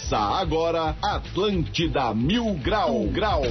Começa 0.00 0.18
agora 0.18 0.96
Atlântida 1.02 2.14
Mil 2.14 2.54
Grau 2.54 3.04
Grau. 3.12 3.42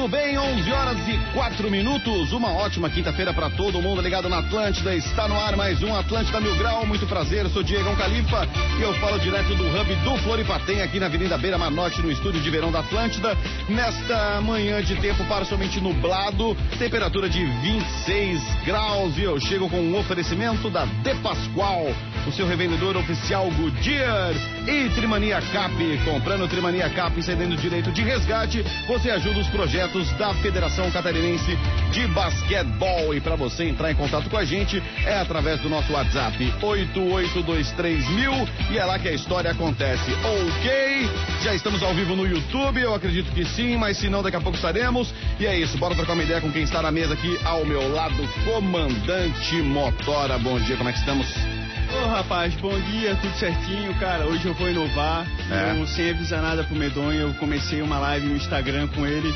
Muito 0.00 0.16
bem, 0.16 0.38
11 0.38 0.72
horas 0.72 0.96
e 1.08 1.18
4 1.34 1.70
minutos. 1.70 2.32
Uma 2.32 2.54
ótima 2.54 2.88
quinta-feira 2.88 3.34
para 3.34 3.50
todo 3.50 3.82
mundo 3.82 4.00
ligado 4.00 4.30
na 4.30 4.38
Atlântida. 4.38 4.94
Está 4.94 5.28
no 5.28 5.38
ar 5.38 5.54
mais 5.56 5.82
um 5.82 5.94
Atlântida 5.94 6.40
Mil 6.40 6.56
Grau. 6.56 6.86
Muito 6.86 7.06
prazer, 7.06 7.46
sou 7.50 7.62
Diego 7.62 7.94
Califa 7.96 8.48
e 8.78 8.82
eu 8.82 8.94
falo 8.94 9.18
direto 9.18 9.54
do 9.54 9.66
hub 9.66 9.94
do 9.96 10.16
Floripatem 10.22 10.80
aqui 10.80 10.98
na 10.98 11.04
Avenida 11.04 11.36
Beira 11.36 11.58
Manote, 11.58 12.00
no 12.00 12.10
estúdio 12.10 12.40
de 12.40 12.48
verão 12.48 12.72
da 12.72 12.80
Atlântida. 12.80 13.36
Nesta 13.68 14.40
manhã 14.40 14.82
de 14.82 14.96
tempo 14.96 15.22
parcialmente 15.26 15.78
nublado, 15.82 16.56
temperatura 16.78 17.28
de 17.28 17.44
26 17.44 18.40
graus. 18.64 19.18
E 19.18 19.24
eu 19.24 19.38
chego 19.38 19.68
com 19.68 19.82
um 19.82 19.98
oferecimento 19.98 20.70
da 20.70 20.86
De 20.86 21.14
Pascoal, 21.16 21.84
o 22.26 22.32
seu 22.32 22.46
revendedor 22.46 22.96
oficial 22.96 23.50
Goodyear 23.50 24.32
e 24.66 24.88
Trimania 24.90 25.40
Cap. 25.52 25.74
Comprando 26.04 26.48
Trimania 26.48 26.88
Cap 26.90 27.18
e 27.18 27.22
cedendo 27.22 27.56
direito 27.56 27.90
de 27.90 28.02
resgate, 28.02 28.64
você 28.86 29.10
ajuda 29.10 29.40
os 29.40 29.48
projetos 29.48 30.10
da 30.12 30.34
Federação 30.34 30.90
Catarinense 30.90 31.56
de 31.90 32.06
Basquetebol. 32.08 33.14
E 33.14 33.20
para 33.20 33.36
você 33.36 33.64
entrar 33.64 33.90
em 33.90 33.94
contato 33.94 34.28
com 34.28 34.36
a 34.36 34.44
gente 34.44 34.82
é 35.04 35.18
através 35.18 35.60
do 35.60 35.68
nosso 35.68 35.92
WhatsApp 35.92 36.36
8823mil 36.60 38.48
e 38.70 38.78
é 38.78 38.84
lá 38.84 38.98
que 38.98 39.08
a 39.08 39.12
história 39.12 39.50
acontece. 39.50 40.12
Ok? 40.12 41.08
Já 41.42 41.54
estamos 41.54 41.82
ao 41.82 41.94
vivo 41.94 42.14
no 42.14 42.26
YouTube, 42.26 42.80
eu 42.80 42.94
acredito 42.94 43.32
que 43.32 43.44
sim, 43.44 43.76
mas 43.76 43.96
se 43.96 44.08
não, 44.08 44.22
daqui 44.22 44.36
a 44.36 44.40
pouco 44.40 44.56
estaremos. 44.56 45.12
E 45.38 45.46
é 45.46 45.58
isso, 45.58 45.78
bora 45.78 45.94
trocar 45.94 46.12
uma 46.14 46.22
ideia 46.22 46.40
com 46.40 46.50
quem 46.50 46.62
está 46.62 46.82
na 46.82 46.90
mesa 46.90 47.14
aqui 47.14 47.38
ao 47.44 47.64
meu 47.64 47.92
lado, 47.92 48.28
Comandante 48.44 49.56
Motora. 49.62 50.38
Bom 50.38 50.58
dia, 50.60 50.76
como 50.76 50.88
é 50.88 50.92
que 50.92 50.98
estamos? 50.98 51.59
Ô 52.02 52.06
rapaz, 52.06 52.54
bom 52.54 52.78
dia, 52.80 53.14
tudo 53.16 53.34
certinho, 53.34 53.94
cara. 53.96 54.26
Hoje 54.26 54.46
eu 54.46 54.54
vou 54.54 54.70
inovar. 54.70 55.26
É. 55.50 55.78
Eu, 55.78 55.86
sem 55.86 56.10
avisar 56.10 56.40
nada 56.40 56.64
pro 56.64 56.74
Medonho, 56.74 57.20
eu 57.20 57.34
comecei 57.34 57.82
uma 57.82 57.98
live 57.98 58.26
no 58.26 58.36
Instagram 58.36 58.88
com 58.88 59.06
ele. 59.06 59.34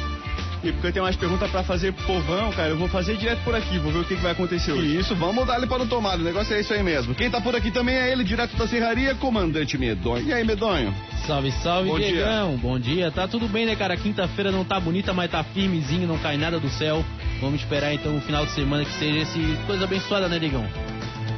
E 0.62 0.72
porque 0.72 0.86
eu 0.86 0.92
tenho 0.92 1.04
umas 1.04 1.14
perguntas 1.14 1.50
pra 1.50 1.62
fazer 1.62 1.92
pro 1.92 2.06
povão, 2.06 2.50
cara, 2.52 2.68
eu 2.70 2.78
vou 2.78 2.88
fazer 2.88 3.18
direto 3.18 3.44
por 3.44 3.54
aqui, 3.54 3.78
vou 3.78 3.92
ver 3.92 3.98
o 3.98 4.04
que, 4.04 4.16
que 4.16 4.22
vai 4.22 4.32
acontecer 4.32 4.72
hoje. 4.72 4.96
Isso, 4.96 5.14
vamos 5.14 5.46
dar 5.46 5.58
ele 5.58 5.66
para 5.66 5.82
o 5.82 5.86
tomado, 5.86 6.20
o 6.20 6.24
negócio 6.24 6.56
é 6.56 6.60
isso 6.60 6.72
aí 6.72 6.82
mesmo. 6.82 7.14
Quem 7.14 7.30
tá 7.30 7.38
por 7.38 7.54
aqui 7.54 7.70
também 7.70 7.94
é 7.94 8.10
ele, 8.10 8.24
direto 8.24 8.56
da 8.56 8.66
Serraria, 8.66 9.14
Comandante 9.14 9.76
Medonho. 9.76 10.26
E 10.26 10.32
aí, 10.32 10.42
Medonho? 10.42 10.94
Salve, 11.26 11.52
salve, 11.62 11.90
Bom 11.90 11.98
Diegão. 11.98 12.52
dia. 12.52 12.58
Bom 12.62 12.78
dia. 12.78 13.10
Tá 13.10 13.28
tudo 13.28 13.46
bem, 13.46 13.66
né, 13.66 13.76
cara? 13.76 13.94
Quinta-feira 13.94 14.50
não 14.50 14.64
tá 14.64 14.80
bonita, 14.80 15.12
mas 15.12 15.30
tá 15.30 15.44
firmezinho, 15.44 16.08
não 16.08 16.16
cai 16.16 16.38
nada 16.38 16.58
do 16.58 16.70
céu. 16.70 17.04
Vamos 17.42 17.60
esperar 17.60 17.92
então 17.92 18.16
o 18.16 18.20
final 18.22 18.46
de 18.46 18.52
semana 18.52 18.86
que 18.86 18.92
seja 18.92 19.18
esse 19.18 19.58
coisa 19.66 19.84
abençoada, 19.84 20.30
né, 20.30 20.38
Diegão? 20.38 20.66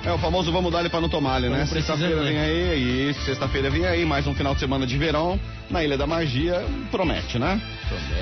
É 0.06 0.12
o 0.12 0.18
famoso 0.18 0.52
vamos 0.52 0.70
dar 0.70 0.78
ele 0.78 0.88
para 0.88 1.00
não 1.00 1.08
tomar, 1.08 1.40
né? 1.40 1.66
Sexta-feira 1.66 2.14
precisando, 2.14 2.22
vem 2.22 2.34
né? 2.34 2.44
aí, 2.44 3.10
isso, 3.10 3.20
sexta-feira 3.22 3.68
vem 3.68 3.84
aí, 3.84 4.04
mais 4.04 4.24
um 4.24 4.34
final 4.36 4.54
de 4.54 4.60
semana 4.60 4.86
de 4.86 4.96
verão 4.96 5.36
na 5.68 5.82
Ilha 5.82 5.98
da 5.98 6.06
Magia, 6.06 6.64
promete, 6.92 7.40
né? 7.40 7.60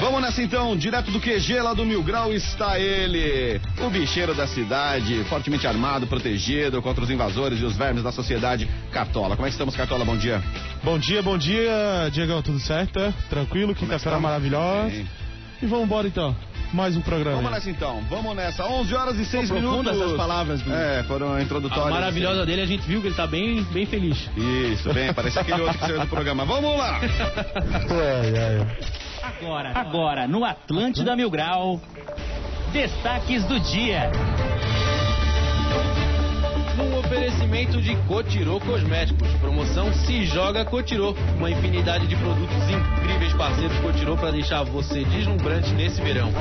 Vamos 0.01 0.23
nessa 0.23 0.41
então, 0.41 0.75
direto 0.79 1.11
do 1.11 1.21
QG 1.21 1.61
lá 1.61 1.75
do 1.75 1.85
Mil 1.85 2.03
Grau 2.03 2.33
está 2.33 2.81
ele, 2.81 3.61
o 3.83 3.91
bicheiro 3.91 4.35
da 4.35 4.47
cidade, 4.47 5.25
fortemente 5.25 5.67
armado, 5.67 6.07
protegido 6.07 6.81
contra 6.81 7.05
os 7.05 7.11
invasores 7.11 7.61
e 7.61 7.65
os 7.67 7.77
vermes 7.77 8.03
da 8.03 8.11
sociedade, 8.11 8.67
Cartola. 8.91 9.37
Como 9.37 9.47
é 9.47 9.51
que 9.51 9.55
estamos, 9.55 9.77
Cartola? 9.77 10.07
Bom 10.07 10.17
dia. 10.17 10.43
Bom 10.83 10.99
dia, 10.99 11.23
bom 11.23 11.37
dia, 11.37 12.09
Diegão, 12.11 12.41
tudo 12.41 12.61
certo? 12.61 12.99
é? 12.99 13.13
Tranquilo, 13.29 13.75
quinta-feira 13.75 14.17
estamos? 14.17 14.23
maravilhosa. 14.23 14.89
Bem. 14.89 15.07
E 15.61 15.67
vamos 15.67 15.85
embora 15.85 16.09
então. 16.09 16.35
Mais 16.75 16.97
um 16.97 17.01
programa. 17.01 17.37
Vamos 17.37 17.53
nessa 17.53 17.71
então, 17.71 18.03
vamos 18.11 18.35
nessa. 18.35 18.65
11 18.67 18.95
horas 18.97 19.17
e 19.17 19.25
6 19.25 19.47
São 19.49 19.61
profundas 19.61 19.93
minutos. 19.95 20.03
essas 20.03 20.17
palavras, 20.17 20.61
Bruno. 20.61 20.77
É, 20.77 21.03
foram 21.05 21.33
A 21.35 21.41
introdutórias. 21.41 21.89
maravilhosa 21.89 22.45
dele, 22.45 22.63
a 22.63 22.67
gente 22.67 22.83
viu 22.83 23.01
que 23.01 23.07
ele 23.07 23.15
tá 23.15 23.29
bem, 23.29 23.63
bem 23.65 23.87
feliz. 23.87 24.29
Isso, 24.37 24.93
bem, 24.93 25.15
parece 25.15 25.39
aquele 25.39 25.61
outro 25.63 25.79
que 25.79 25.87
saiu 25.87 26.01
do 26.01 26.07
programa. 26.09 26.45
Vamos 26.45 26.77
lá! 26.77 26.99
Ai, 27.01 28.35
ai. 28.37 28.77
Agora, 29.23 29.71
agora 29.73 30.27
no 30.27 30.45
Atlântida 30.45 31.15
Mil 31.15 31.31
Grau, 31.31 31.81
destaques 32.73 33.45
do 33.45 33.61
dia. 33.61 34.11
Num 36.77 36.99
oferecimento 36.99 37.81
de 37.81 37.95
Cotirô 38.09 38.59
Cosméticos. 38.59 39.29
Promoção 39.41 39.93
Se 39.93 40.27
Joga 40.27 40.65
Cotirô. 40.65 41.15
Uma 41.37 41.51
infinidade 41.51 42.07
de 42.07 42.17
produtos 42.17 42.57
incríveis 42.69 43.33
parceiros 43.35 43.79
Cotirô 43.79 44.17
para 44.17 44.33
deixar 44.33 44.65
você 44.65 45.05
deslumbrante 45.05 45.71
nesse 45.73 46.03
verão. 46.03 46.33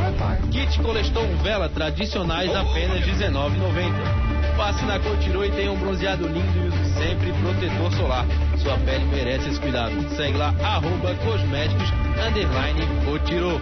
Kit 0.52 0.80
Coleston 0.82 1.28
Vela 1.44 1.70
tradicionais 1.70 2.54
apenas 2.56 3.06
R$19,90. 3.06 4.34
Passe 4.58 4.84
na 4.86 5.00
Cotirô 5.00 5.44
e 5.44 5.52
tenha 5.52 5.72
um 5.72 5.78
bronzeado 5.78 6.28
lindo 6.28 6.58
e 6.58 6.68
use 6.68 6.94
sempre 6.94 7.32
protetor 7.34 7.94
solar. 7.94 8.26
Sua 8.58 8.78
pele 8.80 9.06
merece 9.06 9.50
esse 9.50 9.60
cuidado. 9.60 9.94
Segue 10.16 10.38
lá, 10.38 10.54
arroba 10.64 11.14
cosméticos, 11.24 11.90
underline 12.26 12.82
Cotirô. 13.06 13.60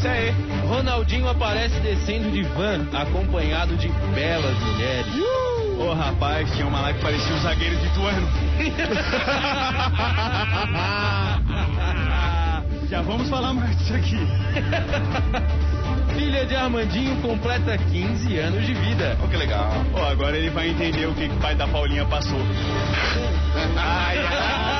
Isso 0.00 0.08
aí. 0.08 0.34
Ronaldinho 0.66 1.28
aparece 1.28 1.78
descendo 1.80 2.30
de 2.30 2.42
van, 2.42 2.86
acompanhado 2.90 3.76
de 3.76 3.88
belas 4.14 4.58
mulheres. 4.58 5.12
Ô 5.78 5.92
rapaz, 5.92 6.50
tinha 6.52 6.66
uma 6.66 6.80
lá 6.80 6.94
que 6.94 7.02
parecia 7.02 7.34
um 7.34 7.40
zagueiro 7.40 7.76
de 7.76 7.86
Ituano. 7.86 8.26
Já 12.88 13.02
vamos 13.02 13.28
falar 13.28 13.52
mais 13.52 13.76
disso 13.76 13.92
aqui. 13.92 14.18
Filha 16.14 16.46
de 16.46 16.56
Armandinho 16.56 17.20
completa 17.20 17.76
15 17.76 18.38
anos 18.38 18.64
de 18.64 18.72
vida. 18.72 19.18
Oh, 19.22 19.28
que 19.28 19.36
legal. 19.36 19.70
Ó, 19.92 20.08
agora 20.08 20.34
ele 20.34 20.48
vai 20.48 20.70
entender 20.70 21.04
o 21.06 21.12
que, 21.12 21.28
que 21.28 21.34
o 21.34 21.38
pai 21.40 21.54
da 21.54 21.68
Paulinha 21.68 22.06
passou. 22.06 22.40
Ai, 23.76 24.16
ai. 24.16 24.79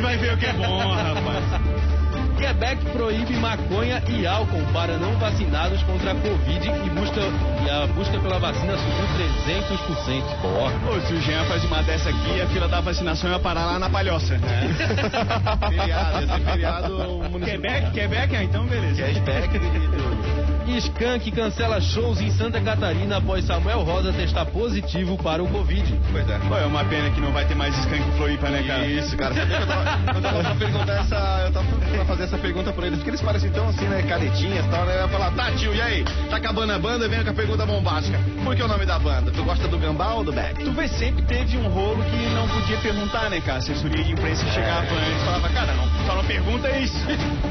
Vai 0.00 0.16
ver 0.16 0.34
o 0.34 0.38
que 0.38 0.46
é 0.46 0.52
bom, 0.52 0.92
rapaz. 0.92 1.90
Quebec 2.36 2.84
proíbe 2.92 3.36
maconha 3.36 4.02
e 4.08 4.26
álcool 4.26 4.64
para 4.72 4.96
não 4.96 5.14
vacinados 5.18 5.82
contra 5.82 6.12
a 6.12 6.14
Covid 6.14 6.68
e, 6.68 6.90
busca, 6.90 7.20
e 7.20 7.70
a 7.70 7.86
busca 7.88 8.18
pela 8.18 8.38
vacina 8.38 8.78
subiu 8.78 9.04
300%. 9.46 10.22
Ó, 10.42 10.96
Ô, 10.96 11.00
se 11.02 11.12
o 11.12 11.20
Jean 11.20 11.44
faz 11.44 11.62
uma 11.64 11.82
dessa 11.82 12.08
aqui, 12.08 12.40
a 12.40 12.46
fila 12.46 12.66
da 12.66 12.80
vacinação 12.80 13.30
ia 13.30 13.38
parar 13.38 13.66
lá 13.66 13.78
na 13.78 13.90
palhoça. 13.90 14.38
Feriado, 15.68 16.24
esse 16.24 16.32
é 16.32 16.38
feriado 16.40 16.94
municipal. 17.30 17.40
Quebec, 17.40 17.90
Quebec, 17.92 18.36
ah, 18.36 18.44
então 18.44 18.66
beleza. 18.66 19.02
Querido. 19.02 20.39
Skank 20.78 21.30
cancela 21.32 21.80
shows 21.80 22.20
em 22.20 22.30
Santa 22.30 22.60
Catarina 22.60 23.16
após 23.16 23.44
Samuel 23.44 23.82
Rosa 23.82 24.12
testar 24.12 24.46
positivo 24.46 25.16
para 25.16 25.42
o 25.42 25.48
Covid. 25.48 26.00
Pois 26.12 26.28
é. 26.28 26.38
Pô, 26.38 26.56
é 26.56 26.66
uma 26.66 26.84
pena 26.84 27.10
que 27.10 27.20
não 27.20 27.32
vai 27.32 27.46
ter 27.46 27.54
mais 27.54 27.76
skunk 27.78 28.00
em 28.00 28.12
Floripa, 28.16 28.48
né, 28.48 28.62
cara? 28.62 28.86
Isso, 28.86 29.16
cara. 29.16 29.34
Eu 29.34 29.66
tava, 29.66 30.00
eu 30.16 30.22
tava 30.22 30.40
pra 30.42 30.54
perguntar 30.54 30.92
essa. 30.94 31.42
Eu 31.46 31.52
tava 31.52 31.66
pra 31.66 32.04
fazer 32.04 32.24
essa 32.24 32.38
pergunta 32.38 32.72
pra 32.72 32.86
eles, 32.86 32.98
porque 32.98 33.10
eles 33.10 33.20
parecem 33.20 33.50
tão 33.50 33.68
assim, 33.68 33.86
né? 33.86 34.02
Caretinhas 34.02 34.64
e 34.64 34.68
tal, 34.68 34.84
né? 34.84 34.96
Eu 34.96 35.02
ia 35.02 35.08
falar, 35.08 35.30
tá, 35.32 35.50
tio, 35.52 35.74
e 35.74 35.80
aí? 35.80 36.04
Tá 36.28 36.36
acabando 36.36 36.72
a 36.72 36.78
banda? 36.78 37.08
Vem 37.08 37.22
com 37.24 37.30
a 37.30 37.34
pergunta 37.34 37.66
bombástica. 37.66 38.18
Por 38.44 38.56
que 38.56 38.62
o 38.62 38.68
nome 38.68 38.86
da 38.86 38.98
banda? 38.98 39.30
Tu 39.30 39.42
gosta 39.44 39.68
do 39.68 39.78
gambá 39.78 40.14
ou 40.14 40.24
do 40.24 40.32
Beck? 40.32 40.64
Tu 40.64 40.72
vê, 40.72 40.88
sempre 40.88 41.22
teve 41.22 41.56
um 41.58 41.68
rolo 41.68 42.02
que 42.04 42.34
não 42.34 42.48
podia 42.48 42.78
perguntar, 42.78 43.30
né, 43.30 43.40
cara? 43.40 43.54
A 43.54 43.58
assessoria 43.58 44.02
de 44.02 44.12
imprensa 44.12 44.46
chegava 44.50 44.86
antes 44.94 45.22
e 45.22 45.24
falava, 45.24 45.48
cara, 45.50 45.74
não, 45.74 46.06
só 46.06 46.14
não 46.14 46.24
pergunta 46.24 46.70
isso. 46.78 46.96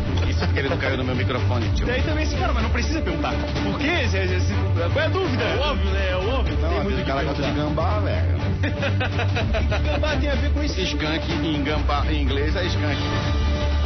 Não 0.67 0.77
caiu 0.77 0.97
no 0.97 1.03
meu 1.03 1.15
microfone, 1.15 1.69
tio. 1.73 1.85
Daí 1.85 2.01
também 2.01 2.23
esse 2.23 2.35
cara, 2.35 2.51
mas 2.51 2.63
não 2.63 2.69
precisa 2.69 3.01
perguntar. 3.01 3.33
Por 3.63 3.79
quê? 3.79 4.07
Zé, 4.07 4.27
Zé, 4.27 4.39
Zé, 4.39 4.55
Qual 4.91 5.03
é 5.03 5.05
a 5.05 5.09
dúvida? 5.09 5.43
É 5.43 5.57
óbvio, 5.57 5.91
né? 5.91 6.09
É 6.09 6.15
óbvio. 6.15 6.57
Não, 6.59 6.85
tem 6.85 7.01
o 7.01 7.05
cara 7.05 7.23
gosta 7.23 7.43
de 7.43 7.51
gambá, 7.51 7.99
velho. 7.99 8.39
Gambá 9.85 10.15
tem 10.17 10.29
a 10.29 10.35
ver 10.35 10.51
com 10.51 10.63
isso. 10.63 10.79
Skunk 10.81 11.31
em 11.31 11.63
gambá, 11.63 12.05
em 12.09 12.23
inglês 12.23 12.55
é 12.55 12.65
skunk. 12.65 12.97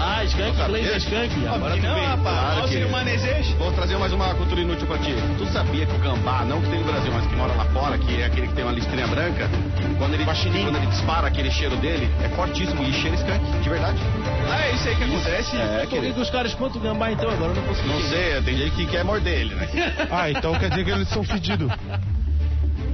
Ah, 0.06 0.22
inglês 0.26 0.88
é 0.92 0.98
Skank. 0.98 1.48
Agora 1.48 1.78
tu 1.78 1.86
rapaz. 1.88 2.56
Claro 2.56 2.68
que- 2.68 2.86
manezejo? 2.86 3.56
Vou 3.56 3.72
trazer 3.72 3.98
mais 3.98 4.12
uma 4.12 4.36
cultura 4.36 4.60
inútil 4.60 4.86
pra 4.86 4.98
ti. 4.98 5.16
Tu 5.38 5.46
sabia 5.48 5.86
que 5.86 5.96
o 5.96 6.00
gambá, 6.00 6.44
não 6.44 6.62
que 6.62 6.70
tem 6.70 6.80
no 6.80 6.86
Brasil, 6.86 7.12
mas 7.14 7.26
que 7.26 7.36
mora 7.36 7.54
lá 7.54 7.64
fora, 7.66 7.98
que 7.98 8.22
é 8.22 8.26
aquele 8.26 8.48
que 8.48 8.54
tem 8.54 8.66
uma 8.66 8.74
listrinha 8.74 9.08
branca, 9.08 9.50
quando 9.98 10.14
ele, 10.14 10.26
quando 10.26 10.76
ele 10.76 10.88
dispara 10.88 11.28
aquele 11.28 11.50
cheiro 11.50 11.78
dele, 11.78 12.10
é 12.22 12.28
fortíssimo 12.30 12.84
e 12.84 12.92
cheira 12.94 13.16
skunk, 13.16 13.40
de 13.62 13.70
verdade. 13.70 13.98
Ah, 14.52 14.68
é 14.68 14.74
isso 14.74 14.88
aí 14.90 14.96
que 14.96 15.04
acontece? 15.06 15.56
É, 15.58 15.88
vendo 15.90 16.22
os 16.22 16.30
caras 16.30 16.54
quanto 16.54 16.80
gambá 16.80 17.10
então, 17.12 17.30
agora 17.30 17.52
eu 17.52 17.56
não 17.56 17.64
consigo 17.64 17.88
Não 17.88 18.02
sei, 18.02 18.42
tem 18.42 18.58
gente 18.58 18.72
que 18.76 18.86
quer 18.86 19.06
morder 19.06 19.40
ele, 19.40 19.56
né? 19.56 19.68
Ah, 20.12 20.30
então 20.30 20.54
quer 20.56 20.70
dizer 20.70 20.84
que 20.84 20.92
eles 20.92 21.08
são 21.10 21.24
fedidos. 21.24 21.72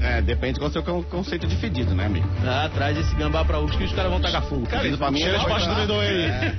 É, 0.01 0.21
depende 0.21 0.59
qual 0.59 0.67
é 0.67 0.69
o 0.69 0.73
seu 0.73 0.83
con- 0.83 1.03
conceito 1.03 1.45
de 1.47 1.55
fedido, 1.57 1.93
né, 1.93 2.05
amigo? 2.05 2.27
Ah, 2.45 2.69
traz 2.73 2.97
esse 2.97 3.13
gambá 3.15 3.43
pra 3.43 3.59
Ursos 3.59 3.77
que 3.77 3.83
os 3.83 3.91
caras 3.93 4.11
vão 4.11 4.21
tacar 4.21 4.41
fogo. 4.43 4.65
Fedido 4.65 4.97
pra 4.97 5.11
mim 5.11 5.21
é 5.21 5.31
depois 5.37 5.65
do. 5.87 6.01
É, 6.01 6.55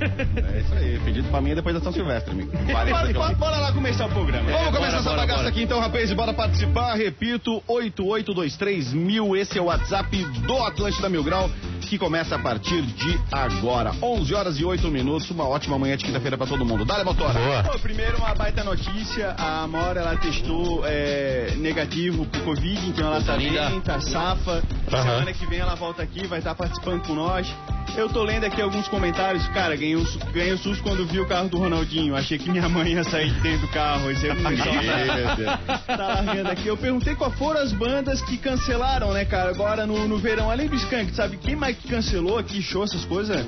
é 0.57 0.61
isso 0.61 0.75
aí, 0.75 1.01
fedido 1.05 1.29
pra 1.29 1.41
mim 1.41 1.51
é 1.51 1.55
depois 1.55 1.75
da 1.75 1.81
São 1.81 1.93
Silvestre, 1.93 2.33
amigo. 2.33 2.51
Bora, 2.71 3.13
bora, 3.13 3.35
bora 3.35 3.57
lá 3.59 3.73
começar 3.73 4.07
o 4.07 4.11
programa. 4.11 4.45
Vamos 4.51 4.59
bora, 4.67 4.77
começar 4.77 4.97
essa 4.99 5.05
bora, 5.11 5.17
bagaça 5.23 5.39
bora. 5.39 5.49
aqui 5.49 5.63
então, 5.63 5.81
rapaz, 5.81 6.11
e 6.11 6.15
bora 6.15 6.33
participar. 6.33 6.95
Repito, 6.95 7.63
8823 7.67 8.93
mil, 8.93 9.37
esse 9.37 9.59
é 9.59 9.63
o 9.63 9.67
WhatsApp 9.67 10.17
do 10.47 10.57
Atlântida 10.65 11.09
Mil 11.09 11.23
Grau. 11.25 11.51
que 11.81 11.99
começa 11.99 12.37
a 12.37 12.39
partir 12.39 12.83
de 12.83 13.21
agora. 13.33 13.91
11 14.01 14.33
horas 14.33 14.61
e 14.61 14.65
8 14.65 14.87
minutos, 14.89 15.29
uma 15.31 15.49
ótima 15.49 15.77
manhã 15.77 15.97
de 15.97 16.05
quinta-feira 16.05 16.39
pra 16.39 16.47
todo 16.47 16.65
mundo. 16.65 16.85
Dale, 16.85 17.03
motora. 17.03 17.65
Pô, 17.65 17.77
primeiro 17.81 18.17
uma 18.19 18.33
baita 18.33 18.63
notícia, 18.63 19.35
a 19.37 19.63
Amora 19.65 19.99
ela 20.01 20.17
testou 20.17 20.83
é, 20.87 21.53
negativo 21.57 22.27
pro 22.27 22.43
Covid, 22.43 22.87
então 22.89 23.07
ela 23.09 23.21
tá 23.31 23.37
linda. 23.37 23.81
tá 23.81 24.01
safa. 24.01 24.63
Aham. 24.93 25.03
Semana 25.03 25.33
que 25.33 25.47
vem 25.47 25.59
ela 25.59 25.75
volta 25.75 26.03
aqui, 26.03 26.27
vai 26.27 26.39
estar 26.39 26.55
participando 26.55 27.07
com 27.07 27.15
nós. 27.15 27.53
Eu 27.97 28.09
tô 28.09 28.23
lendo 28.23 28.45
aqui 28.45 28.63
alguns 28.63 28.87
comentários, 28.89 29.47
cara, 29.49 29.75
ganhei 29.75 29.97
um, 29.97 30.05
ganhei 30.33 30.57
susto 30.57 30.83
quando 30.83 31.05
vi 31.07 31.19
o 31.21 31.27
carro 31.27 31.49
do 31.49 31.59
Ronaldinho. 31.59 32.15
Achei 32.15 32.39
que 32.39 32.51
minha 32.51 32.69
mãe 32.69 32.93
ia 32.93 33.05
sair 33.05 33.31
de 33.33 33.41
dentro 33.41 33.67
do 33.67 33.73
carro. 33.73 34.11
Esse 34.11 34.29
é 34.29 34.35
negócio. 34.35 35.45
tá 35.87 35.97
largando 35.97 36.51
aqui. 36.51 36.69
Eu 36.69 36.77
perguntei 36.77 37.15
qual 37.15 37.31
foram 37.33 37.61
as 37.61 37.73
bandas 37.73 38.23
que 38.23 38.37
cancelaram, 38.37 39.13
né, 39.13 39.25
cara, 39.25 39.51
agora 39.51 39.87
no, 39.87 40.07
no 40.07 40.19
verão. 40.19 40.51
Além 40.51 40.69
do 40.69 40.77
Skank, 40.77 41.15
sabe 41.15 41.37
quem 41.37 41.57
mais 41.57 41.77
que 41.77 41.89
cancelou 41.89 42.39
aqui, 42.39 42.63
show, 42.63 42.85
essas 42.85 43.05
coisas? 43.05 43.45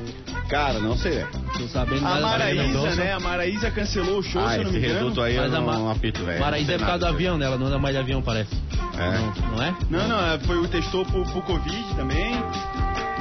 Cara, 0.48 0.78
não 0.80 0.96
sei. 0.96 1.12
velho. 1.12 1.51
Tô 1.58 1.68
sabendo 1.68 2.06
A 2.06 2.14
da 2.14 2.20
Maraísa, 2.20 2.94
né? 2.96 3.12
A 3.12 3.20
Maraísa 3.20 3.70
cancelou 3.70 4.18
o 4.18 4.22
show, 4.22 4.42
Ah, 4.42 4.52
se 4.52 4.58
eu 4.58 4.64
não 4.64 4.72
me 4.72 4.78
engano. 4.78 5.22
aí 5.22 5.36
eu 5.36 5.42
Mas 5.42 5.52
a 5.52 5.56
não, 5.60 5.66
Ma- 5.66 5.74
não 5.78 5.90
apito, 5.90 6.24
velho. 6.24 6.40
Maraísa 6.40 6.72
é 6.72 6.78
por 6.78 6.86
causa 6.86 6.98
do 7.00 7.06
avião 7.06 7.38
dela, 7.38 7.58
não 7.58 7.66
anda 7.66 7.78
mais 7.78 7.94
de 7.94 8.00
avião, 8.00 8.22
parece. 8.22 8.54
É. 8.98 9.18
Não, 9.18 9.56
não 9.56 9.62
é? 9.62 9.74
Não, 9.90 10.08
não, 10.08 10.32
é, 10.32 10.38
foi 10.40 10.56
o 10.58 10.66
testou 10.68 11.04
pro, 11.04 11.22
pro 11.24 11.42
Covid 11.42 11.84
também. 11.94 12.32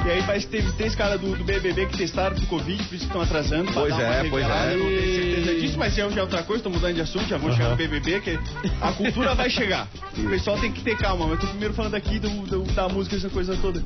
E 0.04 0.10
aí 0.10 0.22
parece 0.24 0.46
que 0.46 0.52
teve 0.56 0.72
três 0.72 0.94
caras 0.96 1.20
do, 1.20 1.36
do 1.36 1.44
BBB 1.44 1.86
que 1.86 1.96
testaram 1.96 2.34
pro 2.34 2.46
Covid, 2.46 2.82
por 2.84 2.94
isso 2.94 3.04
que 3.04 3.04
estão 3.04 3.20
atrasando. 3.22 3.70
Pois 3.72 3.90
dar 3.96 4.02
uma 4.02 4.14
é, 4.14 4.28
pois 4.30 4.44
é. 4.44 4.76
Não 4.76 4.86
tenho 4.86 5.14
certeza 5.14 5.60
disso, 5.60 5.78
mas 5.78 5.94
já 5.94 6.02
é 6.02 6.20
outra 6.22 6.42
coisa, 6.42 6.62
tô 6.62 6.70
mudando 6.70 6.94
de 6.94 7.00
assunto, 7.00 7.28
já 7.28 7.38
vou 7.38 7.52
chegar 7.52 7.70
no 7.70 7.76
BBB, 7.76 8.20
que 8.20 8.38
a 8.80 8.92
cultura 8.92 9.34
vai 9.34 9.48
chegar. 9.48 9.86
O 10.18 10.28
pessoal 10.28 10.58
tem 10.58 10.72
que 10.72 10.82
ter 10.82 10.96
calma, 10.96 11.26
mas 11.28 11.38
tô 11.40 11.46
primeiro 11.46 11.72
falando 11.72 11.94
aqui 11.94 12.18
do, 12.18 12.28
do- 12.46 12.72
da 12.72 12.88
música, 12.88 13.14
essa 13.16 13.28
coisa 13.30 13.56
toda. 13.62 13.82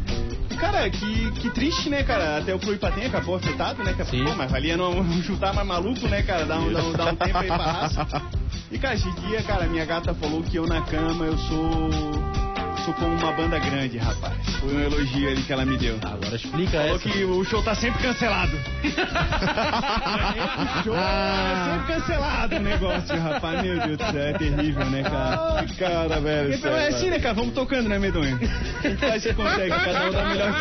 E, 0.51 0.55
cara, 0.57 0.89
que, 0.89 1.31
que 1.33 1.51
triste, 1.51 1.91
né, 1.91 2.03
cara? 2.03 2.39
Até 2.39 2.55
o 2.55 2.59
Floripatem 2.59 3.05
acabou 3.07 3.37
afetado, 3.37 3.85
né? 3.85 3.93
cara? 3.93 4.07
Sim. 4.09 4.25
Pô, 4.25 4.35
mas 4.35 4.51
valia 4.51 4.77
não 4.77 5.05
chutar 5.23 5.53
mais 5.53 5.67
maluco, 5.67 6.09
né, 6.09 6.23
cara? 6.23 6.47
Dar 6.47 6.59
um, 6.61 6.73
dar 6.73 6.83
um, 6.83 6.93
dar 6.93 7.13
um 7.13 7.17
tempo 7.17 7.37
aí 7.39 7.47
pra 7.47 7.57
raça. 7.57 8.07
E, 8.73 8.79
cara, 8.79 8.95
esse 8.95 9.11
dia, 9.21 9.43
cara, 9.43 9.67
minha 9.67 9.85
gata 9.85 10.15
falou 10.15 10.43
que 10.43 10.57
eu 10.57 10.67
na 10.67 10.81
cama, 10.81 11.27
eu 11.27 11.37
sou... 11.39 12.36
Como 12.95 13.15
uma 13.15 13.33
banda 13.33 13.59
grande, 13.59 13.99
rapaz. 13.99 14.35
Foi 14.61 14.75
um 14.75 14.81
elogio 14.81 15.29
ali 15.29 15.43
que 15.43 15.53
ela 15.53 15.65
me 15.67 15.77
deu. 15.77 15.99
Agora 16.03 16.37
explica 16.37 16.79
Falou 16.79 16.97
essa. 16.97 17.09
que 17.09 17.25
o 17.25 17.45
show 17.45 17.63
tá 17.63 17.75
sempre 17.75 18.03
cancelado. 18.03 18.57
o 20.81 20.83
show 20.85 20.97
é 20.97 21.65
sempre 21.71 21.95
cancelado 21.95 22.57
o 22.57 22.61
negócio, 22.61 23.21
rapaz. 23.21 23.63
Meu 23.63 23.81
Deus 23.81 23.99
do 23.99 24.05
céu, 24.13 24.23
é 24.23 24.33
terrível, 24.33 24.85
né, 24.87 25.03
cara? 25.03 25.67
Cara, 25.79 26.21
velho. 26.21 26.55
Então 26.55 26.77
é 26.77 26.89
assim, 26.89 27.11
né, 27.11 27.19
cara? 27.19 27.35
Vamos 27.35 27.55
tocando, 27.55 27.89
né, 27.89 27.99
Medonha? 27.99 28.39
A 28.85 28.89
gente 28.89 29.01
faz 29.01 29.25
o 29.25 29.29
que 29.29 29.35
consegue, 29.35 29.71
cada 29.71 30.09
um 30.09 30.13
dá 30.13 30.25
melhor. 30.25 30.55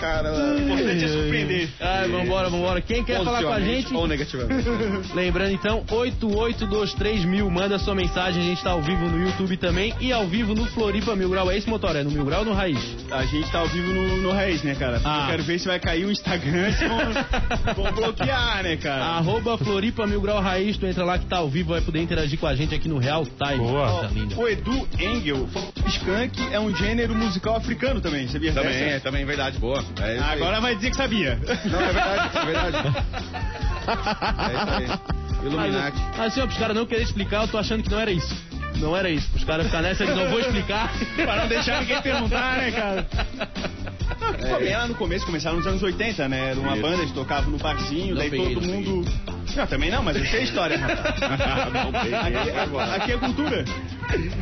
Cara, 0.00 0.32
O 0.32 0.58
importante 0.58 1.04
é 1.04 1.08
surpreender. 1.08 1.68
Ai, 1.80 2.08
vambora, 2.08 2.48
vambora. 2.50 2.80
Quem 2.80 3.04
quer 3.04 3.22
falar 3.22 3.42
com 3.42 3.52
a 3.52 3.60
gente? 3.60 3.94
Ou 3.94 4.06
negativamente. 4.06 4.68
Lembrando 5.14 5.52
então, 5.52 5.84
8823 5.90 7.24
mil, 7.24 7.50
manda 7.50 7.78
sua 7.78 7.94
mensagem, 7.94 8.42
a 8.42 8.46
gente 8.46 8.62
tá 8.62 8.70
ao 8.70 8.82
vivo 8.82 9.08
no 9.08 9.22
YouTube 9.24 9.56
também 9.56 9.94
e 10.00 10.12
ao 10.12 10.26
vivo 10.26 10.54
no 10.54 10.66
Floripa 10.66 11.11
Mil 11.16 11.28
Grau. 11.28 11.50
É 11.50 11.56
esse 11.56 11.68
motor? 11.68 11.94
É 11.96 12.02
no 12.02 12.10
Mil 12.10 12.24
Grau 12.24 12.40
ou 12.40 12.46
no 12.46 12.52
Raiz? 12.52 12.78
A 13.10 13.24
gente 13.24 13.50
tá 13.50 13.58
ao 13.60 13.68
vivo 13.68 13.92
no, 13.92 14.16
no 14.18 14.32
Raiz, 14.32 14.62
né, 14.62 14.74
cara? 14.74 15.00
Ah. 15.04 15.22
Eu 15.22 15.30
quero 15.30 15.42
ver 15.44 15.58
se 15.58 15.66
vai 15.66 15.78
cair 15.78 16.04
o 16.04 16.10
Instagram, 16.10 16.72
se 16.72 16.86
vão, 16.86 16.98
vão 17.74 17.92
bloquear, 17.92 18.62
né, 18.62 18.76
cara? 18.76 19.04
Arroba 19.04 19.56
Floripa 19.58 20.06
Mil 20.06 20.20
Grau 20.20 20.40
Raiz, 20.40 20.76
tu 20.76 20.86
entra 20.86 21.04
lá 21.04 21.18
que 21.18 21.26
tá 21.26 21.38
ao 21.38 21.48
vivo, 21.48 21.70
vai 21.70 21.80
poder 21.80 22.00
interagir 22.00 22.38
com 22.38 22.46
a 22.46 22.54
gente 22.54 22.74
aqui 22.74 22.88
no 22.88 22.98
Real 22.98 23.24
Time. 23.24 23.58
Boa. 23.58 24.10
Linda. 24.12 24.36
O 24.36 24.48
Edu 24.48 24.88
Engel, 24.98 25.48
Skank 25.86 26.40
é 26.52 26.58
um 26.60 26.74
gênero 26.74 27.14
musical 27.14 27.56
africano 27.56 28.00
também, 28.00 28.28
sabia 28.28 28.52
Também, 28.52 28.72
dessa? 28.72 28.84
é, 28.84 29.00
também 29.00 29.22
é 29.22 29.26
verdade, 29.26 29.58
boa. 29.58 29.82
É. 30.00 30.18
Agora 30.18 30.60
vai 30.60 30.74
dizer 30.76 30.90
que 30.90 30.96
sabia. 30.96 31.38
Não, 31.64 31.80
é 31.80 31.92
verdade, 31.92 32.38
é 32.38 32.44
verdade. 32.44 32.96
É 33.82 34.84
isso 34.86 34.92
aí. 34.92 35.46
Illuminati. 35.46 35.98
Mas 36.16 36.32
assim, 36.32 36.40
ó, 36.40 36.46
pros 36.46 36.58
caras 36.58 36.76
não 36.76 36.86
querer 36.86 37.02
explicar, 37.02 37.42
eu 37.42 37.48
tô 37.48 37.58
achando 37.58 37.82
que 37.82 37.90
não 37.90 37.98
era 37.98 38.12
isso. 38.12 38.32
Não 38.76 38.96
era 38.96 39.10
isso. 39.10 39.28
Os 39.34 39.44
caras 39.44 39.66
ficar 39.66 39.82
nessa 39.82 40.04
de 40.04 40.12
não 40.12 40.28
vou 40.30 40.40
explicar. 40.40 40.92
pra 41.16 41.36
não 41.36 41.48
deixar 41.48 41.80
ninguém 41.80 42.00
perguntar, 42.02 42.58
né, 42.58 42.70
cara? 42.70 43.06
Não, 44.20 44.32
que 44.32 44.46
foi 44.46 44.64
bem 44.64 44.76
lá 44.76 44.86
no 44.86 44.94
começo, 44.94 45.26
começaram 45.26 45.56
nos 45.56 45.66
anos 45.66 45.82
80, 45.82 46.28
né? 46.28 46.50
Era 46.50 46.60
uma 46.60 46.72
Isso. 46.72 46.82
banda, 46.82 47.02
eles 47.02 47.12
tocavam 47.12 47.50
no 47.50 47.58
barzinho, 47.58 48.14
Não 48.14 48.16
daí 48.16 48.30
todo 48.30 48.62
mundo. 48.62 49.04
Não, 49.56 49.66
também 49.66 49.90
não, 49.90 50.02
mas 50.02 50.16
eu 50.16 50.24
sei 50.26 50.40
a 50.40 50.42
história, 50.42 50.78
Aqui, 50.82 52.50
agora. 52.50 52.94
aqui 52.94 53.12
é 53.12 53.18
cultura. 53.18 53.64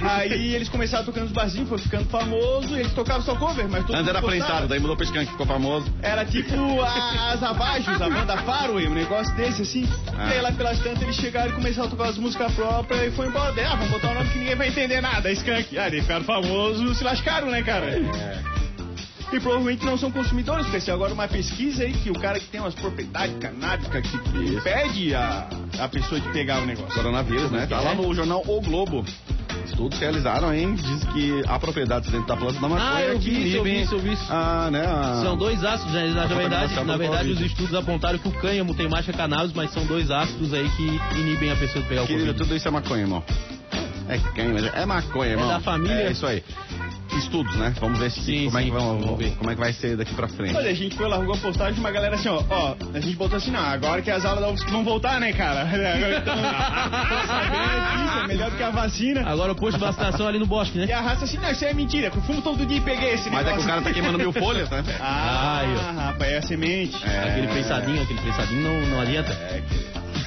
Aí 0.03 0.55
eles 0.55 0.69
começaram 0.69 1.05
tocando 1.05 1.25
nos 1.25 1.33
barzinhos, 1.33 1.69
foi 1.69 1.79
ficando 1.79 2.09
famoso, 2.09 2.77
e 2.77 2.81
eles 2.81 2.93
tocavam 2.93 3.23
só 3.23 3.35
cover, 3.35 3.69
mas 3.69 3.85
todo 3.87 3.97
Antes 3.97 4.09
era 4.09 4.23
prensado, 4.23 4.69
daí 4.69 4.81
mudou 4.81 4.97
pra 4.97 5.05
Skank, 5.05 5.31
ficou 5.31 5.47
famoso. 5.47 5.87
Era 6.03 6.25
tipo 6.25 6.55
as 6.83 7.43
Abajos, 7.43 8.01
a 8.01 8.09
banda 8.09 8.37
Faroe, 8.39 8.87
um 8.87 8.95
negócio 8.95 9.35
desse 9.35 9.63
assim. 9.63 9.89
Ah. 10.17 10.29
E 10.29 10.33
aí 10.35 10.41
lá 10.41 10.53
pelas 10.53 10.79
tantas 10.79 11.03
eles 11.03 11.17
chegaram 11.17 11.51
e 11.51 11.55
começaram 11.55 11.89
a 11.89 11.91
tocar 11.91 12.09
as 12.09 12.19
músicas 12.19 12.53
próprias 12.53 13.09
e 13.09 13.11
foi 13.11 13.27
embora. 13.27 13.51
Ah, 13.67 13.75
vamos 13.77 13.91
botar 13.91 14.11
um 14.11 14.15
nome 14.15 14.31
que 14.31 14.39
ninguém 14.39 14.57
vai 14.57 14.69
entender 14.69 15.01
nada, 15.01 15.31
Skank. 15.33 15.77
Ah, 15.79 15.89
daí 15.89 16.01
ficaram 16.03 16.25
famosos, 16.25 16.99
se 16.99 17.05
lascaram, 17.05 17.51
né, 17.51 17.63
cara? 17.63 17.87
É. 17.87 18.50
E 19.33 19.39
provavelmente 19.39 19.85
não 19.85 19.97
são 19.97 20.11
consumidores, 20.11 20.65
porque 20.67 20.81
se 20.81 20.91
agora 20.91 21.15
uma 21.15 21.29
pesquisa 21.29 21.85
aí 21.85 21.93
que 21.93 22.11
o 22.11 22.19
cara 22.19 22.41
que 22.41 22.47
tem 22.47 22.61
umas 22.61 22.75
propriedades 22.75 23.37
canábicas 23.39 24.05
que 24.11 24.17
impede 24.17 25.15
a, 25.15 25.49
a 25.79 25.89
pessoa 25.89 26.21
de 26.21 26.29
pegar 26.31 26.61
o 26.61 26.67
negócio. 26.67 26.93
Coronavírus, 26.95 27.51
né? 27.51 27.67
Tá 27.67 27.81
lá 27.81 27.95
no 27.95 28.13
jornal 28.13 28.43
O 28.47 28.61
Globo. 28.61 29.05
Estudos 29.67 29.99
realizaram, 30.01 30.53
hein? 30.53 30.75
Diz 30.75 31.05
que 31.13 31.43
há 31.47 31.59
propriedades 31.59 32.11
dentro 32.11 32.27
da 32.27 32.37
planta 32.37 32.61
da 32.61 32.69
maconha 32.69 32.91
Ah, 32.93 33.03
eu 33.03 33.19
que 33.19 33.31
vi 33.31 33.49
isso, 33.49 33.57
eu 33.57 33.63
vi 33.63 33.71
inibem 33.71 33.83
isso, 33.85 33.95
eu 33.95 33.99
vi 34.01 34.13
isso. 34.13 34.33
a, 34.33 34.71
né, 34.71 34.85
a... 34.85 35.21
São 35.23 35.37
dois 35.37 35.63
ácidos, 35.65 35.93
né? 35.93 36.07
na, 36.09 36.23
A 36.23 36.27
verdade, 36.27 36.85
na 36.85 36.97
verdade 36.97 37.31
os 37.31 37.41
estudos 37.41 37.75
apontaram 37.75 38.19
que 38.19 38.29
o 38.29 38.33
cânhamo 38.33 38.75
tem 38.75 38.89
mais 38.89 39.05
que 39.05 39.13
a 39.13 39.15
cannabis, 39.15 39.53
mas 39.53 39.71
são 39.73 39.85
dois 39.87 40.11
ácidos 40.11 40.53
aí 40.53 40.69
que 40.71 41.21
inibem 41.21 41.53
a 41.53 41.57
pessoa 41.57 41.83
de 41.83 41.89
pegar 41.89 42.03
o 42.03 42.07
Querido, 42.07 42.27
Covid. 42.27 42.43
tudo 42.43 42.57
isso 42.57 42.67
é 42.67 42.71
maconha, 42.71 43.03
irmão. 43.03 43.23
É 44.09 44.19
mas 44.53 44.75
é 44.75 44.87
maconha, 44.87 45.31
irmão. 45.31 45.47
da 45.49 45.61
família. 45.61 46.09
É 46.09 46.11
isso 46.11 46.27
aí. 46.27 46.43
Estudos, 47.19 47.55
né? 47.57 47.75
Vamos 47.81 47.99
ver 47.99 48.11
se, 48.11 48.21
Sim, 48.23 48.45
como, 48.47 48.59
É 48.59 48.63
que 48.63 48.69
sim, 48.69 48.75
vão, 48.75 48.99
vamos 49.01 49.19
ver. 49.19 49.31
como 49.37 49.51
é 49.51 49.55
que 49.55 49.61
vai 49.61 49.73
ser 49.73 49.97
daqui 49.97 50.15
pra 50.15 50.29
frente. 50.29 50.57
Olha, 50.57 50.71
a 50.71 50.75
gente 50.75 50.97
foi, 50.97 51.07
largou 51.09 51.35
a 51.35 51.39
postagem 51.39 51.75
de 51.75 51.81
uma 51.81 51.91
galera 51.91 52.15
assim, 52.15 52.29
ó, 52.29 52.43
ó, 52.49 52.75
a 52.95 53.01
gente 53.01 53.17
botou 53.17 53.37
assim, 53.37 53.51
não, 53.51 53.61
agora 53.61 54.01
que 54.03 54.11
as 54.11 54.25
aulas 54.25 54.41
da 54.43 54.49
UFSC 54.51 54.71
vão 54.71 54.83
voltar, 54.85 55.21
né, 55.21 55.33
cara? 55.33 55.61
Agora 55.71 56.19
então, 56.19 56.35
tô 56.37 57.27
sabendo 57.27 58.03
disso, 58.05 58.19
é 58.19 58.27
melhor 58.27 58.51
do 58.51 58.57
que 58.57 58.63
a 58.63 58.71
vacina. 58.71 59.29
Agora 59.29 59.53
o 59.53 59.55
posto 59.57 59.79
de 59.79 59.85
vacinação 59.85 60.27
ali 60.29 60.39
no 60.39 60.47
bosque, 60.47 60.79
E 60.79 60.87
né? 60.87 60.93
a 60.93 61.01
raça 61.01 61.25
assim, 61.25 61.37
não, 61.39 61.51
isso 61.51 61.65
aí 61.65 61.71
é 61.71 61.75
mentira, 61.75 62.11
que 62.11 62.17
eu 62.19 62.23
fumo 62.23 62.41
todo 62.43 62.65
dia 62.67 62.79
e 62.79 62.81
peguei 62.81 63.13
esse 63.15 63.29
Mas 63.31 63.47
é 63.47 63.53
que 63.53 63.61
o 63.61 63.65
cara 63.67 63.83
tá 63.83 63.93
queimando 63.93 64.19
mil 64.19 64.33
folhas, 64.33 64.69
né? 64.71 64.83
Ah, 65.01 65.63
ó. 65.65 66.01
rapaz, 66.01 66.33
é 66.33 66.39
a 66.39 66.43
semente. 66.43 66.97
É. 67.05 67.29
Aquele 67.31 67.49
pensadinho, 67.49 68.03
aquele 68.03 68.21
pensadinho 68.21 68.63
não, 68.63 68.87
não 68.89 69.01
adianta. 69.01 69.37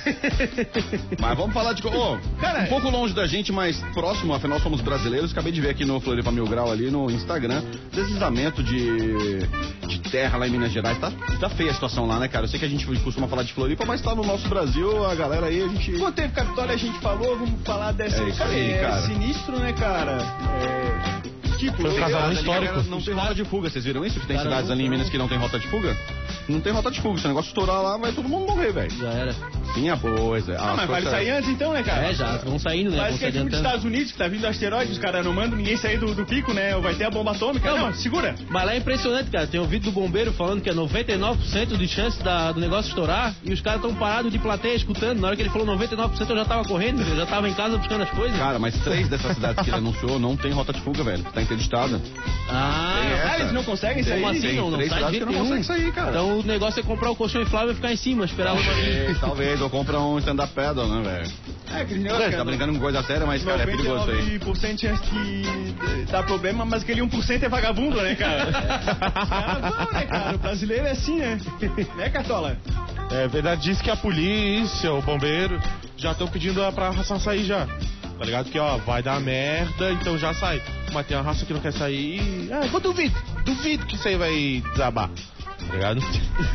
Mas 1.20 1.38
vamos 1.38 1.54
falar 1.54 1.74
de. 1.74 1.86
Ô, 1.86 2.18
Cara, 2.40 2.64
um 2.64 2.68
pouco 2.68 2.90
longe 2.90 3.14
da 3.14 3.26
gente, 3.26 3.52
mas 3.52 3.80
próximo, 3.94 4.34
afinal 4.34 4.60
somos 4.60 4.82
brasileiros. 4.82 5.32
Acabei 5.32 5.52
de 5.52 5.62
ver 5.62 5.70
aqui 5.70 5.86
no 5.86 6.00
Floripa 6.00 6.32
Mil 6.32 6.46
Grau 6.46 6.72
ali 6.72 6.90
no 6.90 7.10
Instagram, 7.10 7.62
deslizamento 7.92 8.64
de, 8.64 9.40
de 9.88 10.00
terra 10.12 10.38
lá 10.38 10.48
em 10.48 10.52
Minas 10.52 10.72
Gerais. 10.72 10.98
Tá, 11.00 11.12
tá 11.40 11.50
feia 11.50 11.72
a 11.72 11.74
situação 11.74 12.06
lá, 12.06 12.20
né, 12.20 12.28
cara? 12.28 12.46
Eu 12.46 12.50
sei 12.50 12.60
que 12.60 12.66
a 12.66 12.70
gente 12.70 12.86
costuma 13.02 13.28
falar 13.28 13.44
de 13.44 13.54
Floripa, 13.54 13.86
mas 13.86 14.02
tá 14.02 14.14
no 14.16 14.24
nosso 14.24 14.48
Brasil, 14.48 15.06
a 15.06 15.16
galera 15.16 15.48
aí, 15.48 15.62
a 15.62 15.68
gente. 15.68 15.94
Quando 15.94 16.16
teve 16.16 16.34
Capitólio 16.34 16.74
a 16.74 16.78
gente 16.78 17.00
falou, 17.00 17.38
vamos 17.38 17.62
falar 17.64 17.92
dessa 17.94 18.22
É 18.24 18.30
isso 18.30 18.44
aí, 18.44 18.72
é 18.72 18.82
cara. 18.82 19.02
sinistro, 19.04 19.60
né, 19.60 19.74
cara? 19.74 20.18
É... 20.62 21.23
Tipo, 21.72 21.82
Foi 21.82 21.92
um 21.92 21.96
casal 22.00 22.32
histórico. 22.34 22.84
Não 22.90 23.02
tem 23.02 23.14
rota 23.14 23.34
de 23.36 23.46
fuga, 23.46 23.70
vocês 23.70 23.86
viram 23.86 24.06
isso? 24.06 24.20
Que 24.20 24.28
tem 24.28 24.36
Cara, 24.38 24.50
cidades 24.50 24.68
não 24.70 24.76
ali 24.76 24.86
em. 24.86 24.90
Minas 24.90 25.10
que 25.10 25.18
não 25.18 25.28
tem 25.28 25.38
rota 25.38 25.60
de 25.60 25.68
fuga? 25.68 25.96
Não 26.48 26.60
tem 26.60 26.74
rota 26.74 26.92
de 26.92 27.00
fuga. 27.02 27.20
Se 27.20 27.26
o 27.26 27.28
negócio 27.30 27.50
estourar 27.50 27.82
lá, 27.82 27.98
vai 27.98 28.12
todo 28.12 28.28
mundo 28.28 28.48
morrer, 28.48 28.72
velho. 28.72 28.92
Já 29.00 29.10
era. 29.10 29.34
Sim, 29.74 29.90
a 29.90 29.98
pois 29.98 30.48
é. 30.50 30.56
Ah, 30.58 30.74
mas 30.76 30.88
vale 30.90 31.10
sair 31.10 31.30
antes 31.32 31.50
então, 31.50 31.74
né, 31.74 31.82
cara? 31.84 32.08
É, 32.10 32.14
já, 32.14 32.38
vão 32.38 32.60
saindo, 32.60 32.92
né? 32.92 32.98
Parece 32.98 33.20
que 33.20 33.26
é 33.26 33.32
filme 33.32 33.50
dos. 33.50 33.60
Estados 33.60 33.86
Unidos, 33.86 34.12
que 34.12 34.18
tá 34.18 34.28
vindo 34.28 34.46
asteroide, 34.46 34.92
os 34.92 34.98
caras 35.00 35.26
não 35.26 35.34
mandam 35.34 35.58
ninguém 35.58 35.78
sair 35.78 35.98
do, 35.98 36.14
do 36.14 36.26
pico, 36.26 36.54
né? 36.54 36.76
Vai 36.80 36.94
ter 36.96 37.06
a 37.06 37.10
bomba 37.10 37.32
atômica. 37.32 37.70
Não, 37.72 37.78
Não, 37.78 37.86
mas- 37.88 37.98
segura. 38.02 38.36
Mas 38.50 38.66
lá 38.66 38.74
é 38.74 38.78
impressionante, 38.78 39.32
cara. 39.32 39.48
Tem 39.48 39.60
um 39.60 39.66
vídeo 39.66 39.92
do 39.92 39.94
bombeiro 40.00 40.32
falando 40.34 40.62
que 40.62 40.70
é 40.70 40.74
99% 40.74 41.78
de 41.78 41.88
chance 41.88 42.22
da- 42.22 42.52
do 42.52 42.60
negócio 42.60 42.90
estourar 42.90 43.34
e 43.44 43.52
os 43.54 43.62
caras 43.62 43.82
estão 43.82 43.96
parados 43.96 44.32
de 44.32 44.38
plateia 44.40 44.76
escutando. 44.76 45.20
Na 45.20 45.28
hora 45.28 45.36
que 45.36 45.42
ele 45.42 45.50
falou 45.50 45.66
99% 45.68 46.30
eu 46.30 46.36
já 46.38 46.46
tava 46.46 46.64
correndo, 46.68 47.02
eu 47.02 47.16
já 47.16 47.26
tava 47.26 47.48
em 47.50 47.54
casa 47.54 47.78
buscando 47.78 48.04
as 48.04 48.10
coisas. 48.12 48.38
Cara, 48.38 48.60
mas 48.60 48.78
três 48.80 49.08
dessas 49.08 49.36
cidades 49.36 49.64
que 49.64 49.70
ele 49.70 49.78
anunciou 49.84 50.20
não 50.20 50.36
tem 50.36 50.52
rota 50.52 50.74
de 50.74 50.82
fuga, 50.82 51.04
velho. 51.04 51.24
Tá 51.24 51.42
interditada. 51.54 52.02
Ah, 52.50 53.30
Ah, 53.32 53.40
eles 53.40 53.52
não 53.54 53.64
conseguem 53.64 54.04
sair? 54.04 54.20
como 54.22 54.32
assim? 54.32 54.42
tem 54.42 54.56
Não, 54.58 54.70
não 54.70 54.78
três 54.78 54.92
sai 54.92 55.12
que 55.12 55.20
não 55.22 55.28
nenhum. 55.28 55.40
conseguem 55.44 55.64
sair, 55.64 55.92
cara. 55.94 56.10
Então 56.12 56.40
o 56.40 56.44
negócio 56.44 56.80
é 56.80 56.84
comprar 56.84 57.10
o 57.12 57.16
colchão 57.16 57.42
inflável 57.42 57.72
e 57.72 57.76
ficar 57.76 57.92
em 57.92 57.96
cima, 57.96 58.26
esperar 58.26 58.54
uma 58.54 58.64
Talvez, 58.64 59.20
talvez, 59.20 59.62
ou 59.62 59.70
compra 59.70 60.00
um 60.00 60.18
stand-up 60.20 60.54
paddle, 60.54 60.88
né, 60.88 61.02
velho? 61.02 61.32
É, 61.74 61.86
Você 61.86 61.96
que 61.96 62.36
tá 62.36 62.42
é 62.42 62.44
brincando 62.44 62.74
com 62.74 62.80
coisa 62.80 63.02
séria, 63.04 63.26
mas, 63.26 63.44
cara, 63.44 63.64
é 63.64 63.66
perigoso 63.66 64.12
isso 64.12 64.30
aí. 64.30 64.40
99% 64.40 64.76
de 64.76 64.82
chance 64.82 65.02
de 65.10 66.06
dar 66.12 66.24
problema, 66.24 66.66
mas 66.66 66.84
aquele 66.84 67.02
1% 67.02 67.44
é 67.44 67.50
vagabundo, 67.50 68.00
né, 68.02 68.14
cara? 68.16 68.48
Os 68.48 69.30
caras 69.30 69.62
vão, 69.78 69.92
né, 69.94 70.06
cara? 70.06 70.36
O 70.36 70.38
brasileiro 70.40 70.86
é 70.86 70.92
assim, 70.92 71.18
né? 71.18 71.40
Né, 71.98 72.10
Cartola? 72.10 72.58
É 73.12 73.28
verdade, 73.28 73.62
diz 73.64 73.82
que 73.82 73.90
a 73.90 73.96
polícia, 73.96 74.92
o 74.94 75.02
bombeiro, 75.02 75.60
já 75.98 76.12
estão 76.12 76.28
pedindo 76.28 76.62
pra 76.74 76.90
raça 76.92 77.18
sair 77.20 77.44
já. 77.44 77.68
Tá 78.18 78.26
ligado? 78.26 78.50
Que 78.50 78.60
ó, 78.60 78.78
vai 78.78 79.02
dar 79.02 79.20
merda, 79.20 79.92
então 79.92 80.18
já 80.18 80.34
sai. 80.34 80.62
Mas 80.94 81.08
tem 81.08 81.18
uma 81.18 81.24
raça 81.24 81.46
que 81.46 81.54
não 81.54 81.60
quer 81.60 81.74
sair. 81.74 82.50
Ah, 82.52 82.66
vou 82.68 82.80
duvido. 82.80 83.16
duvido 83.44 83.86
que 83.86 83.96
isso 83.96 84.08
aí 84.08 84.16
vai 84.16 84.64
desabar. 84.72 85.10
Tá 85.74 85.78
ligado? 85.78 86.02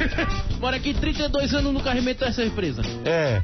Mora 0.60 0.76
aqui 0.76 0.94
32 0.94 1.52
anos 1.52 1.72
no 1.72 1.80
carregamento 1.80 2.20
dessa 2.24 2.44
empresa. 2.44 2.82
É. 3.04 3.42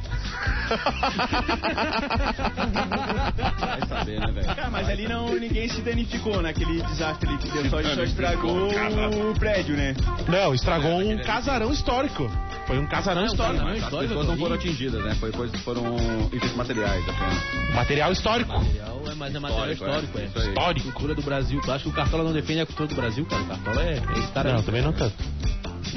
Vai 3.59 3.89
saber, 3.89 4.21
né, 4.21 4.33
velho? 4.33 4.47
Cara, 4.55 4.71
mas 4.71 4.89
ali 4.89 5.09
não, 5.09 5.35
ninguém 5.35 5.69
se 5.69 5.81
danificou 5.81 6.41
naquele 6.41 6.81
desastre 6.81 7.29
ali 7.29 7.39
que 7.39 7.51
deu, 7.51 7.69
só, 7.69 7.83
só 7.83 8.03
estragou 8.05 8.69
o 8.69 9.35
prédio, 9.37 9.77
né? 9.77 9.97
Não, 10.29 10.55
estragou 10.55 11.01
um 11.01 11.19
casarão 11.25 11.73
histórico. 11.73 12.31
Foi 12.69 12.79
um 12.79 12.87
casarão 12.87 13.27
histórico. 13.27 13.59
casarão 13.59 13.77
As 13.77 13.83
histórico, 13.83 14.15
pessoas 14.15 14.27
não 14.29 14.37
foram 14.37 14.55
atingidas, 14.55 15.05
né? 15.05 15.15
Foi 15.17 15.33
coisas 15.33 15.61
foram 15.63 15.97
itens 16.33 16.55
materiais 16.55 17.03
apenas. 17.09 17.75
Material 17.75 18.13
histórico. 18.13 18.53
Material 18.53 18.95
é, 19.07 19.15
mas 19.15 19.35
é 19.35 19.39
material 19.39 19.71
Histórico, 19.71 20.07
histórico, 20.07 20.39
é. 20.39 20.43
é. 20.45 20.49
Histórico. 20.49 20.93
Cultura 20.93 21.15
do 21.15 21.23
Brasil. 21.23 21.61
Tu 21.61 21.73
acha 21.73 21.85
que 21.85 21.91
o 21.91 21.93
Cartola 21.93 22.25
não 22.25 22.33
defende 22.33 22.61
a 22.61 22.67
cultura 22.67 22.89
do 22.89 22.95
Brasil, 22.95 23.27
cara? 23.27 23.43
O 23.43 23.47
Cartola 23.47 23.83
é. 23.83 24.03
Esse 24.19 24.33
cara 24.33 24.51
Não, 24.51 24.59
aí. 24.59 24.65
também 24.65 24.83
não 24.83 24.93
tanto. 24.93 25.15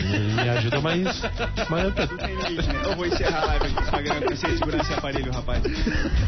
Me 0.03 0.49
ajuda, 0.49 0.81
mas. 0.81 1.21
Mas 1.69 1.83
não 1.83 1.91
tanto. 1.91 2.07
Tudo 2.17 2.25
tem 2.25 2.35
limite, 2.35 2.67
né? 2.69 2.81
Eu 2.85 2.95
vou 2.95 3.05
encerrar 3.05 3.41
a 3.43 3.45
live 3.47 3.65
aqui 3.65 3.73
no 3.75 3.81
Instagram 3.81 4.19
pra 4.19 4.35
você 4.35 4.57
segurar 4.57 4.77
esse 4.81 4.93
aparelho, 4.93 5.31
rapaz. 5.33 5.63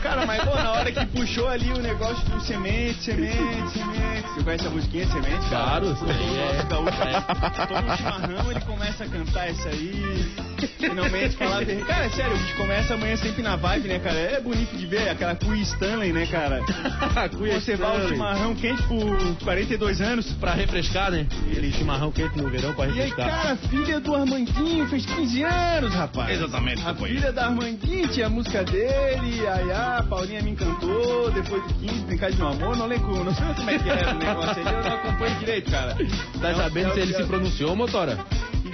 Cara, 0.03 0.25
mas 0.25 0.43
pô, 0.43 0.55
na 0.55 0.71
hora 0.71 0.91
que 0.91 1.05
puxou 1.07 1.47
ali 1.47 1.71
o 1.71 1.77
negócio 1.81 2.23
do 2.29 2.41
semente, 2.41 3.01
semente, 3.03 3.69
semente. 3.71 4.27
Você 4.33 4.43
conhece 4.43 4.67
a 4.67 4.69
musiquinha 4.69 5.05
de 5.05 5.11
semente? 5.13 5.49
cara? 5.49 5.65
Claro, 5.65 5.91
isso 5.93 6.05
aí 6.05 6.39
é- 6.39 6.65
gaúcho, 6.69 7.67
Todo 7.67 7.85
um 7.85 7.97
chimarrão 7.97 8.51
ele 8.51 8.61
começa 8.61 9.03
a 9.03 9.07
cantar 9.07 9.49
essa 9.49 9.69
aí. 9.69 10.31
Finalmente 10.67 11.35
falar. 11.37 11.63
de- 11.63 11.75
Cara, 11.85 12.05
é 12.05 12.09
sério, 12.09 12.33
a 12.33 12.37
gente 12.37 12.53
começa 12.55 12.93
amanhã 12.93 13.15
sempre 13.17 13.41
na 13.41 13.55
vibe, 13.55 13.87
né, 13.87 13.99
cara? 13.99 14.17
É 14.17 14.39
bonito 14.39 14.75
de 14.75 14.85
ver 14.85 15.09
aquela 15.09 15.35
Cuia 15.35 15.61
Stanley, 15.63 16.11
né, 16.13 16.25
cara? 16.27 16.61
Você 17.59 17.75
vai 17.75 18.01
ao 18.01 18.07
chimarrão 18.07 18.55
quente 18.55 18.81
por 18.83 19.17
42 19.43 20.01
anos. 20.01 20.31
Pra 20.33 20.53
refrescar, 20.53 21.11
né? 21.11 21.25
Aquele 21.49 21.71
chimarrão 21.71 22.11
quente 22.11 22.37
no 22.37 22.49
verão 22.49 22.73
pra 22.73 22.85
E 22.87 22.89
aí, 22.91 22.95
refrescar. 23.09 23.29
cara, 23.29 23.55
filha 23.69 23.99
do 23.99 24.15
Armandinho 24.15 24.87
fez 24.87 25.05
15 25.05 25.43
anos, 25.43 25.93
rapaz. 25.93 26.31
Exatamente, 26.31 26.81
A 26.87 26.93
filha 26.95 27.31
da 27.31 27.45
Armandinho 27.45 28.07
tinha 28.09 28.27
a 28.27 28.29
música 28.29 28.63
dele, 28.63 29.47
aí 29.47 29.71
a 29.71 30.03
Paulinha 30.09 30.41
me 30.41 30.51
encantou, 30.51 31.31
depois 31.31 31.61
do 31.63 31.73
15, 31.75 32.05
brincar 32.05 32.31
de 32.31 32.37
meu 32.37 32.47
amor, 32.47 32.75
não 32.77 32.85
lembro, 32.87 33.23
não 33.23 33.33
sei 33.33 33.45
como 33.55 33.69
é 33.69 33.77
que 33.79 33.89
era 33.89 34.15
o 34.15 34.17
negócio 34.17 34.49
ali, 34.67 34.75
eu 34.75 34.83
não 34.83 34.95
acompanho 34.97 35.35
direito, 35.39 35.71
cara. 35.71 35.95
Tá 36.41 36.49
Não, 36.51 36.55
sabendo 36.55 36.89
é, 36.89 36.93
se 36.93 36.99
ele 37.01 37.13
é, 37.13 37.17
se 37.17 37.23
pronunciou, 37.25 37.75
motora? 37.75 38.17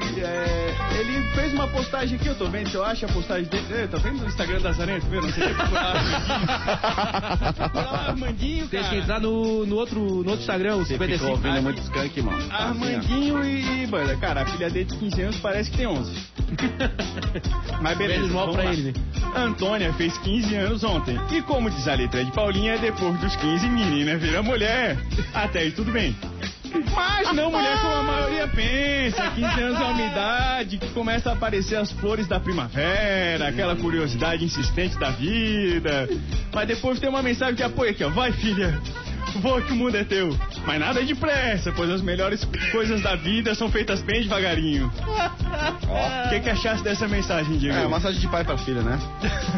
Ele, 0.02 0.22
é, 0.22 0.76
ele 1.00 1.22
fez 1.34 1.54
uma 1.54 1.68
postagem 1.68 2.18
aqui, 2.18 2.28
eu 2.28 2.36
tô 2.36 2.48
vendo 2.50 2.70
se 2.70 2.76
eu 2.76 2.84
acho 2.84 3.06
a 3.06 3.10
postagem 3.10 3.46
dele. 3.46 3.66
É, 3.72 3.88
tá 3.88 3.98
vendo 3.98 4.20
no 4.22 4.28
Instagram 4.28 4.60
da 4.62 4.72
Zaranha, 4.72 5.02
tá 5.02 5.08
vendo? 5.10 5.24
Não 5.24 5.34
sei 5.34 5.44
o 5.44 5.48
que 5.50 5.54
procurar. 5.56 5.96
Armandinho, 8.10 8.68
Tem 8.68 8.82
que 8.82 8.86
cara. 8.90 8.98
entrar 9.02 9.20
no, 9.20 9.66
no, 9.66 9.76
outro, 9.76 10.00
no 10.00 10.16
outro 10.18 10.40
Instagram, 10.40 10.76
o 10.76 10.86
Você 10.86 10.94
55. 10.94 11.20
ficou 11.20 11.32
ouvindo 11.32 11.64
muito 11.64 11.82
skunk, 11.82 12.22
mano. 12.22 12.38
Assim. 12.38 12.52
Armandinho 12.52 13.44
e 13.44 13.88
banda. 13.88 14.16
Cara, 14.18 14.42
a 14.42 14.46
filha 14.46 14.70
dele 14.70 14.86
de 14.86 14.96
15 14.98 15.22
anos 15.22 15.38
parece 15.38 15.72
que 15.72 15.78
tem 15.78 15.88
11. 15.88 16.36
Mas 17.82 17.98
beleza, 17.98 18.28
mal 18.28 18.48
vamos 18.48 18.56
pra 18.56 18.66
lá. 18.66 18.74
ele, 18.74 18.92
né? 18.92 18.94
Antônia 19.36 19.94
fez 19.94 20.18
15 20.20 20.56
anos 20.56 20.84
ontem. 20.84 21.20
E 21.32 21.42
como 21.42 21.70
diz 21.70 21.88
a 21.88 21.96
letra 21.96 22.24
de 22.24 22.32
Paulinha, 22.32 22.78
depois 22.78 23.20
dos 23.20 23.36
15, 23.36 23.68
menina 23.70 24.18
vira 24.18 24.42
mulher. 24.42 24.98
Até 25.34 25.60
aí 25.60 25.72
tudo 25.72 25.92
bem. 25.92 26.16
Mas 26.96 27.34
não 27.34 27.52
mulher 27.52 27.82
como 27.82 27.96
a 27.96 28.04
maioria 28.04 28.48
pensa. 28.48 29.32
15 29.32 29.62
anos 29.62 29.82
é 29.82 29.84
uma 29.84 30.02
idade 30.02 30.78
que 30.78 30.90
começa 30.90 31.30
a 31.30 31.34
aparecer 31.34 31.78
as 31.78 31.92
flores 31.92 32.28
da 32.28 32.40
primavera, 32.40 33.48
aquela 33.48 33.76
curiosidade 33.76 34.44
insistente 34.44 34.98
da 34.98 35.12
vida. 35.12 36.10
Mas 36.54 36.68
depois 36.68 37.00
tem 37.00 37.10
uma 37.10 37.22
mensagem 37.22 37.56
que 37.56 37.64
apoia 37.64 37.92
aqui, 37.92 38.04
ó. 38.04 38.10
Vai, 38.10 38.32
filha. 38.32 38.80
Voa 39.42 39.62
que 39.62 39.74
o 39.74 39.76
mundo 39.76 39.96
é 39.96 40.04
teu. 40.04 40.36
Mas 40.66 40.80
nada 40.80 41.04
depressa, 41.04 41.72
pois 41.72 41.90
as 41.90 42.02
melhores 42.02 42.44
coisas 42.72 43.02
da 43.02 43.16
vida 43.16 43.54
são 43.56 43.70
feitas 43.70 44.02
bem 44.02 44.22
devagarinho. 44.22 44.92
O 44.96 46.30
que, 46.30 46.40
que 46.40 46.50
achasse 46.50 46.84
dessa 46.84 47.08
mensagem, 47.08 47.58
Diego? 47.58 47.78
É, 47.78 47.88
massagem 47.88 48.20
de 48.20 48.28
pai 48.28 48.44
pra 48.44 48.58
filha, 48.58 48.82
né? 48.82 48.98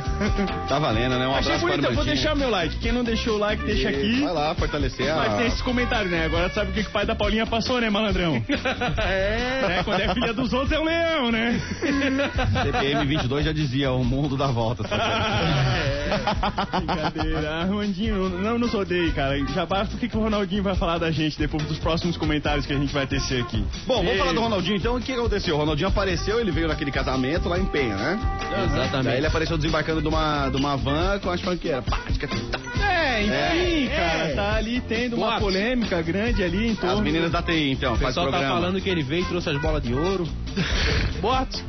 tá 0.68 0.80
valendo, 0.80 1.18
né? 1.18 1.28
Um 1.28 1.36
Achei 1.36 1.54
abraço 1.54 1.66
para 1.66 1.76
bonito, 1.76 1.90
eu 1.90 1.96
vou 1.96 2.06
deixar 2.06 2.36
meu 2.36 2.50
like. 2.50 2.76
Quem 2.78 2.92
não 2.92 3.04
deixou 3.04 3.36
o 3.36 3.40
like, 3.40 3.64
deixa 3.64 3.90
aqui. 3.90 4.22
Vai 4.22 4.34
lá, 4.34 4.56
fortalecer 4.56 5.12
a... 5.12 5.16
Mas 5.16 5.38
tem 5.38 5.48
esses 5.48 5.62
comentários, 5.62 6.12
né? 6.12 6.26
Agora 6.26 6.50
tu 6.50 6.56
sabe 6.56 6.72
o 6.72 6.74
que, 6.74 6.84
que 6.84 6.90
o 6.90 6.92
pai 6.92 7.06
da 7.06 7.16
Paulinha 7.16 7.46
passou, 7.46 7.80
né, 7.80 7.90
malandrão? 7.90 8.44
É. 8.98 9.68
Né? 9.68 9.84
Quando 9.84 10.02
é 10.02 10.14
filha 10.14 10.34
dos 10.34 10.52
outros 10.54 10.72
é 10.72 10.80
um 10.80 10.84
leão, 10.84 11.32
né? 11.32 11.60
CPM 12.64 13.06
22 13.06 13.46
já 13.46 13.52
dizia, 13.52 13.92
o 13.92 14.04
mundo 14.04 14.36
dá 14.36 14.48
volta. 14.48 14.84
É, 14.88 16.78
Brincadeira. 16.78 17.62
Armandinho, 17.62 18.30
não 18.30 18.58
nos 18.58 18.74
odeie, 18.74 19.12
cara. 19.12 19.38
Já 19.58 19.66
basta 19.66 19.96
o 19.96 19.98
que, 19.98 20.08
que 20.08 20.16
o 20.16 20.20
Ronaldinho 20.20 20.62
vai 20.62 20.76
falar 20.76 21.00
da 21.00 21.10
gente 21.10 21.36
depois 21.36 21.64
dos 21.64 21.80
próximos 21.80 22.16
comentários 22.16 22.64
que 22.68 22.74
a 22.74 22.78
gente 22.78 22.94
vai 22.94 23.08
tecer 23.08 23.42
aqui. 23.42 23.58
Bom, 23.88 23.96
vamos 23.96 24.12
Ei. 24.12 24.18
falar 24.20 24.32
do 24.32 24.40
Ronaldinho 24.40 24.78
então. 24.78 24.96
O 24.98 25.02
que 25.02 25.12
aconteceu? 25.12 25.56
O 25.56 25.58
Ronaldinho 25.58 25.90
apareceu, 25.90 26.40
ele 26.40 26.52
veio 26.52 26.68
naquele 26.68 26.92
casamento 26.92 27.50
lá 27.50 27.58
em 27.58 27.66
Penha, 27.66 27.96
né? 27.96 28.20
Exatamente. 28.66 29.06
Daí 29.06 29.18
ele 29.18 29.26
apareceu 29.26 29.58
desembarcando 29.58 30.00
de 30.00 30.08
uma, 30.08 30.50
de 30.50 30.58
uma 30.58 30.78
van 30.78 31.18
com 31.18 31.32
as 31.32 31.42
funkeiras. 31.42 31.84
Pá, 31.86 31.98
tica, 32.12 32.28
tica, 32.28 32.60
tica. 32.60 32.84
É, 32.88 33.24
enfim, 33.24 33.88
É, 33.92 33.96
cara, 33.96 34.24
é. 34.26 34.36
tá 34.36 34.56
ali 34.58 34.80
tendo 34.82 35.16
uma 35.16 35.40
polêmica 35.40 36.04
grande 36.04 36.44
ali 36.44 36.68
em 36.68 36.76
torno. 36.76 36.98
As 36.98 37.02
meninas 37.02 37.32
da 37.32 37.42
TI, 37.42 37.72
então, 37.72 37.94
O 37.94 37.98
faz 37.98 38.10
pessoal 38.10 38.30
tá 38.30 38.40
falando 38.42 38.80
que 38.80 38.88
ele 38.88 39.02
veio 39.02 39.24
e 39.24 39.26
trouxe 39.26 39.50
as 39.50 39.60
bolas 39.60 39.82
de 39.82 39.92
ouro. 39.92 40.28
Boatos. 41.20 41.64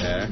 É. 0.00 0.28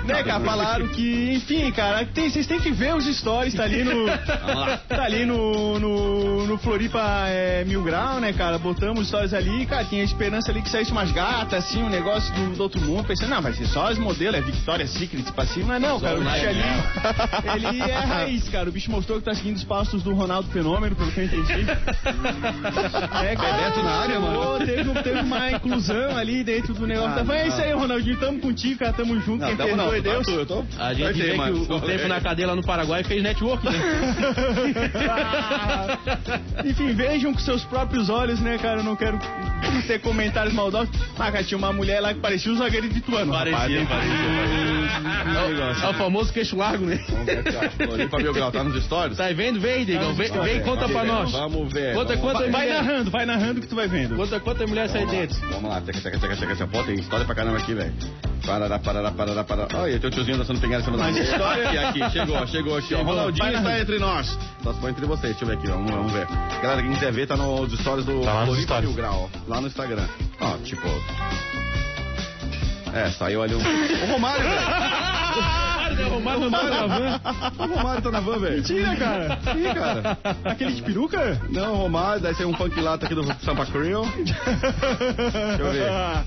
né, 0.06 0.22
cara, 0.22 0.40
falaram 0.40 0.88
que, 0.88 1.32
enfim, 1.34 1.70
cara, 1.70 2.04
tem, 2.06 2.30
vocês 2.30 2.46
têm 2.46 2.60
que 2.60 2.70
ver 2.70 2.94
os 2.94 3.04
stories, 3.06 3.54
tá 3.54 3.64
ali 3.64 3.84
no. 3.84 4.06
tá 4.88 5.02
ali 5.04 5.24
no, 5.24 5.78
no, 5.78 6.46
no 6.46 6.58
Floripa 6.58 7.00
é, 7.28 7.64
Mil 7.64 7.82
Grau, 7.82 8.20
né, 8.20 8.32
cara? 8.32 8.58
Botamos 8.58 9.08
stories 9.08 9.34
ali, 9.34 9.66
cara, 9.66 9.84
tinha 9.84 10.02
esperança 10.02 10.50
ali 10.50 10.62
que 10.62 10.70
saísse 10.70 10.92
umas 10.92 11.12
gatas, 11.12 11.64
assim, 11.64 11.82
um 11.82 11.88
negócio 11.88 12.32
do, 12.34 12.56
do 12.56 12.62
outro 12.62 12.80
mundo. 12.80 13.06
Pensando, 13.06 13.30
não, 13.30 13.42
vai 13.42 13.52
ser 13.52 13.66
só 13.66 13.88
as 13.88 13.98
modelos, 13.98 14.38
é 14.38 14.42
Victoria's 14.42 14.90
Secret 14.90 15.24
pra 15.32 15.46
cima. 15.46 15.66
Mas 15.70 15.82
não, 15.82 16.00
cara, 16.00 16.18
o 16.18 16.20
bicho 16.20 16.48
ali. 16.48 16.60
Ele 17.70 17.80
é 17.80 17.98
raiz, 17.98 18.48
cara. 18.48 18.68
O 18.68 18.72
bicho 18.72 18.90
mostrou 18.90 19.18
que 19.18 19.24
tá 19.24 19.34
seguindo 19.34 19.56
os 19.56 19.64
passos 19.64 20.02
do 20.02 20.14
Ronaldo 20.14 20.48
Fenômeno, 20.50 20.96
pelo 20.96 21.10
que 21.12 21.20
eu 21.20 21.24
entendi. 21.24 21.66
É, 23.22 23.36
Bebeto 23.36 23.82
na 23.82 23.90
área, 23.90 24.20
mano. 24.20 24.58
Teve, 24.64 25.02
teve 25.02 25.20
uma 25.20 25.50
inclusão 25.50 26.16
ali 26.16 26.44
dentro 26.44 26.74
do 26.74 26.86
negócio. 26.86 27.20
Ah, 27.20 27.24
Mas 27.24 27.40
é 27.40 27.48
isso 27.48 27.60
aí, 27.60 27.72
Ronaldinho. 27.72 28.18
Tamo 28.18 28.40
contigo, 28.40 28.69
cara. 28.76 28.92
Tamo 28.92 29.18
junto. 29.20 29.44
Quem 29.44 29.76
não, 29.76 30.00
Deus. 30.00 30.28
Eu 30.28 30.46
tô... 30.46 30.64
A 30.78 30.94
gente 30.94 31.12
vê 31.12 31.32
que 31.32 31.50
o, 31.50 31.76
o 31.76 31.80
tempo 31.80 32.08
na 32.08 32.20
cadeia 32.20 32.48
lá 32.48 32.56
no 32.56 32.64
Paraguai 32.64 33.04
fez 33.04 33.22
network, 33.22 33.64
né? 33.64 33.78
Ah, 35.08 35.98
Enfim, 36.64 36.92
vejam 36.92 37.32
com 37.32 37.40
seus 37.40 37.64
próprios 37.64 38.08
olhos, 38.08 38.40
né, 38.40 38.58
cara? 38.58 38.80
Eu 38.80 38.84
não 38.84 38.96
quero 38.96 39.18
ter 39.86 40.00
comentários 40.00 40.54
maldosos. 40.54 40.90
Ah, 41.18 41.30
cara, 41.30 41.44
tinha 41.44 41.58
uma 41.58 41.72
mulher 41.72 42.00
lá 42.00 42.14
que 42.14 42.20
parecia 42.20 42.52
o 42.52 42.56
zagueiro 42.56 42.88
de 42.88 43.00
Tuano. 43.00 43.32
Parecia, 43.32 43.82
rapaz. 43.82 43.88
parecia, 43.88 44.79
É 45.82 45.88
o 45.88 45.94
famoso 45.94 46.32
queixo 46.32 46.56
largo, 46.56 46.84
né? 46.84 47.02
Vamos 47.08 47.26
ver. 47.26 47.70
Floripa 47.86 48.18
Mil 48.20 48.32
Grau, 48.32 48.50
tá 48.52 48.64
nos 48.64 48.82
stories? 48.84 49.16
Tá 49.16 49.28
vendo? 49.32 49.60
Vem, 49.60 49.84
Digão. 49.84 50.14
Vem, 50.14 50.30
vem 50.30 50.56
e 50.56 50.60
conta 50.60 50.88
pra 50.88 51.04
nós. 51.04 51.30
Vamos 51.32 51.72
ver. 51.72 51.94
Conta 51.94 52.16
vamos... 52.16 52.32
quantas 52.32 52.50
Vai 52.52 52.68
narrando, 52.68 53.10
vai 53.10 53.26
narrando 53.26 53.60
que 53.60 53.66
tu 53.66 53.74
vai 53.76 53.88
vendo. 53.88 54.16
Quanta, 54.16 54.40
quanta 54.40 54.66
mulher 54.66 54.88
sai 54.88 55.04
lá, 55.04 55.10
dentro? 55.10 55.36
Vamos 55.50 55.70
lá, 55.70 55.80
tcheca, 55.80 56.00
tcheca, 56.00 56.18
tcheca, 56.18 56.36
tcheca. 56.46 56.66
Pô, 56.66 56.82
tem 56.82 56.94
história 56.96 57.24
pra 57.24 57.34
caramba 57.34 57.58
aqui, 57.58 57.74
velho. 57.74 57.92
Parará, 58.46 58.78
parará, 58.78 59.10
parará, 59.10 59.44
parará. 59.44 59.78
Olha, 59.78 59.98
tem 59.98 60.08
o 60.08 60.12
tiozinho 60.12 60.38
dançando 60.38 60.60
pingada 60.60 60.82
em 60.82 60.84
cima 60.84 60.96
da 60.96 61.04
Mas 61.04 61.16
história- 61.18 61.68
Aqui, 61.88 62.00
aqui, 62.00 62.10
chegou, 62.12 62.46
chegou. 62.46 62.80
Chegou. 62.82 63.04
Ronaldinho 63.04 63.56
está 63.56 63.78
entre 63.80 63.98
nós. 63.98 64.38
Só 64.62 64.72
se 64.72 64.80
for 64.80 64.90
entre 64.90 65.06
vocês, 65.06 65.32
deixa 65.36 65.44
eu 65.44 65.48
ver 65.48 65.54
aqui, 65.58 65.66
vamos, 65.68 65.90
vamos 65.90 66.12
ver. 66.12 66.26
Galera, 66.62 66.82
quem 66.82 66.92
quiser 66.92 67.12
ver, 67.12 67.26
tá 67.26 67.36
nos 67.36 67.72
stories 67.78 68.04
do 68.04 68.20
Tá 68.22 68.32
lá 68.32 68.40
nos 68.40 68.48
Floripa 68.56 68.66
stories. 68.74 68.88
Mil 68.88 68.96
Grau, 68.96 69.30
lá 69.46 69.60
no 69.60 69.66
Instagram. 69.66 70.06
Ó, 70.40 70.56
tipo... 70.64 70.88
É, 72.94 73.10
saiu 73.10 73.42
ali 73.42 73.54
um... 73.54 73.58
O 73.58 74.12
Romário, 74.12 74.42
velho. 74.42 74.60
O 76.00 76.08
Romário 76.14 76.40
não 76.40 76.50
tá 76.50 76.62
na 76.62 76.86
van. 76.86 77.20
O 77.58 77.66
Romário 77.66 78.02
tá 78.02 78.10
na 78.10 78.20
van, 78.20 78.38
velho. 78.38 78.56
Mentira, 78.56 78.96
cara. 78.96 79.38
Ih, 79.56 79.74
cara. 79.74 80.18
Aquele 80.44 80.72
de 80.72 80.82
peruca? 80.82 81.40
Não, 81.50 81.74
o 81.74 81.76
Romário, 81.76 82.22
daí 82.22 82.34
saiu 82.34 82.48
um 82.48 82.54
funk 82.54 82.80
lata 82.80 83.04
aqui 83.06 83.14
do 83.14 83.22
Sampa 83.44 83.66
Creole. 83.66 84.10
Deixa 84.24 84.36
eu 85.58 85.72
ver. 85.72 85.90
Ah, 85.90 86.24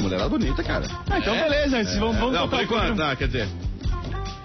mulherada 0.00 0.28
bonita, 0.28 0.62
cara. 0.62 0.84
Ah, 1.10 1.18
então 1.18 1.34
beleza, 1.34 1.84
vocês 1.84 1.98
vão, 1.98 2.12
vamos 2.12 2.32
Não, 2.32 2.48
por 2.48 2.62
enquanto, 2.62 2.96
não, 2.96 3.14
quer 3.16 3.26
dizer... 3.26 3.48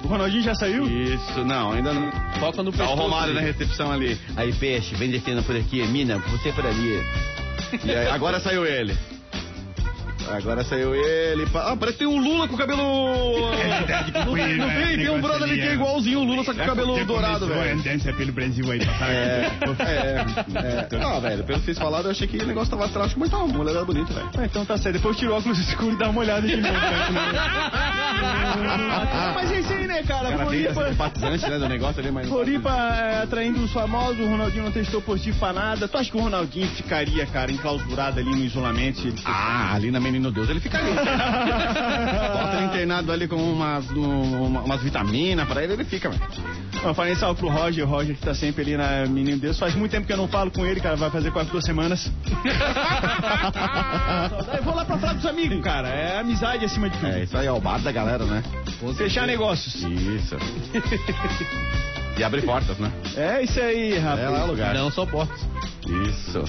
O 0.03 0.07
Ronaldinho 0.07 0.43
já 0.43 0.55
saiu? 0.55 0.87
Isso, 0.87 1.45
não, 1.45 1.71
ainda 1.71 1.93
não. 1.93 2.11
Foca 2.39 2.63
no 2.63 2.71
Tá 2.71 2.83
o 2.83 2.87
pescoço. 2.87 2.95
Romário 2.95 3.33
na 3.33 3.41
recepção 3.41 3.91
ali. 3.91 4.19
Aí, 4.35 4.51
peixe, 4.53 4.95
vem 4.95 5.11
descendo 5.11 5.43
por 5.43 5.55
aqui, 5.55 5.85
mina, 5.87 6.17
você 6.17 6.51
por 6.51 6.65
ali. 6.65 6.99
E 7.83 7.91
aí, 7.91 8.07
agora 8.07 8.39
saiu 8.39 8.65
ele. 8.65 8.97
Agora 10.37 10.63
saiu 10.63 10.93
ele. 10.95 11.45
pa- 11.47 11.71
Ah, 11.71 11.75
parece 11.77 11.97
que 11.97 12.05
tem 12.05 12.13
o 12.13 12.17
Lula 12.19 12.47
com 12.47 12.55
o 12.55 12.57
cabelo. 12.57 12.81
Não 14.25 14.33
tem, 14.35 14.57
não 14.57 14.69
tem, 14.69 14.97
tem 14.97 15.09
um 15.09 15.21
brother 15.21 15.43
ali 15.43 15.55
que 15.55 15.61
é 15.67 15.73
igualzinho 15.73 16.19
o 16.19 16.23
Lula, 16.23 16.43
só 16.43 16.53
com 16.53 16.61
o 16.61 16.65
cabelo 16.65 17.05
dourado, 17.05 17.47
velho. 17.47 17.79
Andância 17.79 18.13
pelo 18.13 18.31
Brasil 18.31 18.71
aí, 18.71 18.81
É, 18.81 19.51
é, 19.79 20.95
é. 20.95 21.03
Ah, 21.03 21.19
velho, 21.19 21.43
pelo 21.43 21.59
que 21.59 21.65
vocês 21.65 21.77
falaram, 21.77 22.05
eu 22.05 22.11
achei 22.11 22.27
que 22.27 22.37
o 22.37 22.45
negócio 22.47 22.71
tava 22.75 22.87
trágico, 22.89 23.19
mas 23.19 23.29
tava, 23.29 23.43
a 23.43 23.47
mulher 23.47 23.75
era 23.75 23.85
bonita, 23.85 24.13
velho. 24.13 24.29
Ah, 24.37 24.45
então 24.45 24.65
tá 24.65 24.77
certo. 24.77 24.95
Depois 24.95 25.17
tira 25.17 25.31
o 25.31 25.35
óculos 25.37 25.59
escuro 25.59 25.93
e 25.93 25.97
dá 25.97 26.09
uma 26.09 26.21
olhada 26.21 26.47
de 26.47 26.55
novo. 26.57 26.73
né? 26.73 28.21
Mas 29.35 29.51
é 29.51 29.59
isso 29.59 29.73
aí, 29.73 29.87
né, 29.87 30.03
cara? 30.03 30.29
Cara 30.31 30.45
Floripa, 30.45 30.89
simpatizante, 30.89 31.49
né, 31.49 31.57
do 31.59 31.67
negócio 31.69 31.99
ali, 32.01 32.11
mas... 32.11 32.27
Floripa 32.27 32.69
é, 32.69 33.23
atraindo 33.23 33.63
os 33.63 33.71
famosos, 33.71 34.19
o 34.19 34.29
Ronaldinho 34.29 34.65
não 34.65 34.71
testou 34.71 35.01
positivo 35.01 35.39
pra 35.39 35.53
nada. 35.53 35.87
Tu 35.87 35.97
acha 35.97 36.11
que 36.11 36.17
o 36.17 36.21
Ronaldinho 36.21 36.67
ficaria, 36.69 37.25
cara, 37.25 37.51
enclausurado 37.51 38.19
ali 38.19 38.29
no 38.29 38.43
isolamento? 38.43 39.01
Ah, 39.25 39.73
ali 39.73 39.91
na 39.91 39.99
Menino 40.21 40.31
Deus 40.31 40.49
ele 40.49 40.59
ficaria. 40.59 40.93
Bota 40.93 42.57
ele 42.57 42.65
internado 42.67 43.11
ali 43.11 43.27
com 43.27 43.35
umas, 43.37 43.89
um- 43.91 44.59
umas 44.63 44.81
vitaminas 44.81 45.47
pra 45.47 45.63
ele, 45.63 45.73
ele 45.73 45.83
fica, 45.83 46.09
velho. 46.09 46.21
Não, 46.83 46.93
falei 46.93 47.15
salve 47.15 47.39
pro 47.39 47.49
Roger, 47.49 47.85
o 47.85 47.89
Roger 47.89 48.15
que 48.15 48.21
tá 48.21 48.33
sempre 48.35 48.61
ali 48.61 48.77
na 48.77 49.05
Menino 49.07 49.37
Deus. 49.39 49.57
Faz 49.57 49.73
muito 49.75 49.91
tempo 49.91 50.05
que 50.05 50.13
eu 50.13 50.17
não 50.17 50.27
falo 50.27 50.51
com 50.51 50.63
ele, 50.65 50.79
cara, 50.79 50.95
vai 50.95 51.09
fazer 51.09 51.31
quase 51.31 51.49
duas 51.49 51.65
semanas. 51.65 52.11
Eu 54.57 54.63
vou 54.63 54.75
lá 54.75 54.85
pra 54.85 54.97
falar 54.97 55.13
dos 55.13 55.25
amigos, 55.25 55.61
cara. 55.63 55.87
É 55.89 56.19
amizade 56.19 56.63
acima 56.65 56.89
de 56.89 56.97
tudo. 56.97 57.11
É, 57.11 57.23
isso 57.23 57.35
aí 57.37 57.47
é 57.47 57.51
o 57.51 57.59
bar 57.59 57.79
da 57.79 57.91
galera, 57.91 58.23
né? 58.25 58.43
Fechar 58.95 59.25
negócios. 59.25 59.75
Isso. 59.83 60.35
E 62.21 62.23
abre 62.23 62.39
portas, 62.43 62.77
né? 62.77 62.91
É 63.17 63.41
isso 63.41 63.59
aí, 63.59 63.97
rapaz. 63.97 64.19
É 64.19 64.29
lá 64.29 64.43
o 64.43 64.47
lugar. 64.51 64.75
Não 64.75 64.91
só 64.91 65.07
portas. 65.07 65.41
Isso. 66.07 66.43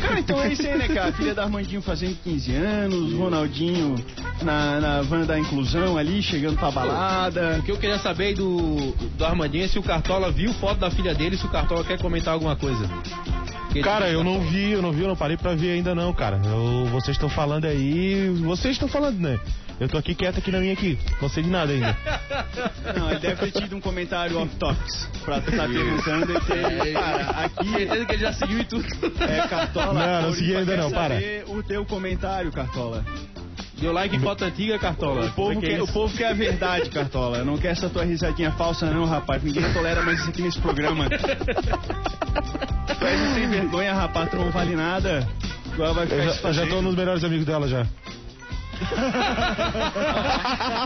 Cara, 0.00 0.20
então 0.20 0.42
é 0.42 0.50
isso 0.54 0.66
aí, 0.66 0.78
né, 0.78 0.88
cara? 0.88 1.12
Filha 1.12 1.34
da 1.34 1.42
Armandinho 1.42 1.82
fazendo 1.82 2.16
15 2.24 2.54
anos, 2.54 3.12
Ronaldinho 3.12 3.94
na, 4.40 4.80
na 4.80 5.02
van 5.02 5.26
da 5.26 5.38
inclusão 5.38 5.98
ali, 5.98 6.22
chegando 6.22 6.56
pra 6.56 6.70
balada. 6.70 7.58
O 7.58 7.62
que 7.62 7.70
eu 7.70 7.76
queria 7.76 7.98
saber 7.98 8.32
do, 8.36 8.90
do 9.18 9.22
Armandinho 9.26 9.66
é 9.66 9.68
se 9.68 9.78
o 9.78 9.82
Cartola 9.82 10.30
viu 10.30 10.50
foto 10.54 10.78
da 10.78 10.90
filha 10.90 11.14
dele, 11.14 11.36
se 11.36 11.44
o 11.44 11.50
Cartola 11.50 11.84
quer 11.84 12.00
comentar 12.00 12.32
alguma 12.32 12.56
coisa. 12.56 12.88
Cara, 13.82 14.08
eu 14.08 14.24
não 14.24 14.40
vi, 14.40 14.72
eu 14.72 14.80
não 14.80 14.92
vi, 14.92 15.02
eu 15.02 15.08
não 15.08 15.16
parei 15.16 15.36
pra 15.36 15.54
ver 15.54 15.72
ainda 15.72 15.94
não, 15.94 16.10
cara. 16.14 16.40
Eu- 16.42 16.86
vocês 16.86 17.16
estão 17.18 17.28
falando 17.28 17.66
aí, 17.66 18.30
vocês 18.42 18.72
estão 18.76 18.88
falando, 18.88 19.18
né? 19.18 19.38
Eu 19.80 19.88
tô 19.88 19.96
aqui 19.96 20.14
quieto 20.14 20.38
aqui 20.38 20.50
na 20.50 20.58
minha 20.58 20.72
aqui, 20.72 20.98
não 21.22 21.28
sei 21.28 21.42
de 21.42 21.50
nada 21.50 21.72
ainda. 21.72 21.96
Não, 22.98 23.10
ele 23.10 23.20
deve 23.20 23.50
ter 23.50 23.60
tido 23.60 23.76
um 23.76 23.80
comentário 23.80 24.38
off-topics 24.38 25.08
pra 25.24 25.40
tu 25.40 25.52
tá 25.52 25.68
perguntando 25.68 26.32
e 26.32 26.40
ter... 26.40 26.92
Cara, 26.94 27.30
aqui 27.44 27.70
Certeza 27.70 28.06
que 28.06 28.12
ele 28.12 28.22
já 28.22 28.32
seguiu 28.32 28.58
e 28.58 28.64
tudo. 28.64 28.86
é 29.22 29.46
Cartola. 29.46 30.06
Não, 30.06 30.22
não 30.22 30.32
segui 30.32 30.56
ainda 30.56 30.76
não, 30.76 30.90
para. 30.90 31.20
O 31.46 31.62
teu 31.62 31.84
comentário, 31.84 32.50
Cartola. 32.50 33.04
Deu 33.80 33.92
like 33.92 34.16
em 34.16 34.20
foto 34.20 34.44
antiga, 34.44 34.78
Cartola. 34.78 35.26
O 35.26 35.32
povo, 35.32 35.52
é 35.52 35.56
é 35.56 35.60
quer, 35.60 35.82
o 35.82 35.86
povo 35.86 36.16
quer 36.16 36.28
a 36.28 36.34
verdade, 36.34 36.90
Cartola. 36.90 37.44
Não 37.44 37.56
quer 37.56 37.68
essa 37.68 37.88
tua 37.88 38.04
risadinha 38.04 38.50
falsa, 38.52 38.90
não, 38.90 39.04
rapaz. 39.04 39.42
Ninguém 39.42 39.72
tolera 39.72 40.02
mais 40.02 40.18
isso 40.18 40.30
aqui 40.30 40.42
nesse 40.42 40.58
programa. 40.58 41.06
Um 43.00 43.34
sem 43.34 43.48
vergonha, 43.48 43.94
rapaz. 43.94 44.30
Tu 44.30 44.36
não 44.36 44.50
vale 44.50 44.74
nada. 44.74 45.26
Agora 45.72 45.92
vai 45.92 46.06
ficar 46.06 46.16
Eu 46.16 46.32
já, 46.32 46.48
eu 46.48 46.52
já 46.52 46.66
tô 46.66 46.82
nos 46.82 46.96
melhores 46.96 47.22
amigos 47.22 47.46
dela 47.46 47.68
já. 47.68 47.86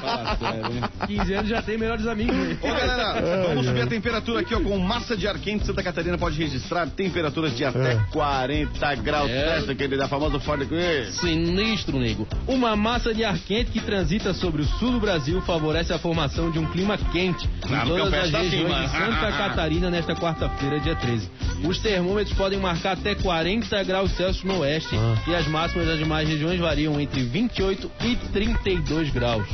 Fala 0.00 0.37
sério, 0.38 0.68
né? 0.70 0.88
15 1.06 1.34
anos 1.34 1.49
já 1.50 1.62
tem 1.62 1.78
melhores 1.78 2.06
amigos. 2.06 2.34
né? 2.37 2.56
Ô 2.62 2.66
galera, 2.68 3.20
vamos 3.49 3.58
Ai, 3.58 3.64
subir 3.64 3.82
a 3.82 3.87
temperatura 3.87 4.40
aqui 4.40 4.54
ó, 4.54 4.61
com 4.61 4.78
massa 4.78 5.16
de 5.16 5.26
ar 5.26 5.38
quente. 5.38 5.66
Santa 5.66 5.82
Catarina 5.82 6.16
pode 6.18 6.38
registrar 6.38 6.87
temperaturas 6.88 7.56
de 7.56 7.64
até 7.64 7.92
É. 7.92 8.00
40 8.12 8.94
graus 8.96 9.30
É. 9.30 9.44
Celsius, 9.49 9.70
aquele 9.70 9.96
da 9.96 10.08
famosa 10.08 10.38
Ford. 10.40 10.62
Sinistro, 11.11 11.99
nego. 11.99 12.26
Uma 12.46 12.76
massa 12.76 13.12
de 13.12 13.25
ar 13.25 13.37
quente 13.38 13.70
que 13.72 13.80
transita 13.80 14.32
sobre 14.34 14.62
o 14.62 14.64
sul 14.64 14.92
do 14.92 15.00
Brasil 15.00 15.40
favorece 15.42 15.92
a 15.92 15.99
formação 15.99 16.50
de 16.50 16.58
um 16.58 16.66
clima 16.66 16.96
quente 17.11 17.49
Ah, 17.70 17.84
em 17.84 17.88
todas 17.88 18.12
as 18.14 18.30
tá 18.30 18.38
assim, 18.38 18.49
regiões 18.50 18.90
de 18.92 18.96
Santa 18.96 19.32
Catarina 19.32 19.90
nesta 19.90 20.14
quarta-feira, 20.14 20.78
dia 20.80 20.94
13. 20.94 21.28
Os 21.64 21.78
termômetros 21.78 22.37
podem 22.37 22.58
marcar 22.58 22.92
até 22.92 23.14
40 23.14 23.82
graus 23.84 24.12
Celsius 24.12 24.44
no 24.44 24.61
oeste 24.61 24.94
Ah. 24.96 25.16
e 25.30 25.34
as 25.34 25.46
máximas 25.46 25.87
das 25.87 25.99
demais 25.99 26.28
regiões 26.28 26.61
variam 26.61 27.00
entre 27.00 27.22
28 27.22 27.81
e 28.04 28.16
32 28.16 29.11
graus. 29.11 29.46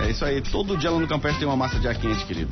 É 0.00 0.10
isso 0.10 0.24
aí, 0.24 0.40
todo 0.40 0.76
dia 0.76 0.90
lá 0.90 0.98
no 0.98 1.06
Campestre 1.06 1.40
tem 1.40 1.48
uma 1.48 1.56
massa 1.56 1.78
de 1.78 1.86
ar 1.86 1.94
quente, 1.94 2.24
querido. 2.24 2.50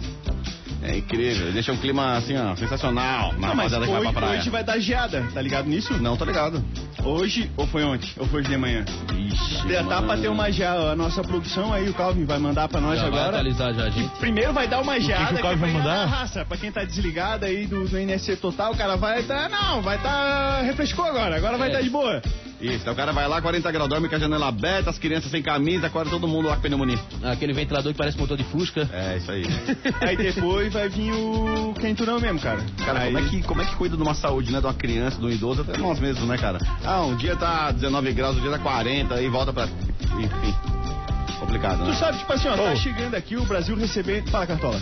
É 0.82 0.96
incrível, 0.96 1.52
deixa 1.52 1.72
um 1.72 1.76
clima 1.76 2.16
assim, 2.16 2.34
ó, 2.38 2.56
sensacional. 2.56 3.34
Na 3.34 3.48
Não, 3.48 3.54
mas 3.54 3.70
rapaziada 3.70 3.86
que 3.86 3.92
vai 3.92 4.02
pra 4.02 4.12
praia. 4.12 4.40
hoje 4.40 4.48
vai 4.50 4.64
dar 4.64 4.78
geada, 4.78 5.28
tá 5.34 5.42
ligado 5.42 5.68
nisso? 5.68 5.92
Não, 6.00 6.16
tô 6.16 6.24
ligado. 6.24 6.64
Hoje, 7.04 7.50
ou 7.56 7.66
foi 7.66 7.84
ontem? 7.84 8.08
Ou 8.18 8.26
foi 8.26 8.40
hoje 8.40 8.48
de 8.48 8.56
manhã? 8.56 8.84
Ixi, 9.14 9.62
tá 9.68 9.82
mano. 9.82 10.06
pra 10.06 10.16
ter 10.16 10.28
uma 10.28 10.50
geada. 10.50 10.92
A 10.92 10.96
nossa 10.96 11.22
produção 11.22 11.70
aí, 11.72 11.86
o 11.88 11.92
Calvin 11.92 12.24
vai 12.24 12.38
mandar 12.38 12.66
pra 12.68 12.80
nós 12.80 12.98
Já 12.98 13.10
vai 13.10 13.20
agora. 13.20 13.36
atualizar 13.38 13.74
já, 13.74 13.90
gente. 13.90 14.08
Primeiro 14.18 14.54
vai 14.54 14.66
dar 14.68 14.80
uma 14.80 14.98
geada 14.98 15.26
que 15.26 15.34
o 15.34 15.42
Calvin 15.42 15.58
vai 15.58 15.70
vai 15.70 15.80
mandar? 15.82 16.06
raça. 16.06 16.44
Pra 16.46 16.56
quem 16.56 16.72
tá 16.72 16.82
desligado 16.82 17.44
aí 17.44 17.66
do, 17.66 17.86
do 17.86 17.98
NSC 17.98 18.36
Total, 18.36 18.72
o 18.72 18.76
cara 18.76 18.96
vai 18.96 19.22
tá. 19.22 19.50
Não, 19.50 19.82
vai 19.82 19.98
tá. 19.98 20.62
Refrescou 20.62 21.04
agora, 21.04 21.36
agora 21.36 21.58
vai 21.58 21.68
É. 21.68 21.72
tá 21.72 21.80
de 21.82 21.90
boa. 21.90 22.22
Isso, 22.60 22.76
então 22.76 22.92
o 22.92 22.96
cara 22.96 23.12
vai 23.12 23.26
lá, 23.26 23.40
40 23.40 23.70
graus, 23.72 23.88
dorme 23.88 24.08
com 24.08 24.16
a 24.16 24.18
janela 24.18 24.48
aberta, 24.48 24.90
as 24.90 24.98
crianças 24.98 25.30
sem 25.30 25.42
camisa, 25.42 25.86
acorda 25.86 26.10
todo 26.10 26.28
mundo 26.28 26.46
lá 26.48 26.56
com 26.56 26.62
pneumonia. 26.62 26.98
Aquele 27.22 27.52
ventilador 27.52 27.92
que 27.92 27.98
parece 27.98 28.18
motor 28.18 28.36
de 28.36 28.44
Fusca. 28.44 28.88
É, 28.92 29.16
isso 29.16 29.30
aí. 29.30 29.44
Aí 30.00 30.16
depois 30.16 30.72
vai 30.72 30.88
vir 30.88 31.12
o 31.12 31.72
quenturão 31.80 32.20
mesmo, 32.20 32.38
cara. 32.40 32.64
Cara, 32.84 33.00
aí... 33.00 33.12
como 33.12 33.18
é, 33.26 33.28
que, 33.30 33.42
como 33.42 33.62
é 33.62 33.64
que 33.64 33.76
cuida 33.76 33.96
de 33.96 34.02
uma 34.02 34.14
saúde, 34.14 34.52
né? 34.52 34.60
De 34.60 34.66
uma 34.66 34.74
criança, 34.74 35.18
de 35.18 35.24
um 35.24 35.30
idoso, 35.30 35.62
até 35.62 35.78
nós 35.78 35.98
mesmos, 35.98 36.28
né, 36.28 36.36
cara? 36.36 36.58
Ah, 36.84 37.00
um 37.02 37.16
dia 37.16 37.34
tá 37.36 37.70
19 37.72 38.12
graus, 38.12 38.36
um 38.36 38.40
dia 38.40 38.50
tá 38.50 38.58
40, 38.58 39.14
aí 39.14 39.28
volta 39.28 39.52
pra. 39.52 39.64
Enfim. 39.66 40.54
Complicado, 41.38 41.78
Tu 41.78 41.84
né? 41.90 41.94
sabe, 41.94 42.18
tipo 42.18 42.32
assim, 42.32 42.48
ó, 42.48 42.56
tá 42.56 42.70
Oh. 42.72 42.76
chegando 42.76 43.14
aqui 43.14 43.36
o 43.36 43.44
Brasil 43.44 43.74
recebendo. 43.76 44.28
Fala, 44.30 44.46
Cartola. 44.46 44.80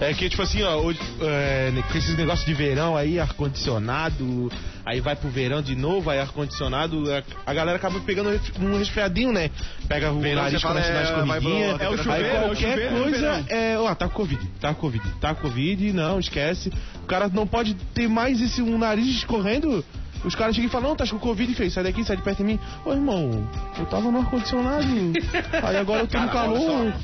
É 0.00 0.12
que, 0.12 0.28
tipo 0.28 0.42
assim, 0.42 0.62
ó, 0.62 0.76
hoje, 0.76 0.98
é, 1.20 1.72
com 1.90 1.98
esses 1.98 2.16
negócios 2.16 2.44
de 2.44 2.52
verão 2.52 2.96
aí, 2.96 3.18
ar-condicionado, 3.18 4.50
aí 4.84 5.00
vai 5.00 5.14
pro 5.16 5.28
verão 5.30 5.62
de 5.62 5.74
novo, 5.74 6.10
aí 6.10 6.18
ar-condicionado, 6.18 7.04
a, 7.12 7.50
a 7.50 7.54
galera 7.54 7.76
acaba 7.76 8.00
pegando 8.00 8.30
um 8.60 8.78
resfriadinho, 8.78 9.32
né? 9.32 9.50
Pega 9.88 10.12
o 10.12 10.20
Verão, 10.20 10.42
nariz 10.42 10.62
com 10.62 10.68
fala, 10.68 10.80
a 10.80 10.84
é, 10.84 11.14
corridinha, 11.14 11.76
é 11.78 11.88
o 11.88 11.92
aí 11.92 11.98
chuveiro, 11.98 12.26
é 12.26 12.38
o 12.38 12.42
qualquer 12.44 12.70
chuveiro 12.70 12.94
no 12.94 13.02
coisa, 13.02 13.44
é, 13.48 13.78
ó, 13.78 13.94
tá 13.94 14.08
com 14.08 14.14
Covid, 14.14 14.46
tá 14.60 14.74
com 14.74 14.80
Covid, 14.80 15.10
tá 15.20 15.34
com 15.34 15.42
Covid, 15.42 15.92
não, 15.92 16.18
esquece. 16.18 16.72
O 17.02 17.06
cara 17.06 17.28
não 17.28 17.46
pode 17.46 17.74
ter 17.94 18.08
mais 18.08 18.40
esse 18.40 18.60
um 18.60 18.78
nariz 18.78 19.06
escorrendo. 19.06 19.84
Os 20.24 20.34
caras 20.34 20.54
chegam 20.54 20.68
e 20.68 20.72
falam, 20.72 20.90
não, 20.90 20.96
tá 20.96 21.06
com 21.06 21.18
Covid, 21.18 21.54
fez, 21.54 21.74
sai 21.74 21.84
daqui, 21.84 22.02
sai 22.02 22.16
de 22.16 22.22
perto 22.22 22.38
de 22.38 22.44
mim. 22.44 22.58
Ô, 22.84 22.92
irmão, 22.92 23.46
eu 23.78 23.86
tava 23.86 24.10
no 24.10 24.18
ar-condicionado, 24.18 24.86
aí 25.62 25.76
agora 25.76 26.00
eu 26.00 26.06
tô 26.06 26.18
no 26.18 26.30
calor, 26.30 26.94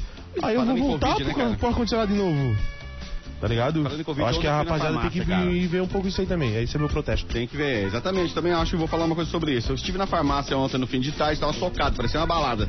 aí 0.43 0.55
eu 0.55 0.65
vou 0.65 0.77
voltar 0.77 1.13
Covid, 1.13 1.25
né, 1.25 1.35
pro, 1.35 1.43
cara? 1.43 1.57
pro 1.57 1.69
ar-condicionado 1.69 2.13
de 2.13 2.19
novo. 2.19 2.57
Tá 3.41 3.49
ligado? 3.49 3.81
Eu 3.81 4.27
acho 4.27 4.39
que 4.41 4.47
a 4.47 4.51
eu 4.51 4.57
rapaziada 4.57 4.99
tem 5.01 5.11
que 5.11 5.21
vir 5.51 5.67
ver 5.67 5.81
um 5.81 5.87
pouco 5.87 6.07
isso 6.07 6.21
aí 6.21 6.27
também. 6.27 6.55
Esse 6.63 6.77
é 6.77 6.79
meu 6.79 6.89
protesto. 6.91 7.27
Tem 7.27 7.47
que 7.47 7.57
ver, 7.57 7.87
exatamente. 7.87 8.35
Também 8.35 8.53
acho 8.53 8.73
que 8.73 8.77
vou 8.77 8.87
falar 8.87 9.07
uma 9.07 9.15
coisa 9.15 9.31
sobre 9.31 9.53
isso. 9.57 9.71
Eu 9.73 9.77
estive 9.77 9.97
na 9.97 10.07
farmácia 10.07 10.57
ontem 10.59 10.77
no 10.77 10.87
fim 10.87 11.01
de 11.01 11.11
tarde, 11.13 11.41
tava 11.41 11.53
socado, 11.55 11.97
parecia 11.97 12.21
uma 12.21 12.27
balada. 12.27 12.69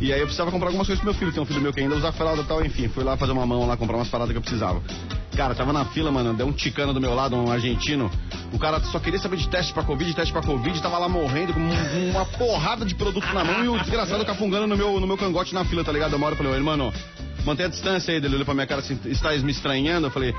E 0.00 0.12
aí 0.12 0.20
eu 0.20 0.26
precisava 0.26 0.50
comprar 0.50 0.68
algumas 0.68 0.86
coisas 0.86 1.02
pro 1.02 1.10
meu 1.10 1.18
filho. 1.18 1.32
Tem 1.32 1.42
um 1.42 1.46
filho 1.46 1.60
meu 1.60 1.72
que 1.72 1.80
ainda 1.80 1.94
usa 1.94 2.12
fralda 2.12 2.42
e 2.42 2.44
tal, 2.44 2.62
enfim. 2.64 2.88
Fui 2.88 3.02
lá 3.02 3.16
fazer 3.16 3.32
uma 3.32 3.46
mão 3.46 3.66
lá, 3.66 3.76
comprar 3.78 3.96
umas 3.96 4.08
paradas 4.08 4.32
que 4.32 4.36
eu 4.38 4.42
precisava. 4.42 4.82
Cara, 5.34 5.54
tava 5.54 5.72
na 5.72 5.84
fila, 5.86 6.12
mano, 6.12 6.34
deu 6.34 6.46
um 6.46 6.52
ticano 6.52 6.92
do 6.92 7.00
meu 7.00 7.14
lado, 7.14 7.34
um 7.34 7.50
argentino. 7.50 8.10
O 8.52 8.58
cara 8.58 8.78
só 8.80 9.00
queria 9.00 9.18
saber 9.18 9.36
de 9.36 9.48
teste 9.48 9.72
pra 9.72 9.82
Covid, 9.82 10.14
teste 10.14 10.32
pra 10.32 10.42
Covid, 10.42 10.80
tava 10.80 10.96
lá 10.98 11.08
morrendo 11.08 11.52
com 11.54 11.58
um- 11.60 12.10
uma 12.10 12.24
porrada 12.24 12.84
de 12.84 12.94
produto 12.94 13.26
na 13.34 13.42
mão 13.42 13.64
e 13.64 13.68
o 13.68 13.78
desgraçado 13.80 14.24
cafungando 14.24 14.66
no 14.68 14.76
meu, 14.76 15.00
no 15.00 15.06
meu 15.08 15.16
cangote 15.16 15.52
na 15.52 15.64
fila, 15.64 15.82
tá 15.82 15.90
ligado? 15.90 16.14
Uma 16.14 16.26
hora 16.26 16.34
eu 16.34 16.36
falei, 16.36 16.52
ô, 16.52 16.92
mantenha 17.44 17.68
a 17.68 17.70
distância 17.70 18.12
aí. 18.12 18.18
Ele 18.18 18.34
olhou 18.34 18.44
pra 18.44 18.54
minha 18.54 18.66
cara 18.66 18.80
assim, 18.80 18.98
está 19.06 19.30
me 19.32 19.50
estranhando? 19.50 20.06
Eu 20.06 20.10
falei, 20.10 20.34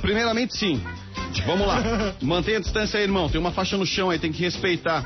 primeiramente 0.00 0.56
sim. 0.56 0.82
Vamos 1.46 1.66
lá. 1.66 1.82
Mantenha 2.20 2.58
a 2.58 2.60
distância 2.60 2.98
aí, 2.98 3.04
irmão. 3.04 3.28
Tem 3.28 3.40
uma 3.40 3.52
faixa 3.52 3.76
no 3.76 3.86
chão 3.86 4.10
aí, 4.10 4.18
tem 4.18 4.32
que 4.32 4.42
respeitar. 4.42 5.04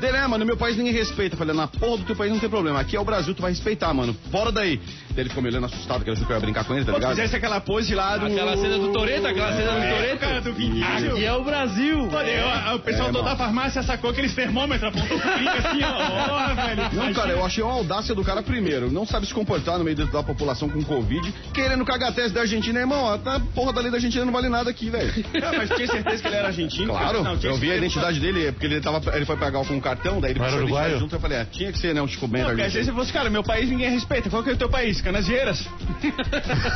Dele, 0.00 0.16
é, 0.16 0.20
mano, 0.22 0.38
no 0.38 0.46
meu 0.46 0.56
país 0.56 0.76
ninguém 0.76 0.92
respeita. 0.92 1.34
Eu 1.34 1.38
falei, 1.38 1.54
na 1.54 1.66
porra 1.66 1.98
do 1.98 2.04
teu 2.04 2.14
país 2.16 2.30
não 2.32 2.38
tem 2.38 2.48
problema. 2.48 2.78
Aqui 2.80 2.96
é 2.96 3.00
o 3.00 3.04
Brasil, 3.04 3.34
tu 3.34 3.42
vai 3.42 3.50
respeitar, 3.50 3.92
mano. 3.92 4.14
Fora 4.30 4.52
daí. 4.52 4.76
Daí 5.10 5.24
ele 5.24 5.28
ficou 5.28 5.42
me 5.42 5.48
olhando 5.48 5.66
assustado, 5.66 6.04
que 6.04 6.10
ele 6.10 6.14
achou 6.16 6.26
que 6.26 6.32
eu 6.32 6.36
ia 6.36 6.40
brincar 6.40 6.64
com 6.64 6.74
ele, 6.74 6.84
tá 6.84 6.92
Pô, 6.92 6.98
ligado? 6.98 7.16
fizesse 7.16 7.34
aquela 7.34 7.60
pose 7.60 7.94
lá 7.94 8.16
do. 8.16 8.26
Aquela 8.26 8.56
cena 8.56 8.78
do 8.78 8.92
Toreto, 8.92 9.26
aquela 9.26 9.52
cena 9.52 9.72
do 9.72 9.78
É, 9.78 9.94
Toreto. 9.94 10.18
cara, 10.18 10.40
do. 10.40 10.50
Aqui 10.50 11.24
é 11.24 11.32
o 11.34 11.42
Brasil. 11.42 12.08
Pô, 12.08 12.20
eu- 12.20 12.76
o 12.76 12.78
pessoal 12.78 13.08
É, 13.08 13.12
todo 13.12 13.24
mano. 13.24 13.36
da 13.36 13.44
farmácia 13.44 13.82
sacou 13.82 14.10
aqueles 14.10 14.34
termômetros, 14.34 14.88
apontou 14.88 15.16
assim, 15.18 15.82
ó. 15.82 15.98
Porra, 16.28 16.54
velho. 16.54 16.82
Não, 16.92 17.12
cara, 17.12 17.30
eu 17.32 17.44
achei 17.44 17.64
uma 17.64 17.72
audácia 17.74 18.14
do 18.14 18.22
cara 18.22 18.42
primeiro. 18.42 18.90
Não 18.92 19.04
sabe 19.04 19.26
se 19.26 19.34
comportar 19.34 19.78
no 19.78 19.84
meio 19.84 19.96
da 19.96 20.22
população 20.22 20.68
com 20.68 20.82
Covid, 20.84 21.34
querendo 21.52 21.84
cagar 21.84 22.10
a 22.10 22.12
tese 22.12 22.32
da 22.32 22.42
Argentina, 22.42 22.78
irmão. 22.78 23.02
ó, 23.04 23.18
Tá, 23.18 23.40
porra 23.54 23.72
da 23.72 23.80
lei 23.80 23.90
da 23.90 23.96
Argentina 23.96 24.24
não 24.24 24.32
vale 24.32 24.48
nada 24.48 24.70
aqui, 24.70 24.90
velho. 24.90 25.12
Não, 25.42 25.52
mas 25.58 25.68
tinha 25.70 25.88
certeza 25.88 26.22
que 26.22 26.28
ele 26.28 26.36
era 26.36 26.46
argentino? 26.48 26.92
Claro, 26.92 27.24
Não, 27.24 27.36
eu 27.42 27.56
vi 27.56 27.72
a 27.72 27.76
identidade 27.76 28.20
dele, 28.20 28.52
porque 28.52 28.66
ele, 28.66 28.80
tava, 28.80 29.16
ele 29.16 29.24
foi 29.26 29.36
pegar 29.36 29.64
com 29.64 29.74
um 29.74 29.80
cartão, 29.88 30.20
daí 30.20 30.32
ele 30.32 30.40
Mas 30.40 30.52
identidade 30.52 30.98
junto, 30.98 31.16
eu 31.16 31.20
falei, 31.20 31.38
ah, 31.38 31.46
tinha 31.46 31.72
que 31.72 31.78
ser, 31.78 31.94
né, 31.94 32.02
o 32.02 32.08
Chico 32.08 32.28
Bento 32.28 32.48
Não, 32.48 32.56
quer 32.56 32.66
dizer, 32.66 32.78
argentino. 32.78 32.96
se 32.96 33.00
fosse, 33.00 33.12
cara, 33.12 33.30
meu 33.30 33.42
país 33.42 33.68
ninguém 33.68 33.90
respeita. 33.90 34.28
Qual 34.28 34.42
que 34.42 34.50
é 34.50 34.52
o 34.52 34.56
teu 34.56 34.68
país? 34.68 35.00
Canasvieiras? 35.00 35.66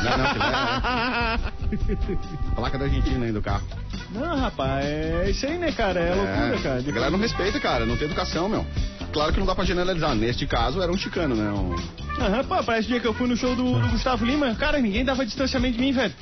Não, 0.03 0.17
não, 0.17 0.25
é, 0.25 1.39
placa 2.55 2.77
da 2.79 2.85
Argentina 2.85 3.25
aí 3.25 3.31
do 3.31 3.41
carro. 3.41 3.63
Não, 4.11 4.37
rapaz, 4.37 4.85
é 4.85 5.29
isso 5.29 5.45
aí, 5.45 5.57
né, 5.57 5.71
cara? 5.71 5.99
É, 5.99 6.13
loucura, 6.13 6.57
cara. 6.61 6.79
A 6.79 6.91
galera 6.91 7.11
não 7.11 7.19
respeita, 7.19 7.59
cara, 7.59 7.85
não 7.85 7.95
tem 7.97 8.05
educação, 8.05 8.49
meu. 8.49 8.65
Claro 9.11 9.31
que 9.31 9.39
não 9.39 9.45
dá 9.45 9.55
pra 9.55 9.63
generalizar. 9.63 10.15
Neste 10.15 10.45
caso, 10.45 10.81
era 10.81 10.91
um 10.91 10.97
chicano, 10.97 11.35
né? 11.35 11.51
Um... 11.51 11.75
Aham, 12.21 12.43
pô, 12.43 12.63
parece 12.63 12.87
o 12.87 12.91
dia 12.91 12.99
que 12.99 13.07
eu 13.07 13.13
fui 13.13 13.27
no 13.27 13.37
show 13.37 13.55
do, 13.55 13.79
do 13.79 13.87
Gustavo 13.89 14.25
Lima. 14.25 14.55
Cara, 14.55 14.79
ninguém 14.79 15.05
dava 15.05 15.25
distanciamento 15.25 15.77
de 15.77 15.81
mim, 15.81 15.91
velho. 15.91 16.13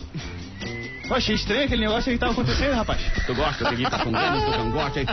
Eu 1.11 1.17
achei 1.17 1.35
estranho 1.35 1.65
aquele 1.65 1.81
negócio 1.81 2.09
aí 2.09 2.15
que 2.15 2.19
tava 2.21 2.31
acontecendo, 2.31 2.73
rapaz. 2.73 3.01
Tu 3.25 3.35
gosta? 3.35 3.65
Eu 3.69 3.89
tá 3.89 3.99
com 3.99 4.11
dedo, 4.13 4.45
tu 4.45 4.57
não 4.59 4.71
gosta 4.71 4.99
aí. 5.01 5.05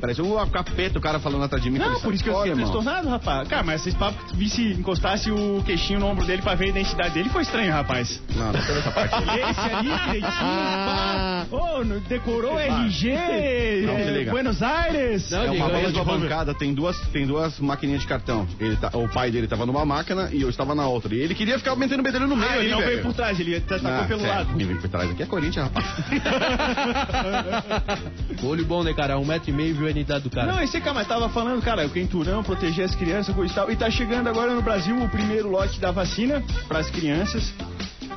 Parece 0.00 0.22
um 0.22 0.46
capeta 0.48 0.96
o 0.96 1.02
cara 1.02 1.18
falando 1.18 1.42
atrás 1.42 1.60
de 1.62 1.70
mim. 1.70 1.78
Não, 1.78 2.00
por 2.00 2.14
isso 2.14 2.22
que 2.22 2.30
eu 2.30 2.34
"Sai 2.34 2.42
fiquei 2.44 2.54
fora, 2.54 2.66
irmão." 2.66 2.70
transtornado, 2.70 3.08
rapaz. 3.08 3.48
Cara, 3.48 3.64
mas 3.64 3.80
esses 3.80 3.94
papos 3.94 4.22
que 4.22 4.28
tu 4.28 4.36
visse 4.36 4.62
encostasse 4.62 5.28
o 5.30 5.60
queixinho 5.66 5.98
no 5.98 6.06
ombro 6.06 6.24
dele 6.24 6.40
pra 6.40 6.54
ver 6.54 6.66
a 6.66 6.68
identidade 6.68 7.14
dele 7.14 7.28
foi 7.30 7.42
estranho, 7.42 7.72
rapaz. 7.72 8.22
Não, 8.36 8.52
não 8.52 8.52
tem 8.52 8.76
essa 8.76 8.90
parte. 8.92 9.14
Esse 9.26 9.60
ali, 9.74 9.88
direitinho, 9.88 10.22
pá. 10.22 11.46
Ô, 11.50 11.84
no- 11.84 12.00
decorou 12.00 12.58
RG, 12.58 13.82
Não, 13.86 13.96
se 13.96 14.02
é, 14.02 14.10
liga. 14.18 14.30
Buenos 14.30 14.62
Aires. 14.62 15.30
Não, 15.32 15.42
É 15.44 15.50
uma 15.50 15.68
te 15.68 15.92
falar- 15.94 16.18
bancada, 16.18 16.54
tem 16.54 16.72
duas, 16.72 16.96
tem 17.08 17.26
duas 17.26 17.58
maquininhas 17.58 18.02
de 18.02 18.06
cartão. 18.08 18.46
Ele 18.60 18.76
tá, 18.76 18.90
o 18.94 19.08
pai 19.08 19.30
dele 19.32 19.48
tava 19.48 19.66
numa 19.66 19.84
máquina 19.84 20.30
e 20.32 20.42
eu 20.42 20.48
estava 20.48 20.74
na 20.76 20.86
outra. 20.86 21.12
E 21.14 21.18
ele 21.18 21.34
queria 21.34 21.58
ficar 21.58 21.74
metendo 21.74 22.00
o 22.00 22.04
bedelho 22.04 22.26
no 22.28 22.36
meio 22.36 22.50
Ah, 22.50 22.54
ali, 22.54 22.64
ele 22.66 22.70
não 22.74 22.80
veio 22.80 23.02
por 23.02 23.12
trás, 23.12 23.38
ele 23.40 23.56
Ah, 23.56 24.04
pelo 24.06 24.20
sério, 24.20 24.34
lado. 24.36 24.52
Quem 24.76 24.76
veio 24.76 24.80
por 24.80 24.88
trás 24.88 25.10
aqui 25.10 25.22
é 25.22 25.26
Corinthians, 25.26 25.64
rapaz. 25.64 25.86
Olho 28.42 28.66
bom, 28.66 28.82
né, 28.82 28.92
cara? 28.92 29.18
Um 29.18 29.24
metro 29.24 29.50
e 29.50 29.52
meio 29.52 29.74
viu 29.74 29.86
a 29.86 29.90
identidade 29.90 30.24
do 30.24 30.30
cara. 30.30 30.52
Não, 30.52 30.62
esse 30.62 30.80
cara, 30.80 30.94
mas 30.94 31.08
tava 31.08 31.28
falando, 31.28 31.62
cara, 31.62 31.86
o 31.86 31.90
quenturão, 31.90 32.42
proteger 32.42 32.84
as 32.84 32.94
crianças, 32.94 33.34
coisa 33.34 33.52
e 33.52 33.54
tal. 33.54 33.70
E 33.70 33.76
tá 33.76 33.90
chegando 33.90 34.28
agora 34.28 34.54
no 34.54 34.62
Brasil 34.62 34.96
o 34.96 35.08
primeiro 35.08 35.48
lote 35.48 35.80
da 35.80 35.90
vacina 35.90 36.42
pras 36.68 36.90
crianças. 36.90 37.52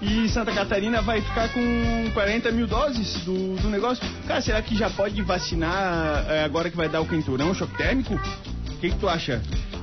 E 0.01 0.29
Santa 0.29 0.53
Catarina 0.53 1.01
vai 1.01 1.21
ficar 1.21 1.49
com 1.49 2.09
40 2.13 2.51
mil 2.51 2.67
doses 2.67 3.15
do, 3.25 3.55
do 3.55 3.69
negócio. 3.69 4.05
Cara, 4.27 4.41
será 4.41 4.61
que 4.61 4.75
já 4.75 4.89
pode 4.89 5.21
vacinar 5.21 6.25
é, 6.29 6.43
agora 6.43 6.69
que 6.69 6.77
vai 6.77 6.87
dar 6.87 7.01
o 7.01 7.05
quenturão, 7.05 7.53
choque 7.53 7.75
térmico? 7.77 8.15
O 8.15 8.77
que, 8.79 8.89
que 8.89 8.97
tu 8.97 9.09
acha? 9.09 9.41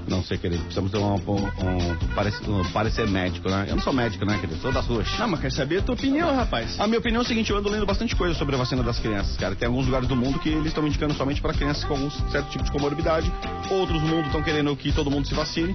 Não 0.09 0.23
sei, 0.23 0.38
querido. 0.38 0.62
Precisamos 0.62 0.90
ter 0.90 0.99
um, 0.99 1.14
um, 1.14 1.37
um, 1.47 1.97
parece- 2.14 2.49
um 2.49 2.62
parecer 2.73 3.09
médico, 3.09 3.49
né? 3.49 3.66
Eu 3.69 3.77
não 3.77 3.83
sou 3.83 3.92
médico, 3.92 4.25
né, 4.25 4.38
querido? 4.38 4.61
Sou 4.61 4.71
das 4.73 4.87
ruas. 4.87 5.07
Não, 5.19 5.29
mas 5.29 5.40
quer 5.40 5.51
saber 5.53 5.79
a 5.79 5.83
tua 5.83 5.95
opinião, 5.95 6.35
rapaz. 6.35 6.79
A 6.79 6.87
minha 6.87 6.99
opinião 6.99 7.23
é 7.23 7.25
o 7.25 7.27
seguinte, 7.27 7.51
eu 7.51 7.57
ando 7.59 7.69
lendo 7.69 7.85
bastante 7.87 8.14
coisa 8.14 8.35
sobre 8.35 8.55
a 8.55 8.59
vacina 8.59 8.83
das 8.83 8.99
crianças, 8.99 9.37
cara. 9.37 9.55
Tem 9.57 9.66
alguns 9.66 9.85
lugares 9.87 10.07
do 10.09 10.14
mundo 10.16 10.38
que 10.38 10.49
eles 10.49 10.66
estão 10.66 10.87
indicando 10.87 11.14
somente 11.14 11.40
para 11.40 11.53
crianças 11.53 11.85
com 11.85 11.95
algum 11.95 12.11
certo 12.31 12.49
tipo 12.51 12.64
de 12.64 12.71
comorbidade. 12.71 13.31
Outros 13.71 14.01
mundos 14.03 14.27
estão 14.27 14.42
querendo 14.42 14.75
que 14.77 14.92
todo 14.92 15.11
mundo 15.11 15.27
se 15.27 15.35
vacine. 15.35 15.75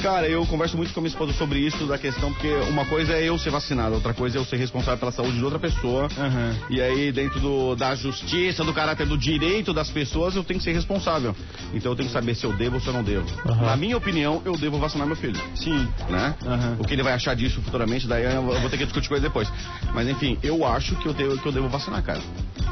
Cara, 0.00 0.26
eu 0.28 0.44
converso 0.46 0.76
muito 0.76 0.92
com 0.92 0.98
a 0.98 1.02
minha 1.02 1.10
esposa 1.12 1.32
sobre 1.34 1.60
isso, 1.60 1.86
da 1.86 1.96
questão, 1.96 2.32
porque 2.32 2.48
uma 2.70 2.84
coisa 2.86 3.12
é 3.12 3.28
eu 3.28 3.38
ser 3.38 3.50
vacinado, 3.50 3.94
outra 3.94 4.12
coisa 4.12 4.36
é 4.36 4.40
eu 4.40 4.44
ser 4.44 4.56
responsável 4.56 4.98
pela 4.98 5.12
saúde 5.12 5.36
de 5.38 5.44
outra 5.44 5.60
pessoa. 5.60 6.08
Aham. 6.18 6.54
E 6.70 6.80
aí, 6.80 7.12
dentro 7.12 7.38
do- 7.40 7.76
da 7.76 7.94
justiça, 7.94 8.64
do 8.64 8.72
caráter 8.72 9.06
do 9.06 9.16
direito 9.16 9.72
das 9.72 9.90
pessoas, 9.90 10.34
eu 10.34 10.42
tenho 10.42 10.58
que 10.58 10.64
ser 10.64 10.72
responsável. 10.72 11.34
Então 11.72 11.92
eu 11.92 11.96
tenho 11.96 12.08
que 12.08 12.12
saber 12.12 12.34
se 12.34 12.44
eu 12.44 12.52
devo 12.52 12.76
ou 12.76 12.80
se 12.80 12.88
eu 12.88 12.92
não 12.92 13.02
devo. 13.04 13.26
Aham. 13.48 13.71
Na 13.72 13.76
minha 13.78 13.96
opinião, 13.96 14.42
eu 14.44 14.52
devo 14.52 14.78
vacinar 14.78 15.06
meu 15.06 15.16
filho 15.16 15.40
Sim. 15.54 15.88
né? 16.10 16.34
Aham. 16.44 16.76
O 16.78 16.84
que 16.84 16.92
ele 16.92 17.02
vai 17.02 17.14
achar 17.14 17.34
disso 17.34 17.62
futuramente, 17.62 18.06
daí 18.06 18.24
eu 18.24 18.42
vou 18.42 18.68
ter 18.68 18.76
que 18.76 18.84
discutir 18.84 19.08
com 19.08 19.14
ele 19.14 19.22
depois. 19.22 19.50
Mas 19.94 20.06
enfim, 20.06 20.36
eu 20.42 20.66
acho 20.66 20.94
que 20.96 21.06
eu, 21.06 21.14
devo, 21.14 21.38
que 21.38 21.46
eu 21.48 21.52
devo 21.52 21.70
vacinar, 21.70 22.02
cara. 22.02 22.20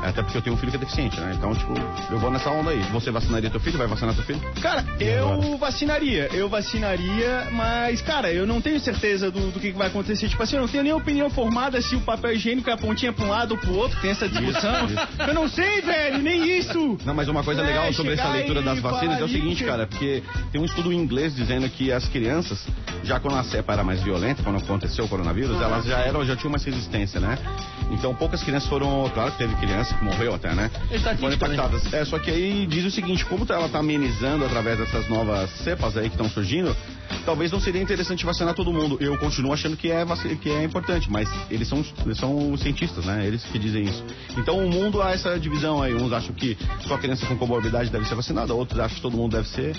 Até 0.03 0.23
porque 0.23 0.37
eu 0.37 0.43
tenho 0.43 0.57
um 0.57 0.59
filho 0.59 0.71
que 0.71 0.77
é 0.77 0.81
deficiente, 0.81 1.19
né? 1.19 1.33
Então, 1.37 1.55
tipo, 1.55 1.73
eu 2.11 2.19
vou 2.19 2.31
nessa 2.31 2.51
onda 2.51 2.71
aí. 2.71 2.81
Você 2.93 3.11
vacinaria 3.11 3.49
teu 3.51 3.61
filho? 3.61 3.79
Vai 3.79 3.87
vacinar 3.87 4.15
teu 4.15 4.25
filho? 4.25 4.41
Cara, 4.61 4.85
eu 4.99 5.57
vacinaria, 5.59 6.29
eu 6.33 6.49
vacinaria, 6.49 7.49
mas, 7.53 8.01
cara, 8.03 8.31
eu 8.33 8.47
não 8.47 8.61
tenho 8.61 8.79
certeza 8.81 9.31
do, 9.31 9.51
do 9.51 9.59
que, 9.61 9.73
vai 9.73 9.89
acontecer. 9.89 10.29
Tipo 10.29 10.43
assim, 10.43 10.57
eu 10.57 10.63
não 10.63 10.69
tenho 10.69 10.83
nem 10.85 10.93
opinião 10.93 11.31
formada 11.31 11.81
se 11.81 11.97
o 11.97 12.01
papel 12.01 12.33
higiênico 12.33 12.69
é 12.69 12.73
a 12.75 12.77
pontinha 12.77 13.13
pra 13.13 13.25
um 13.25 13.29
lado 13.29 13.53
ou 13.53 13.59
pro 13.59 13.75
outro, 13.75 13.99
tem 14.01 14.11
essa 14.11 14.29
discussão. 14.29 14.87
Isso, 14.87 15.29
Eu 15.29 15.35
não 15.35 15.49
sei, 15.49 15.81
velho, 15.81 16.19
nem 16.19 16.59
isso. 16.59 16.99
Não, 17.05 17.15
mas 17.15 17.29
uma 17.29 17.43
coisa 17.43 17.63
É, 17.63 17.67
legal 17.67 17.93
sobre 17.93 18.15
essa 18.15 18.29
leitura 18.29 18.63
das 18.63 18.79
vacinas 18.81 19.21
é 19.21 19.25
o 19.25 19.29
seguinte, 19.29 19.65
cara, 19.65 19.87
porque 19.87 20.23
tem 20.53 20.61
um 20.61 20.65
estudo 20.65 20.90
em 20.93 20.97
inglês 20.97 21.35
dizendo 21.35 21.69
que 21.69 21.93
as 21.93 22.09
crianças, 22.09 22.67
já 23.03 23.19
quando 23.19 23.37
a 23.37 23.45
cepa 23.45 23.73
era 23.73 23.85
mais 23.85 24.03
violenta, 24.03 24.43
quando 24.43 24.59
aconteceu 24.59 25.05
o 25.05 25.09
coronavírus, 25.09 25.61
elas 25.61 25.85
já 25.85 25.99
eram, 25.99 26.25
já 26.25 26.37
tinham 26.37 26.51
mais 26.51 26.65
resistência, 26.65 27.21
né? 27.21 27.39
Então 27.91 28.15
poucas 28.15 28.43
crianças 28.43 28.69
foram, 28.69 29.11
claro 29.13 29.33
que 29.33 29.39
teve 29.39 29.55
criança 29.57 29.95
que 29.95 30.05
morreu 30.05 30.35
até, 30.35 30.55
né? 30.55 30.71
Foram 31.17 31.31
né? 31.31 31.35
impactadas. 31.35 31.93
É, 31.93 32.05
só 32.05 32.19
que 32.19 32.31
aí 32.31 32.67
diz 32.67 32.85
o 32.85 32.91
seguinte, 32.91 33.25
como 33.25 33.47
ela 33.49 33.69
tá 33.69 33.79
amenizando 33.79 34.45
através 34.45 34.79
dessas 34.79 35.09
novas 35.09 35.51
cepas 35.65 35.97
aí 35.97 36.09
que 36.09 36.15
estão 36.15 36.29
surgindo, 36.29 36.75
talvez 37.25 37.51
não 37.51 37.61
seria 37.61 37.83
interessante 37.83 38.25
vacinar 38.25 38.55
todo 38.55 38.73
mundo. 38.73 38.97
Eu 39.01 39.19
continuo 39.19 39.53
achando 39.53 39.77
que 39.77 39.91
é, 39.91 40.05
que 40.41 40.51
é 40.51 40.65
importante, 40.65 41.11
mas 41.11 41.29
eles 41.51 41.69
são, 41.69 41.85
eles 42.05 42.19
são 42.19 42.57
cientistas, 42.57 43.05
né? 43.05 43.27
Eles 43.27 43.43
que 43.45 43.59
dizem 43.59 43.85
isso. 43.85 44.05
Então 44.37 44.59
o 44.59 44.71
mundo 44.71 45.03
há 45.03 45.13
essa 45.13 45.39
divisão 45.39 45.83
aí. 45.83 45.95
Uns 45.95 46.13
acham 46.13 46.35
que 46.35 46.57
só 46.87 46.97
criança 46.97 47.27
com 47.27 47.37
comorbidade 47.37 47.91
deve 47.91 48.07
ser 48.07 48.15
vacinada, 48.15 48.55
outros 48.55 48.79
acham 48.79 48.97
que 48.97 49.03
todo 49.03 49.17
mundo 49.17 49.33
deve 49.33 49.49
ser. 49.49 49.77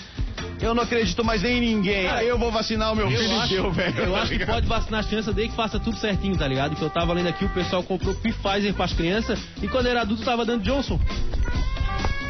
Eu 0.62 0.76
não 0.76 0.84
acredito 0.84 1.24
mais 1.26 1.43
em 1.43 1.60
ninguém. 1.60 2.06
Cara, 2.08 2.24
eu 2.24 2.38
vou 2.38 2.52
vacinar 2.52 2.93
o 2.93 2.95
meu 2.95 3.10
Eu 3.10 3.17
filho 3.17 3.39
acho, 3.41 3.50
deu, 3.54 3.71
velho. 3.71 4.00
eu 4.00 4.15
acho 4.15 4.38
que 4.38 4.45
pode 4.45 4.67
vacinar 4.67 5.00
as 5.00 5.08
crianças 5.08 5.34
desde 5.34 5.50
que 5.52 5.56
faça 5.58 5.80
tudo 5.80 5.97
certinho, 5.97 6.38
tá 6.38 6.47
ligado? 6.47 6.76
Que 6.76 6.82
eu 6.82 6.89
tava 6.89 7.13
lendo 7.13 7.28
aqui, 7.30 7.45
o 7.45 7.50
pessoal 7.50 7.82
comprou 7.82 8.13
Pfizer 8.15 8.74
pras 8.76 8.93
crianças 8.93 9.39
e 9.62 9.67
quando 9.67 9.88
era 9.88 10.02
adulto 10.02 10.24
tava 10.24 10.45
dando 10.45 10.63
Johnson. 10.63 11.00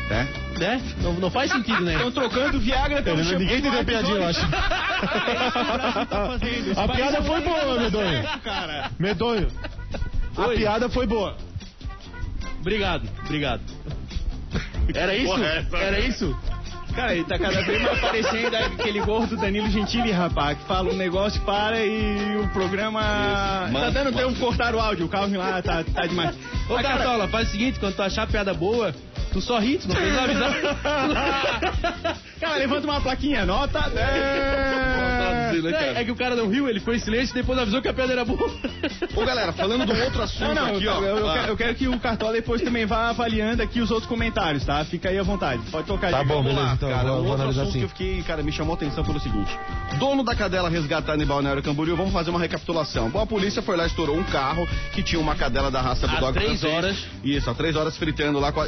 É? 0.10 0.60
Né? 0.60 0.82
Não, 1.02 1.14
não 1.14 1.32
faz 1.32 1.52
sentido, 1.52 1.82
né? 1.84 1.94
Estão 1.96 2.12
trocando 2.12 2.60
Viagra 2.60 3.02
pelo 3.02 3.24
shampoo 3.24 3.40
Ninguém 3.40 3.60
entendeu 3.60 3.80
a 3.80 3.84
piadinha, 3.84 4.16
eu 4.18 4.28
acho. 4.28 4.42
tá 6.10 6.38
A 6.84 6.88
piada 6.88 7.22
foi 7.24 7.42
boa, 7.42 7.80
Medonho. 7.80 8.24
cara. 8.44 8.92
Medonho. 9.00 9.48
A 10.38 10.48
Oi. 10.48 10.58
piada 10.58 10.90
foi 10.90 11.08
boa. 11.08 11.36
Obrigado, 12.60 13.10
obrigado. 13.26 13.62
Era 14.94 15.16
isso? 15.16 15.26
porra 15.28 15.46
essa? 15.48 15.78
Era 15.78 16.00
isso? 16.00 16.38
Cara, 16.96 17.16
ele 17.16 17.24
tá 17.24 17.40
cada 17.40 17.62
vez 17.62 17.82
mais 17.82 18.00
parecendo 18.00 18.56
aquele 18.56 19.00
gordo 19.02 19.38
Danilo 19.38 19.70
Gentili, 19.70 20.12
rapaz, 20.12 20.58
que 20.58 20.66
fala 20.66 20.92
um 20.92 20.96
negócio, 20.96 21.42
para 21.42 21.86
e 21.86 22.38
o 22.38 22.48
programa. 22.50 23.02
Isso. 23.66 23.80
Tá 23.80 23.90
dando 23.90 24.16
tempo 24.16 24.34
de 24.34 24.40
cortar 24.40 24.76
o 24.76 24.80
áudio, 24.80 25.06
o 25.06 25.10
Calvin 25.10 25.38
lá 25.38 25.62
tá, 25.62 25.84
tá 25.84 26.06
demais. 26.06 26.36
Ô, 26.70 26.76
Cartola, 26.76 27.28
faz 27.28 27.48
o 27.48 27.52
seguinte, 27.52 27.80
quando 27.80 27.96
tu 27.96 28.02
achar 28.02 28.24
a 28.24 28.28
piada 28.28 28.54
boa, 28.54 28.94
tu 29.32 29.42
só 29.42 29.58
ri, 29.60 29.78
tu 29.78 29.88
não 29.88 29.96
precisa 29.96 30.22
avisar. 30.22 30.54
cara, 32.40 32.56
levanta 32.58 32.86
uma 32.88 33.02
plaquinha, 33.02 33.46
nota 33.46 33.80
10. 33.90 34.02
É, 35.74 36.02
é 36.02 36.04
que 36.06 36.12
o 36.12 36.16
cara 36.16 36.36
não 36.36 36.48
riu, 36.48 36.68
ele 36.70 36.80
foi 36.80 36.96
em 36.96 37.00
silêncio 37.00 37.34
e 37.34 37.42
depois 37.42 37.58
avisou 37.60 37.82
que 37.82 37.88
a 37.88 37.94
piada 37.94 38.12
era 38.14 38.24
boa. 38.26 38.50
Ô 39.16 39.26
galera, 39.26 39.52
falando 39.52 39.86
de 39.86 39.92
um 39.92 40.04
outro 40.06 40.22
assunto 40.24 40.54
Não, 40.54 40.68
não, 40.68 40.76
aqui, 40.76 40.84
eu, 40.86 40.92
ó. 40.94 41.00
eu- 41.02 41.18
eu 41.18 41.30
Ah. 41.30 41.34
quero, 41.34 41.48
eu 41.52 41.58
quero 41.58 41.76
que 41.76 41.88
o 41.88 42.00
Cartola 42.00 42.34
depois 42.34 42.62
também 42.62 42.86
vá 42.86 43.10
avaliando 43.10 43.62
aqui 43.62 43.80
os 43.82 43.92
outros 43.92 44.08
comentários, 44.08 44.66
tá? 44.66 44.84
Fica 44.86 45.10
aí 45.10 45.18
à 45.20 45.24
vontade. 45.24 45.62
Pode 45.70 45.86
tocar 45.88 46.10
Tá 46.12 46.20
aí. 46.20 46.26
bom, 46.26 46.36
Vamos 46.36 46.52
beleza, 46.52 46.68
lá, 46.68 46.74
então, 46.74 46.90
cara, 46.90 47.04
vou- 47.04 47.12
um 47.12 47.16
vou 47.22 47.26
outro 47.32 47.42
analisar 47.44 47.62
assunto 47.64 47.70
assim. 47.72 47.80
que 47.80 47.86
eu 47.86 47.90
fiquei, 47.90 48.24
cara, 48.24 48.42
me 48.44 48.52
chamou 48.52 48.74
a 48.74 48.76
atenção 48.78 49.04
pelo 49.04 49.20
seguinte. 49.20 49.52
Dono 50.00 50.24
da 50.24 50.34
cadela 50.36 50.70
resgatada 50.70 51.22
em 51.22 51.26
Balneário 51.26 51.62
Camboriú, 51.62 51.96
vamos 51.96 52.14
fazer 52.14 52.30
uma 52.30 52.40
recapitulação. 52.40 53.10
Bom, 53.10 53.20
a 53.22 53.26
polícia 53.28 53.62
foi 53.62 53.76
lá 53.78 53.84
e 53.84 53.88
estourou 53.88 54.18
um 54.18 54.24
carro 54.24 54.68
que 54.94 55.04
tinha 55.04 55.20
uma 55.22 55.36
cadela 55.36 55.70
da 55.70 55.82
raça 55.82 56.06
Há 56.06 56.10
Bulldog 56.10 56.34
três 56.34 56.60
francês. 56.60 56.74
horas. 56.74 56.98
Isso, 57.24 57.50
há 57.50 57.54
três 57.54 57.76
horas 57.76 57.98
fritando 57.98 58.40
lá, 58.40 58.52
com 58.52 58.62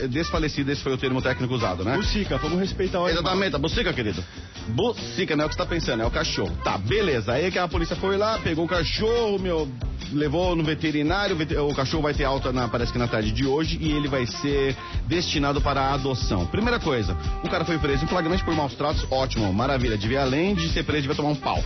esse 0.62 0.82
foi 0.82 0.94
o 0.94 0.98
termo 0.98 1.22
técnico 1.22 1.54
usado, 1.54 1.84
né? 1.84 1.96
Bucica, 1.98 2.38
vamos 2.38 2.60
respeitar 2.60 3.02
o. 3.02 3.10
Exatamente, 3.10 3.56
a 3.56 3.60
bucica, 3.60 3.92
querido. 3.94 4.24
Bucica, 4.70 5.36
não 5.36 5.44
é 5.44 5.46
o 5.46 5.50
que 5.50 5.56
você 5.56 5.62
tá 5.62 5.66
pensando, 5.66 6.02
é 6.04 6.06
o 6.06 6.12
cachorro. 6.12 6.56
Tá, 6.63 6.78
beleza. 6.78 7.34
Aí 7.34 7.52
que 7.52 7.60
a 7.60 7.68
polícia 7.68 7.96
foi 7.96 8.18
lá, 8.18 8.39
pegou 8.39 8.66
o 8.66 8.68
cachorro, 8.68 9.38
meu, 9.39 9.68
levou 10.12 10.56
no 10.56 10.63
veterinário, 10.63 11.36
o 11.36 11.38
vete- 11.38 11.56
o 11.58 11.74
cachorro 11.74 12.04
vai 12.04 12.13
ter 12.13 12.24
alta, 12.24 12.52
na, 12.54 12.68
parece 12.68 12.92
que 12.92 12.98
na 12.98 13.08
tarde 13.08 13.32
de 13.32 13.46
hoje, 13.46 13.78
e 13.82 13.92
ele 13.92 14.08
vai 14.08 14.26
ser 14.26 14.76
destinado 15.08 15.60
para 15.62 15.82
a 15.82 15.94
adoção. 15.94 16.46
Primeira 16.46 16.80
coisa, 16.80 17.18
o 17.44 17.50
cara 17.50 17.66
foi 17.66 17.78
preso 17.78 18.06
em 18.06 18.08
flagrante 18.08 18.44
por 18.44 18.56
maus 18.56 18.74
tratos, 18.76 19.06
ótimo, 19.12 19.52
maravilha. 19.52 19.98
Devia, 19.98 20.22
além 20.22 20.56
de 20.56 20.70
ser 20.70 20.84
preso, 20.84 21.02
devia 21.04 21.16
tomar 21.16 21.30
um 21.30 21.36
pau. 21.36 21.62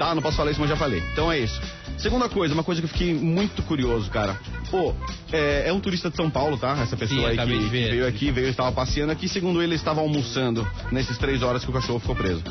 Tá, 0.00 0.14
não 0.14 0.22
posso 0.22 0.38
falar 0.38 0.50
isso, 0.50 0.58
mas 0.58 0.70
já 0.70 0.76
falei. 0.76 1.02
Então 1.12 1.30
é 1.30 1.40
isso. 1.40 1.60
Segunda 1.98 2.26
coisa, 2.26 2.54
uma 2.54 2.64
coisa 2.64 2.80
que 2.80 2.86
eu 2.86 2.88
fiquei 2.88 3.12
muito 3.12 3.62
curioso, 3.62 4.10
cara. 4.10 4.34
Pô, 4.70 4.94
é, 5.30 5.68
é 5.68 5.72
um 5.74 5.78
turista 5.78 6.08
de 6.08 6.16
São 6.16 6.30
Paulo, 6.30 6.56
tá? 6.56 6.70
Essa 6.80 6.96
pessoa 6.96 7.30
Sim, 7.30 7.38
aí 7.38 7.46
que, 7.46 7.58
que 7.58 7.68
veio 7.68 8.08
aqui, 8.08 8.30
veio, 8.30 8.48
estava 8.48 8.72
passeando 8.72 9.12
aqui. 9.12 9.28
Segundo 9.28 9.62
ele, 9.62 9.74
estava 9.74 10.00
almoçando 10.00 10.66
nesses 10.90 11.18
três 11.18 11.42
horas 11.42 11.62
que 11.62 11.70
o 11.70 11.72
cachorro 11.74 12.00
ficou 12.00 12.16
preso. 12.16 12.42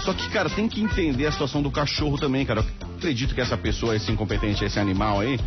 Só 0.00 0.12
que, 0.12 0.28
cara, 0.28 0.50
tem 0.50 0.68
que 0.68 0.82
entender 0.82 1.26
a 1.26 1.32
situação 1.32 1.62
do 1.62 1.70
cachorro 1.70 2.18
também, 2.18 2.44
cara. 2.44 2.62
Eu 3.00 3.04
acredito 3.04 3.34
que 3.34 3.40
essa 3.40 3.56
pessoa, 3.56 3.96
esse 3.96 4.12
incompetente, 4.12 4.62
esse 4.62 4.78
animal 4.78 5.20
aí, 5.20 5.40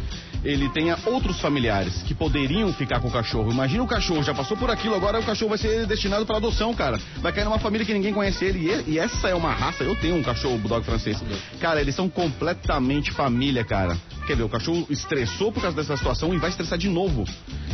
ele 0.43 0.67
tenha 0.69 0.97
outros 1.05 1.39
familiares 1.39 2.01
que 2.01 2.15
poderiam 2.15 2.73
ficar 2.73 2.99
com 2.99 3.09
o 3.09 3.11
cachorro. 3.11 3.51
Imagina 3.51 3.83
o 3.83 3.87
cachorro, 3.87 4.23
já 4.23 4.33
passou 4.33 4.57
por 4.57 4.71
aquilo, 4.71 4.95
agora 4.95 5.19
o 5.19 5.23
cachorro 5.23 5.49
vai 5.49 5.59
ser 5.59 5.85
destinado 5.85 6.25
para 6.25 6.37
adoção, 6.37 6.73
cara. 6.73 6.99
Vai 7.17 7.31
cair 7.31 7.43
numa 7.43 7.59
família 7.59 7.85
que 7.85 7.93
ninguém 7.93 8.11
conhece 8.11 8.43
ele. 8.43 8.71
E, 8.87 8.93
e 8.93 8.99
essa 8.99 9.29
é 9.29 9.35
uma 9.35 9.53
raça, 9.53 9.83
eu 9.83 9.95
tenho 9.97 10.15
um 10.15 10.23
cachorro 10.23 10.57
bulldog 10.57 10.83
francês. 10.83 11.23
Cara, 11.61 11.79
eles 11.79 11.93
são 11.93 12.09
completamente 12.09 13.11
família, 13.11 13.63
cara. 13.63 13.95
Quer 14.25 14.37
ver, 14.37 14.43
o 14.43 14.49
cachorro 14.49 14.85
estressou 14.89 15.51
por 15.51 15.61
causa 15.61 15.75
dessa 15.75 15.97
situação 15.97 16.33
e 16.33 16.37
vai 16.37 16.49
estressar 16.49 16.77
de 16.77 16.89
novo. 16.89 17.25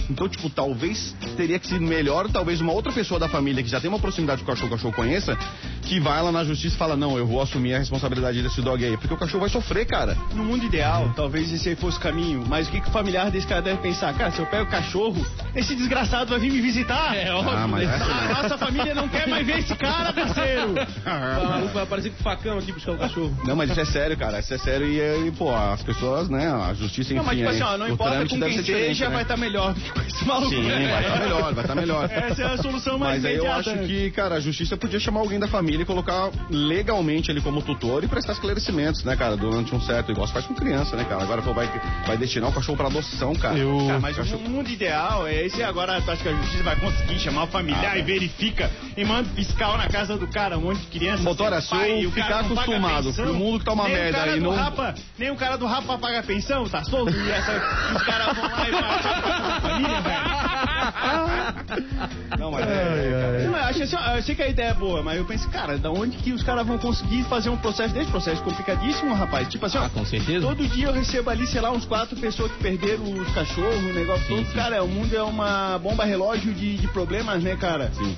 Então, 0.10 0.28
tipo, 0.28 0.50
talvez 0.50 1.16
teria 1.38 1.60
que 1.60 1.68
ser 1.68 1.80
melhor, 1.80 2.28
talvez 2.30 2.60
uma 2.60 2.74
outra 2.74 2.92
pessoa 2.92 3.20
da 3.20 3.30
família 3.30 3.62
que 3.62 3.70
já 3.70 3.80
tem 3.80 3.90
uma 3.90 4.00
proximidade 4.00 4.44
com 4.44 4.52
o 4.52 4.56
cachorro, 4.56 4.68
o 4.68 4.72
cachorro 4.76 4.94
conheça, 4.94 5.38
que 5.84 6.00
vai 6.00 6.22
lá 6.22 6.32
na 6.32 6.44
justiça 6.44 6.76
e 6.76 6.78
fala, 6.78 6.96
não, 6.96 7.18
eu 7.18 7.28
vou 7.28 7.42
assumir 7.42 7.76
a 7.76 7.80
responsabilidade 7.80 8.42
desse 8.42 8.62
dog 8.62 8.84
aí. 8.84 8.98
Porque 8.98 9.14
o 9.14 9.18
cachorro 9.18 9.42
vai 9.42 9.50
sofrer, 9.50 9.86
cara. 9.86 10.18
No 10.34 10.44
mundo 10.44 10.66
ideal, 10.66 11.14
talvez 11.16 11.52
esse 11.52 11.70
aí 11.70 11.76
fosse 11.76 11.98
o 11.98 12.02
caminho, 12.02 12.44
mas 12.48 12.68
o 12.68 12.72
que, 12.72 12.82
que 12.82 12.90
o 12.90 12.92
familiar 12.92 13.30
desse 13.30 13.46
cara 13.46 13.62
deve 13.62 13.82
pensar? 13.82 14.14
Cara, 14.16 14.32
se 14.32 14.40
eu 14.40 14.48
pego 14.48 14.64
o 14.64 14.72
cachorro, 14.72 15.24
esse 15.56 15.76
desgraçado 15.76 16.30
vai 16.30 16.40
vir 16.40 16.52
me 16.52 16.62
visitar. 16.62 17.16
É 17.16 17.32
óbvio. 17.34 17.58
Ah, 17.58 17.68
mas 17.68 17.88
né? 17.88 17.96
A 17.96 18.44
nossa 18.44 18.58
família 18.58 18.94
não 18.94 19.08
quer 19.08 19.28
mais 19.28 19.46
ver 19.46 19.60
esse 19.60 19.76
cara, 19.76 20.14
parceiro. 20.14 20.76
O 21.10 21.48
maluco 21.50 21.74
vai 21.74 21.84
aparecer 21.84 22.12
com 22.12 22.24
facão 22.24 22.58
aqui 22.58 22.72
buscar 22.72 22.92
o 22.94 22.98
cachorro. 22.98 23.36
Não, 23.46 23.56
mas 23.56 23.70
isso 23.70 23.80
é 23.80 23.86
sério, 23.86 24.18
cara. 24.18 24.40
Isso 24.40 24.54
é 24.54 24.58
sério 24.58 24.86
e, 24.88 25.28
e 25.28 25.32
pô, 25.32 25.56
as 25.56 25.82
pessoas, 25.82 26.30
né, 26.30 26.50
a 26.50 26.74
justiça, 26.74 27.14
enfim... 27.14 27.16
Não, 27.16 27.24
mas 27.24 27.38
tipo 27.38 27.50
aí, 27.50 27.56
assim, 27.56 27.64
ó, 27.64 27.78
não 27.78 27.86
o 27.88 27.90
importa 27.90 28.28
com 28.28 28.40
quem 28.40 28.64
seja, 28.64 29.10
né? 29.10 29.14
vai 29.14 29.22
estar 29.24 29.38
melhor 29.38 29.74
do 29.74 29.82
que 29.82 29.92
com 29.92 30.02
esse 30.02 30.26
maluco. 30.26 30.50
Sim, 30.50 30.68
vai 30.68 31.04
estar 31.04 31.20
melhor, 31.20 31.54
vai 31.54 31.64
estar 31.64 31.76
melhor. 31.76 32.10
Essa 32.12 32.42
é 32.42 32.46
a 32.46 32.58
solução 32.58 32.98
mais 32.98 33.24
Mas 33.24 33.26
aí 33.26 33.38
eu 33.38 33.52
acho 33.52 33.72
né? 33.72 33.88
que, 33.88 34.12
cara, 34.12 34.36
a 34.36 34.40
justiça 34.40 34.78
podia 34.78 35.00
chamar 35.00 35.22
alguém 35.22 35.40
da 35.40 35.48
família 35.48 35.84
e 35.84 35.86
colocar 35.86 36.30
legalmente 36.50 37.32
ele 37.32 37.42
como 37.42 37.62
tutor 37.62 38.04
e 38.04 38.08
prestar 38.08 38.34
esclarecimentos, 38.34 39.04
né, 39.04 39.16
cara, 39.16 39.36
durante 39.36 39.74
um 39.74 39.82
certo, 39.82 40.12
igual 40.12 40.28
se 40.28 40.34
faz 40.34 40.46
com 40.46 40.54
criança, 40.54 40.96
né, 40.96 41.06
cara. 41.06 41.24
Agora 41.24 41.42
pô, 41.42 41.54
vai, 41.54 41.70
vai 42.06 42.18
destinar 42.18 42.50
o 42.50 42.54
cachorro 42.54 42.78
pra 42.78 42.88
adoção, 42.88 43.34
cara. 43.36 43.58
Eu. 43.58 43.78
Cara, 43.88 44.00
mas 44.00 44.18
o 44.18 44.40
mundo 44.40 44.70
ideal 44.70 45.28
é 45.28 45.39
esse 45.46 45.64
agora, 45.64 46.02
tu 46.02 46.12
acha 46.12 46.22
que 46.24 46.30
a 46.30 46.34
justiça 46.34 46.64
vai 46.64 46.76
conseguir 46.76 47.20
chamar 47.20 47.44
o 47.44 47.48
familiar 47.48 47.94
Ah, 47.94 47.98
e 47.98 48.02
verifica 48.02 48.70
e 48.98 49.04
manda 49.06 49.30
fiscal 49.30 49.78
na 49.78 49.88
casa 49.88 50.18
do 50.18 50.28
cara, 50.28 50.58
um 50.58 50.62
monte 50.62 50.80
de 50.82 50.88
criança. 50.88 51.24
Motora, 51.24 51.62
sem 51.62 51.70
se 51.70 51.76
pai, 51.76 51.92
eu 52.06 52.10
e 52.10 52.12
ficar 52.12 52.40
acostumado 52.42 53.14
que 53.14 53.22
o 53.22 53.34
mundo 53.34 53.60
que 53.60 53.66
tá 53.66 53.74
uma 53.74 53.84
nem 53.86 53.94
merda 53.94 54.32
do 54.36 54.42
não- 54.42 54.56
Rapa, 54.56 54.96
nem 55.18 55.32
o 55.32 55.36
cara 55.36 55.58
do 55.58 55.66
Rapa 55.66 55.98
paga 55.98 56.24
pensão, 56.24 56.68
tá 56.68 56.84
solto, 56.84 57.16
e 57.16 57.32
essa, 57.32 57.52
os 57.96 58.04
caras 58.04 58.36
vão 58.36 58.46
lá 58.50 58.70
e 58.70 58.76
a 58.76 59.62
família, 59.62 60.02
velho. 60.02 60.49
Não, 62.40 62.52
mas 62.52 62.68
Ai, 62.68 62.74
é, 62.74 63.38
ai. 63.40 63.48
Não, 63.48 63.58
eu, 63.58 63.64
acho 63.64 63.84
assim, 63.84 63.96
eu 64.16 64.22
sei 64.24 64.36
que 64.36 64.42
a 64.42 64.48
ideia 64.48 64.70
é 64.70 64.74
boa, 64.74 65.02
mas 65.04 65.18
eu 65.18 65.26
penso, 65.26 65.50
cara, 65.50 65.78
da 65.78 65.90
onde 65.92 66.18
que 66.18 66.32
os 66.32 66.44
caras 66.44 66.66
vão 66.66 66.78
conseguir 66.78 67.24
fazer 67.26 67.50
um 67.50 67.58
processo 67.58 67.94
desse 67.94 68.10
processo 68.10 68.42
complicadíssimo, 68.44 69.14
rapaz? 69.14 69.48
Tipo 69.50 69.66
assim, 69.66 69.78
ó, 69.78 69.86
Ah, 69.86 69.90
com 69.90 70.06
certeza. 70.06 70.46
todo 70.46 70.68
dia 70.68 70.88
eu 70.88 70.94
recebo 70.94 71.30
ali, 71.30 71.46
sei 71.48 71.62
lá, 71.62 71.72
uns 71.72 71.86
quatro 71.86 72.16
pessoas 72.18 72.52
que 72.52 72.60
perderam 72.62 73.04
os 73.04 73.32
cachorros, 73.34 73.76
o 73.84 73.94
negócio 73.94 74.26
Sim, 74.28 74.36
todo. 74.38 74.46
sim. 74.48 74.54
Cara, 74.54 74.84
o 74.84 74.88
mundo 74.88 75.16
é 75.16 75.24
uma 75.24 75.78
bomba 75.80 76.06
relógio 76.06 76.54
de, 76.54 76.78
de 76.78 76.88
problemas, 76.90 77.42
né, 77.44 77.56
cara? 77.56 77.92
Sim. 77.94 78.16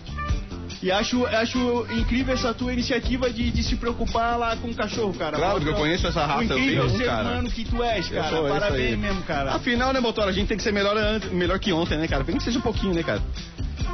E 0.84 0.92
acho, 0.92 1.26
acho 1.28 1.86
incrível 1.92 2.34
essa 2.34 2.54
tua 2.56 2.74
iniciativa 2.74 3.30
de, 3.30 3.52
de 3.52 3.64
se 3.64 3.76
preocupar 3.76 4.36
lá 4.38 4.56
com 4.56 4.70
o 4.70 4.74
cachorro, 4.76 5.14
cara. 5.14 5.38
Claro, 5.38 5.56
porque 5.56 5.70
eu 5.70 5.76
conheço 5.76 6.08
essa 6.08 6.26
raça, 6.26 6.42
eu 6.54 6.58
incrível 6.58 6.84
tenho 6.86 6.96
um, 6.96 6.98
ser 6.98 7.06
cara. 7.06 7.22
humano 7.22 7.52
que 7.52 7.64
tu 7.66 7.84
és, 7.84 8.12
Eu 8.12 8.22
cara. 8.22 8.42
Parabéns 8.50 8.98
mesmo, 8.98 9.22
cara. 9.24 9.52
Afinal, 9.54 9.94
né, 9.94 10.00
motor, 10.00 10.28
a 10.28 10.32
gente 10.32 10.48
tem 10.48 10.58
que 10.58 10.64
ser 10.64 10.74
melhor, 10.74 10.96
melhor 11.32 11.60
que 11.60 11.72
ontem, 11.72 11.98
né, 12.00 12.08
cara? 12.08 12.24
Tem 12.24 12.36
que 12.36 12.44
seja 12.44 12.58
um 12.58 12.64
pouquinho, 12.64 12.96
né, 12.96 13.04
cara? 13.04 13.22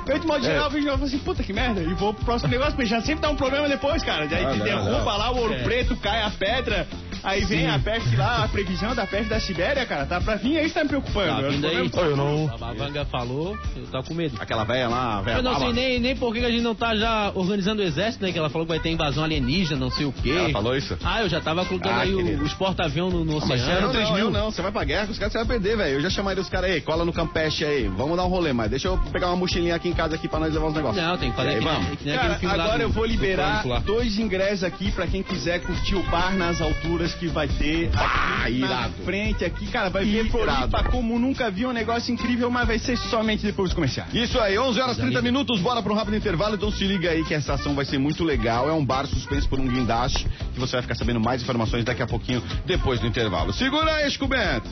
Eu, 0.07 0.17
de 0.19 0.25
modo 0.25 0.39
É. 0.45 0.49
geral, 0.49 0.69
vejo 0.69 0.87
e 0.87 0.89
falo 0.91 1.03
assim, 1.03 1.17
puta 1.19 1.43
que 1.43 1.51
merda, 1.51 1.81
e 1.81 1.93
vou 1.93 2.13
pro 2.13 2.23
próximo 2.23 2.49
negócio, 2.49 2.71
porque 2.73 2.85
já 2.85 3.01
sempre 3.01 3.21
dá 3.21 3.29
um 3.29 3.35
problema 3.35 3.67
depois, 3.67 4.01
cara. 4.03 4.25
Daí 4.25 4.45
Ah, 4.45 4.53
te 4.53 4.59
derruba 4.59 4.91
não. 4.99 5.05
lá 5.17 5.31
o 5.31 5.37
ouro 5.39 5.53
É. 5.53 5.63
preto, 5.63 5.97
cai 5.97 6.21
a 6.23 6.29
pedra, 6.29 6.87
aí 7.29 7.45
vem 7.45 7.67
a 7.69 7.79
peste 7.79 8.15
lá, 8.15 8.43
a 8.43 8.47
previsão 8.47 8.95
da 8.95 9.05
peste 9.05 9.29
da 9.29 9.39
Sibéria, 9.39 9.85
cara, 9.85 10.05
tá 10.05 10.19
pra 10.21 10.35
vir 10.35 10.57
aí, 10.57 10.69
tá 10.69 10.83
me 10.83 10.89
preocupando. 10.89 11.41
Tá 11.41 11.47
vindo 11.49 11.67
aí. 11.67 11.91
Eu 11.95 12.15
não- 12.17 12.49
A 12.53 12.57
Babanga 12.57 13.05
falou, 13.05 13.57
eu 13.75 13.85
tava 13.87 14.03
com 14.05 14.13
medo. 14.13 14.35
Aquela 14.39 14.63
velha 14.63 14.87
lá, 14.87 15.21
velha 15.21 15.37
Eu 15.37 15.43
não 15.43 15.57
sei 15.59 15.73
nem, 15.73 15.99
nem 15.99 16.15
por 16.15 16.33
que 16.33 16.39
que 16.39 16.45
a 16.45 16.51
gente 16.51 16.61
não 16.63 16.75
tá 16.75 16.95
já 16.95 17.31
organizando 17.35 17.81
o 17.81 17.85
exército, 17.85 18.23
né? 18.25 18.31
Que 18.31 18.39
ela 18.39 18.49
falou 18.49 18.65
que 18.65 18.73
vai 18.73 18.79
ter 18.79 18.89
invasão 18.89 19.23
alienígena, 19.23 19.79
não 19.79 19.91
sei 19.91 20.05
o 20.05 20.11
quê. 20.11 20.31
Ela 20.31 20.49
falou 20.51 20.75
isso? 20.75 20.97
Ah, 21.03 21.21
eu 21.21 21.29
já 21.29 21.39
tava 21.41 21.65
colocando 21.65 21.91
Ah, 21.93 22.01
aí 22.01 22.13
o- 22.13 22.17
querido. 22.17 22.43
os 22.43 22.53
porta-avião 22.53 23.09
no, 23.09 23.23
no 23.25 23.37
Ah, 23.37 23.45
mas 23.47 23.61
oceano. 23.61 23.81
não, 23.81 23.91
3 23.91 24.07
não, 24.09 24.15
mil. 24.15 24.25
eu 24.25 24.31
não, 24.31 24.51
você 24.51 24.61
vai 24.61 24.71
pra 24.71 24.83
guerra, 24.83 25.07
os 25.11 25.17
caras 25.19 25.31
você 25.31 25.37
vai 25.39 25.47
perder, 25.47 25.77
velho. 25.77 25.95
Eu 25.95 26.01
já 26.01 26.09
chamaria 26.09 26.41
os 26.41 26.49
caras 26.49 26.71
aí, 26.71 26.81
cola 26.81 27.03
no 27.05 27.13
Campeche 27.13 27.65
aí, 27.65 27.87
vamos 27.87 28.15
dar 28.17 28.25
um 28.25 28.29
rolê, 28.29 28.53
mas 28.53 28.69
deixa 28.69 28.87
eu 28.87 28.97
pegar 29.11 29.27
uma 29.27 29.35
mochilinha 29.35 29.75
aqui 29.75 29.89
em 29.89 29.93
casa 29.93 30.15
aqui 30.15 30.27
pra 30.27 30.39
nós 30.39 30.53
levar 30.53 30.67
uns 30.67 30.73
negócios. 30.75 31.03
Não, 31.03 31.17
tem 31.17 31.29
que 31.31 31.35
fazer 31.37 31.49
aí, 31.49 31.57
que 31.57 31.63
vamos. 31.63 31.99
que 31.99 32.05
nem 32.05 32.15
aquele 32.15 32.35
Cara, 32.51 32.63
agora 32.63 32.77
do- 32.77 32.83
eu 32.83 32.89
vou 32.89 33.05
liberar 33.05 33.63
dois 33.85 34.17
ingressos 34.17 34.63
aqui 34.63 34.91
pra 34.91 35.07
quem 35.07 35.21
quiser 35.23 35.59
curtir 35.61 35.95
o 35.95 36.03
bar 36.03 36.35
nas 36.35 36.61
alturas 36.61 37.13
que 37.17 37.27
vai 37.27 37.47
ter 37.47 37.87
aqui 37.87 37.97
Ah, 37.97 38.39
na 38.41 38.49
irado. 38.49 38.93
frente 39.03 39.43
aqui, 39.45 39.67
cara, 39.67 39.89
vai 39.89 40.05
Irado. 40.05 40.29
Floripa 40.29 40.83
como 40.91 41.17
nunca 41.19 41.49
vi 41.51 41.65
um 41.65 41.71
negócio 41.71 42.13
incrível, 42.13 42.49
mas 42.49 42.67
vai 42.67 42.79
ser 42.79 42.95
somente 42.97 43.43
depois 43.45 43.69
dos 43.69 43.75
comerciais. 43.75 44.13
Isso 44.13 44.39
aí, 44.39 44.57
11 44.57 44.79
horas 44.81 44.95
30 44.97 45.19
amigos. 45.19 45.23
minutos, 45.23 45.59
bora 45.61 45.81
pra 45.81 45.91
um 45.91 45.95
rápido 45.95 46.15
intervalo, 46.15 46.55
então 46.55 46.71
se 46.71 46.83
liga 46.85 47.09
aí 47.09 47.23
que 47.23 47.33
essa 47.33 47.53
ação 47.53 47.73
vai 47.75 47.85
ser 47.85 47.97
muito 47.97 48.23
legal. 48.23 48.69
É 48.69 48.73
um 48.73 48.85
bar 48.85 49.05
suspenso 49.07 49.47
por 49.49 49.59
um 49.59 49.67
guindaste, 49.67 50.27
que 50.53 50.59
você 50.59 50.73
vai 50.73 50.81
ficar 50.83 50.95
sabendo 50.95 51.19
mais 51.19 51.41
informações 51.41 51.83
daqui 51.83 52.01
a 52.01 52.07
pouquinho, 52.07 52.41
depois 52.65 52.99
do 52.99 53.07
intervalo. 53.07 53.51
Segura 53.53 53.91
aí, 53.95 54.09
Scubento. 54.11 54.69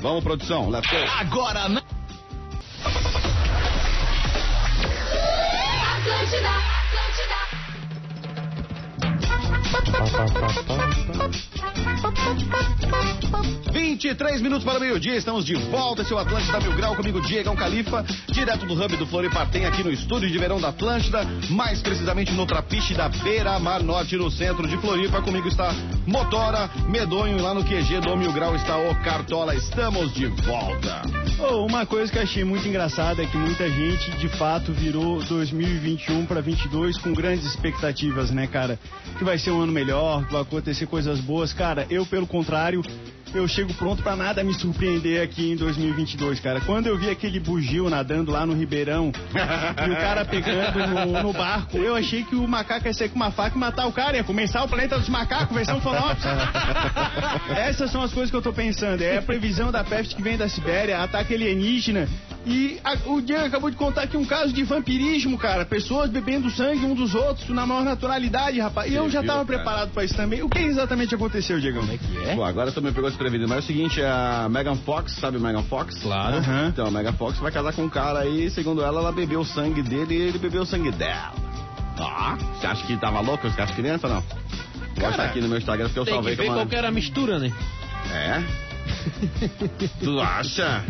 Vamos, 0.00 0.22
produção, 0.22 0.68
let's 0.68 0.88
go. 0.90 0.96
Agora, 1.18 1.68
na... 1.68 1.82
Atlântida, 5.96 6.50
Atlântida. 6.50 7.46
23 13.72 14.40
minutos 14.40 14.64
para 14.64 14.78
o 14.78 14.80
meio-dia, 14.80 15.16
estamos 15.16 15.44
de 15.44 15.54
volta, 15.54 16.04
seu 16.04 16.18
Atlântida 16.18 16.60
Mil 16.60 16.74
Grau, 16.74 16.96
comigo 16.96 17.20
Diegão 17.20 17.54
Califa, 17.54 18.04
direto 18.30 18.64
do 18.66 18.74
hub 18.74 18.96
do 18.96 19.06
Floripatem, 19.06 19.66
aqui 19.66 19.82
no 19.82 19.92
estúdio 19.92 20.30
de 20.30 20.38
verão 20.38 20.60
da 20.60 20.68
Atlântida, 20.68 21.26
mais 21.50 21.82
precisamente 21.82 22.32
no 22.32 22.46
Trapiche 22.46 22.94
da 22.94 23.08
Beira 23.08 23.58
Mar 23.58 23.82
Norte, 23.82 24.16
no 24.16 24.30
centro 24.30 24.66
de 24.66 24.76
Floripa. 24.78 25.20
Comigo 25.22 25.48
está 25.48 25.74
Motora, 26.06 26.70
Medonho, 26.88 27.42
lá 27.42 27.52
no 27.52 27.64
QG 27.64 28.00
do 28.00 28.16
Mil 28.16 28.32
Grau 28.32 28.54
está 28.56 28.76
o 28.76 28.94
Cartola. 29.02 29.54
Estamos 29.54 30.12
de 30.14 30.26
volta. 30.26 31.02
Oh, 31.38 31.66
uma 31.66 31.84
coisa 31.84 32.10
que 32.10 32.18
achei 32.18 32.44
muito 32.44 32.66
engraçada 32.66 33.22
é 33.22 33.26
que 33.26 33.36
muita 33.36 33.68
gente, 33.68 34.10
de 34.12 34.28
fato, 34.28 34.72
virou 34.72 35.22
2021 35.24 36.24
para 36.24 36.40
22 36.40 36.96
com 36.96 37.12
grandes 37.12 37.44
expectativas, 37.44 38.30
né, 38.30 38.46
cara? 38.46 38.78
Que 39.18 39.24
vai 39.24 39.36
ser 39.36 39.50
um 39.50 39.60
ano 39.60 39.72
melhor, 39.72 40.24
que 40.24 40.32
vai 40.32 40.42
acontecer 40.42 40.86
coisas 40.86 41.20
boas. 41.20 41.52
Cara, 41.56 41.86
eu, 41.88 42.04
pelo 42.04 42.26
contrário, 42.26 42.82
eu 43.34 43.46
chego 43.48 43.72
pronto 43.74 44.02
pra 44.02 44.14
nada 44.14 44.44
me 44.44 44.54
surpreender 44.54 45.22
aqui 45.22 45.52
em 45.52 45.56
2022, 45.56 46.40
cara. 46.40 46.60
Quando 46.60 46.86
eu 46.86 46.96
vi 46.96 47.10
aquele 47.10 47.40
bugio 47.40 47.88
nadando 47.90 48.30
lá 48.30 48.46
no 48.46 48.54
Ribeirão 48.54 49.10
e 49.86 49.90
o 49.90 49.96
cara 49.96 50.24
pegando 50.24 50.86
no, 50.86 51.22
no 51.22 51.32
barco, 51.32 51.76
eu 51.78 51.94
achei 51.94 52.24
que 52.24 52.34
o 52.34 52.46
macaco 52.46 52.86
ia 52.86 52.94
sair 52.94 53.08
com 53.08 53.16
uma 53.16 53.30
faca 53.30 53.56
e 53.56 53.58
matar 53.58 53.86
o 53.86 53.92
cara, 53.92 54.16
ia 54.16 54.24
começar 54.24 54.62
o 54.64 54.68
planeta 54.68 54.98
dos 54.98 55.08
macacos, 55.08 55.54
versão 55.54 55.80
Fanopes. 55.80 56.24
Essas 57.56 57.90
são 57.90 58.02
as 58.02 58.12
coisas 58.12 58.30
que 58.30 58.36
eu 58.36 58.42
tô 58.42 58.52
pensando. 58.52 59.02
É 59.02 59.18
a 59.18 59.22
previsão 59.22 59.72
da 59.72 59.82
peste 59.82 60.14
que 60.14 60.22
vem 60.22 60.36
da 60.36 60.48
Sibéria, 60.48 61.02
ataque 61.02 61.34
alienígena. 61.34 62.08
E 62.46 62.78
a- 62.84 62.96
o 63.10 63.20
Diego 63.20 63.44
acabou 63.44 63.68
de 63.70 63.76
contar 63.76 64.02
aqui 64.02 64.16
um 64.16 64.24
caso 64.24 64.52
de 64.52 64.62
vampirismo, 64.62 65.36
cara. 65.36 65.64
Pessoas 65.64 66.08
bebendo 66.08 66.48
sangue 66.48 66.84
um 66.86 66.94
dos 66.94 67.12
outros 67.12 67.48
na 67.48 67.66
maior 67.66 67.82
naturalidade, 67.84 68.60
rapaz. 68.60 68.90
E 68.90 68.94
eu 68.94 69.10
já 69.10 69.20
viu, 69.20 69.26
tava 69.26 69.44
cara? 69.44 69.58
preparado 69.58 69.90
pra 69.90 70.04
isso 70.04 70.14
também. 70.14 70.42
O 70.44 70.48
que 70.48 70.60
exatamente 70.60 71.12
aconteceu, 71.12 71.58
Diego? 71.58 71.80
Pô, 72.36 72.44
agora 72.44 72.70
me 72.80 72.92
pegou 72.92 73.10
desprevenido. 73.10 73.48
Mas 73.48 73.58
é 73.58 73.60
o 73.60 73.64
seguinte, 73.64 74.00
a 74.00 74.48
Megan 74.48 74.76
Fox, 74.76 75.12
sabe 75.16 75.38
o 75.38 75.40
Megan 75.40 75.64
Fox? 75.64 75.98
Claro. 75.98 76.36
Aham. 76.36 76.68
Então, 76.68 76.86
a 76.86 76.90
Megan 76.90 77.12
Fox 77.14 77.36
vai 77.38 77.50
casar 77.50 77.72
com 77.72 77.82
um 77.82 77.88
cara 77.88 78.20
aí, 78.20 78.48
segundo 78.50 78.80
ela, 78.80 79.00
ela 79.00 79.12
bebeu 79.12 79.40
o 79.40 79.44
sangue 79.44 79.82
dele 79.82 80.14
e 80.14 80.20
ele 80.28 80.38
bebeu 80.38 80.62
o 80.62 80.66
sangue 80.66 80.92
dela. 80.92 81.32
Ah, 81.98 82.36
você 82.54 82.66
acha 82.66 82.86
que 82.86 82.96
tava 82.98 83.20
louco 83.20 83.50
com 83.50 83.62
as 83.62 83.70
crianças 83.72 84.08
não? 84.10 84.22
Vou 84.96 85.08
achar 85.08 85.26
aqui 85.26 85.40
no 85.40 85.48
meu 85.48 85.58
Instagram 85.58 85.86
porque 85.86 85.98
eu 85.98 86.04
Tem 86.04 86.12
que 86.12 86.16
salvei 86.16 86.34
ver 86.36 86.42
com 86.44 86.48
qual 86.50 86.58
uma... 86.60 86.66
que 86.66 86.76
era 86.76 86.88
a 86.88 86.90
mistura, 86.92 87.38
né? 87.38 87.52
É? 88.12 88.42
Tu 90.02 90.20
acha? 90.20 90.84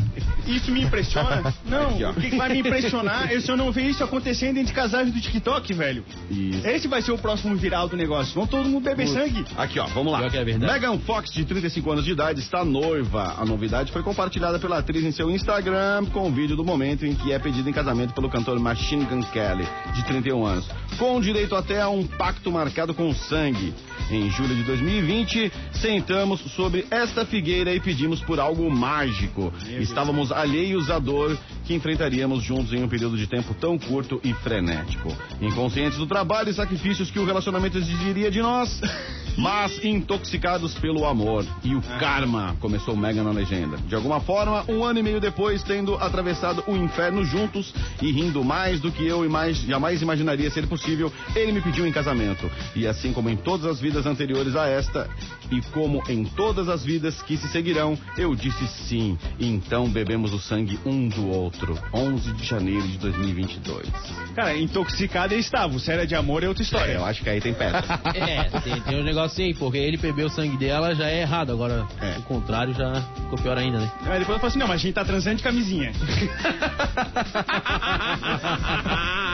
Isso 0.47 0.71
me 0.71 0.83
impressiona? 0.83 1.55
Não, 1.67 1.89
Aqui, 1.89 2.05
o 2.05 2.15
que 2.15 2.37
vai 2.37 2.49
me 2.51 2.61
impressionar 2.61 3.33
é 3.33 3.41
se 3.41 3.51
eu 3.51 3.57
não 3.57 3.73
ver 3.73 3.87
isso 3.87 4.03
acontecendo 4.05 4.59
entre 4.59 4.73
casais 4.73 5.13
do 5.13 5.21
TikTok, 5.21 5.73
velho. 5.73 6.05
Isso. 6.31 6.67
Esse 6.67 6.89
vai 6.89 7.03
ser 7.03 7.13
o 7.13 7.19
próximo 7.19 7.57
viral 7.57 7.89
do 7.89 7.97
negócio. 7.97 8.35
Vão 8.35 8.47
todo 8.47 8.69
mundo 8.69 8.85
beber 8.85 9.09
sangue. 9.09 9.45
Aqui, 9.57 9.79
ó, 9.79 9.87
vamos 9.87 10.13
lá. 10.13 10.23
É. 10.25 10.59
Megan 10.59 10.99
Fox, 10.99 11.33
de 11.33 11.45
35 11.45 11.91
anos 11.91 12.05
de 12.05 12.13
idade, 12.13 12.41
está 12.41 12.65
noiva. 12.65 13.35
A 13.39 13.45
novidade 13.45 13.91
foi 13.91 14.03
compartilhada 14.03 14.59
pela 14.59 14.79
atriz 14.79 15.03
em 15.03 15.11
seu 15.11 15.31
Instagram 15.31 16.05
com 16.13 16.29
o 16.29 16.31
vídeo 16.31 16.57
do 16.57 16.65
momento 16.65 17.05
em 17.05 17.15
que 17.15 17.33
é 17.33 17.39
pedida 17.39 17.69
em 17.69 17.73
casamento 17.73 18.15
pelo 18.15 18.31
cantor 18.31 18.59
Machine 18.61 19.05
Gun 19.05 19.23
Kelly, 19.23 19.67
de 19.95 20.05
31 20.05 20.47
anos, 20.47 20.69
com 20.99 21.21
direito 21.21 21.55
até 21.57 21.81
a 21.81 21.89
um 21.89 22.07
pacto 22.07 22.53
marcado 22.53 22.95
com 22.95 23.13
sangue. 23.15 23.75
Em 24.11 24.31
julho 24.31 24.55
de 24.55 24.63
2020, 24.63 25.53
sentamos 25.73 26.41
sobre 26.53 26.87
esta 26.91 27.27
figueira 27.27 27.75
e 27.75 27.81
pedimos 27.81 28.06
por 28.21 28.39
algo 28.39 28.71
mágico. 28.71 29.53
Estávamos 29.81 30.31
alheios 30.31 30.91
à 30.91 30.99
dor 30.99 31.37
que 31.65 31.75
enfrentaríamos 31.75 32.43
juntos 32.43 32.73
em 32.73 32.83
um 32.83 32.89
período 32.89 33.17
de 33.17 33.27
tempo 33.27 33.55
tão 33.55 33.79
curto 33.79 34.21
e 34.23 34.33
frenético. 34.33 35.09
Inconscientes 35.41 35.99
do 35.99 36.07
trabalho 36.07 36.51
e 36.51 36.55
sacrifícios 36.55 37.11
que 37.11 37.19
o 37.19 37.25
relacionamento 37.25 37.79
exigiria 37.79 38.31
de 38.31 38.41
nós, 38.41 38.81
Mas 39.37 39.85
intoxicados 39.85 40.75
pelo 40.75 41.05
amor 41.05 41.45
e 41.63 41.75
o 41.75 41.83
karma, 41.99 42.57
começou 42.59 42.95
o 42.95 42.97
Mega 42.97 43.23
na 43.23 43.31
legenda. 43.31 43.77
De 43.77 43.95
alguma 43.95 44.21
forma, 44.21 44.65
um 44.69 44.83
ano 44.83 44.99
e 44.99 45.03
meio 45.03 45.21
depois, 45.21 45.63
tendo 45.63 45.95
atravessado 45.97 46.65
o 46.67 46.75
inferno 46.75 47.25
juntos 47.25 47.73
e 48.01 48.11
rindo 48.11 48.43
mais 48.43 48.81
do 48.81 48.91
que 48.91 49.07
eu 49.07 49.25
e 49.25 49.29
mais, 49.29 49.59
jamais 49.59 50.01
imaginaria 50.01 50.51
ser 50.51 50.67
possível, 50.67 51.13
ele 51.35 51.53
me 51.53 51.61
pediu 51.61 51.87
em 51.87 51.93
casamento. 51.93 52.51
E 52.75 52.87
assim 52.87 53.13
como 53.13 53.29
em 53.29 53.37
todas 53.37 53.67
as 53.67 53.81
vidas 53.81 54.07
anteriores 54.07 54.57
a 54.57 54.67
esta, 54.67 55.09
e 55.51 55.61
como 55.73 56.03
em 56.09 56.25
todas 56.25 56.69
as 56.69 56.85
vidas 56.85 57.21
que 57.23 57.37
se 57.37 57.49
seguirão, 57.49 57.99
eu 58.17 58.35
disse 58.35 58.67
sim. 58.67 59.19
E 59.39 59.47
então 59.47 59.89
bebemos 59.89 60.33
o 60.33 60.39
sangue 60.39 60.79
um 60.85 61.09
do 61.09 61.29
outro. 61.29 61.79
11 61.93 62.33
de 62.33 62.45
janeiro 62.45 62.87
de 62.89 62.99
2022. 62.99 63.87
Cara, 64.35 64.57
intoxicado 64.57 65.35
ele 65.35 65.41
estava. 65.41 65.75
O 65.75 65.81
sério 65.81 66.07
de 66.07 66.15
amor 66.15 66.43
é 66.43 66.49
outra 66.49 66.63
história. 66.63 66.93
É, 66.93 66.97
eu 66.97 67.05
acho 67.05 67.23
que 67.23 67.29
aí 67.29 67.41
tem 67.41 67.53
pedra. 67.53 67.85
É, 68.17 68.45
tem, 68.61 68.81
tem 68.81 69.01
um 69.01 69.05
negócio 69.05 69.26
aí, 69.43 69.55
porque 69.55 69.79
ele 69.79 69.97
beber 69.97 70.27
o 70.27 70.31
sangue 70.31 70.57
dela 70.57 70.95
já 70.95 71.09
é 71.09 71.23
errado. 71.23 71.53
Agora, 71.53 71.87
É. 72.01 72.19
o 72.19 72.23
contrário 72.23 72.75
já 72.75 72.93
ficou 73.15 73.39
pior 73.39 73.57
ainda, 73.59 73.79
né? 73.79 73.91
Aí 74.03 74.19
depois 74.19 74.37
eu 74.37 74.39
falo 74.39 74.47
assim, 74.47 74.59
não, 74.59 74.67
mas 74.69 74.81
a 74.81 74.83
gente 74.83 74.95
tá 74.95 75.05
transando 75.05 75.37
de 75.37 75.43
camisinha. 75.43 75.93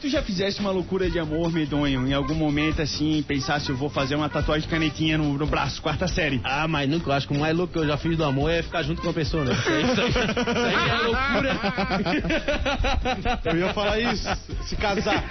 tu 0.00 0.08
já 0.08 0.22
fizeste 0.22 0.60
uma 0.60 0.70
loucura 0.70 1.10
de 1.10 1.18
amor, 1.18 1.52
medonho, 1.52 2.06
em 2.06 2.12
algum 2.12 2.34
momento 2.34 2.80
assim, 2.82 3.22
pensar 3.26 3.60
se 3.60 3.70
eu 3.70 3.76
vou 3.76 3.88
fazer 3.90 4.14
uma 4.14 4.28
tatuagem 4.28 4.62
de 4.62 4.68
canetinha 4.68 5.18
no, 5.18 5.34
no 5.36 5.46
braço, 5.46 5.80
quarta 5.82 6.06
série? 6.08 6.40
Ah, 6.44 6.66
mas 6.68 6.88
nunca, 6.88 7.10
eu 7.10 7.14
acho 7.14 7.28
que 7.28 7.36
o 7.36 7.40
mais 7.40 7.56
louco 7.56 7.72
que 7.72 7.78
eu 7.78 7.86
já 7.86 7.96
fiz 7.96 8.16
do 8.16 8.24
amor 8.24 8.50
é 8.50 8.62
ficar 8.62 8.82
junto 8.82 9.02
com 9.02 9.10
a 9.10 9.12
pessoa, 9.12 9.44
né? 9.44 9.52
Isso 9.52 9.68
aí, 9.70 9.82
isso 9.84 10.00
aí, 10.00 10.08
isso 10.10 10.20
aí 10.66 10.88
é 10.88 11.02
loucura. 11.02 11.60
Eu 13.44 13.56
ia 13.58 13.72
falar 13.74 13.98
isso, 13.98 14.28
se 14.64 14.76
casar. 14.76 15.24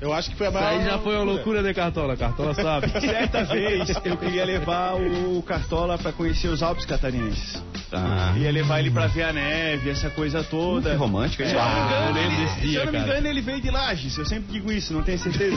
Eu 0.00 0.12
acho 0.12 0.30
que 0.30 0.36
foi 0.36 0.46
a 0.46 0.50
Isso 0.50 0.58
maior. 0.58 0.78
aí 0.80 0.84
já 0.84 0.98
foi 0.98 1.14
uma 1.14 1.24
loucura, 1.24 1.62
né, 1.62 1.72
Cartola? 1.74 2.16
Cartola 2.16 2.54
sabe. 2.54 2.88
Certa 3.00 3.44
vez 3.44 3.88
eu 4.04 4.16
queria 4.16 4.44
levar 4.44 4.94
o 4.96 5.42
Cartola 5.42 5.96
pra 5.98 6.12
conhecer 6.12 6.48
os 6.48 6.62
Alpes 6.62 6.84
catarinenses. 6.84 7.62
Tá. 7.90 8.32
Ia 8.36 8.50
levar 8.50 8.80
ele 8.80 8.90
pra 8.90 9.06
ver 9.06 9.22
a 9.24 9.32
neve, 9.32 9.90
essa 9.90 10.10
coisa 10.10 10.42
toda. 10.42 10.90
Que 10.90 10.96
romântica, 10.96 11.44
hein? 11.44 11.50
Se 11.50 11.54
eu 11.54 11.60
não 11.62 11.66
me 11.74 11.80
Ah, 11.80 12.12
ele, 12.46 12.60
desse 12.60 12.68
se 12.68 12.74
eu 12.74 12.84
não 12.86 12.92
me 12.92 12.98
cara. 12.98 13.10
engano, 13.10 13.28
ele 13.28 13.40
veio 13.40 13.60
de 13.60 13.70
Lages. 13.70 14.16
Eu 14.18 14.26
sempre 14.26 14.52
digo 14.52 14.72
isso, 14.72 14.92
não 14.92 15.02
tenho 15.02 15.18
certeza. 15.18 15.56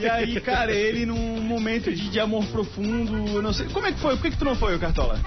e 0.00 0.08
aí, 0.08 0.40
cara, 0.40 0.72
ele 0.72 1.06
num 1.06 1.40
momento 1.40 1.92
de, 1.92 2.08
de 2.08 2.20
amor 2.20 2.44
profundo, 2.46 3.28
eu 3.34 3.42
não 3.42 3.52
sei. 3.52 3.66
Como 3.68 3.86
é 3.86 3.92
que 3.92 4.00
foi? 4.00 4.16
Por 4.16 4.22
que, 4.22 4.30
que 4.30 4.36
tu 4.36 4.44
não 4.44 4.54
foi, 4.54 4.74
ô 4.74 4.78
Cartola? 4.78 5.20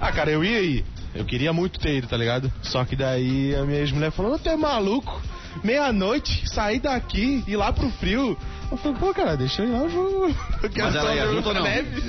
Ah, 0.00 0.12
cara, 0.12 0.30
eu 0.30 0.44
ia 0.44 0.60
ir. 0.60 0.84
Eu 1.14 1.24
queria 1.24 1.52
muito 1.52 1.78
ter 1.78 1.96
ido, 1.98 2.06
tá 2.06 2.16
ligado? 2.16 2.52
Só 2.62 2.84
que 2.84 2.96
daí 2.96 3.54
a 3.54 3.64
minha 3.64 3.80
ex-mulher 3.80 4.10
falou: 4.10 4.38
Tu 4.38 4.48
é 4.48 4.56
maluco? 4.56 5.20
Meia-noite, 5.62 6.48
sair 6.48 6.80
daqui, 6.80 7.42
ir 7.46 7.56
lá 7.56 7.72
pro 7.72 7.88
frio. 7.90 8.36
Eu 8.70 8.76
falei, 8.78 8.96
pô, 8.98 9.12
cara, 9.12 9.36
deixa 9.36 9.62
eu 9.62 9.68
ir 9.68 9.72
lá, 9.72 9.78
eu 9.80 9.88
vou. 9.90 10.28
Eu 10.62 10.70
quero 10.70 10.86
Mas 10.86 10.96
ela 10.96 11.08
só 11.10 11.14
ia 11.14 11.26
junto 11.26 11.48
ou 11.48 11.54
não? 11.54 11.62
neve. 11.62 12.02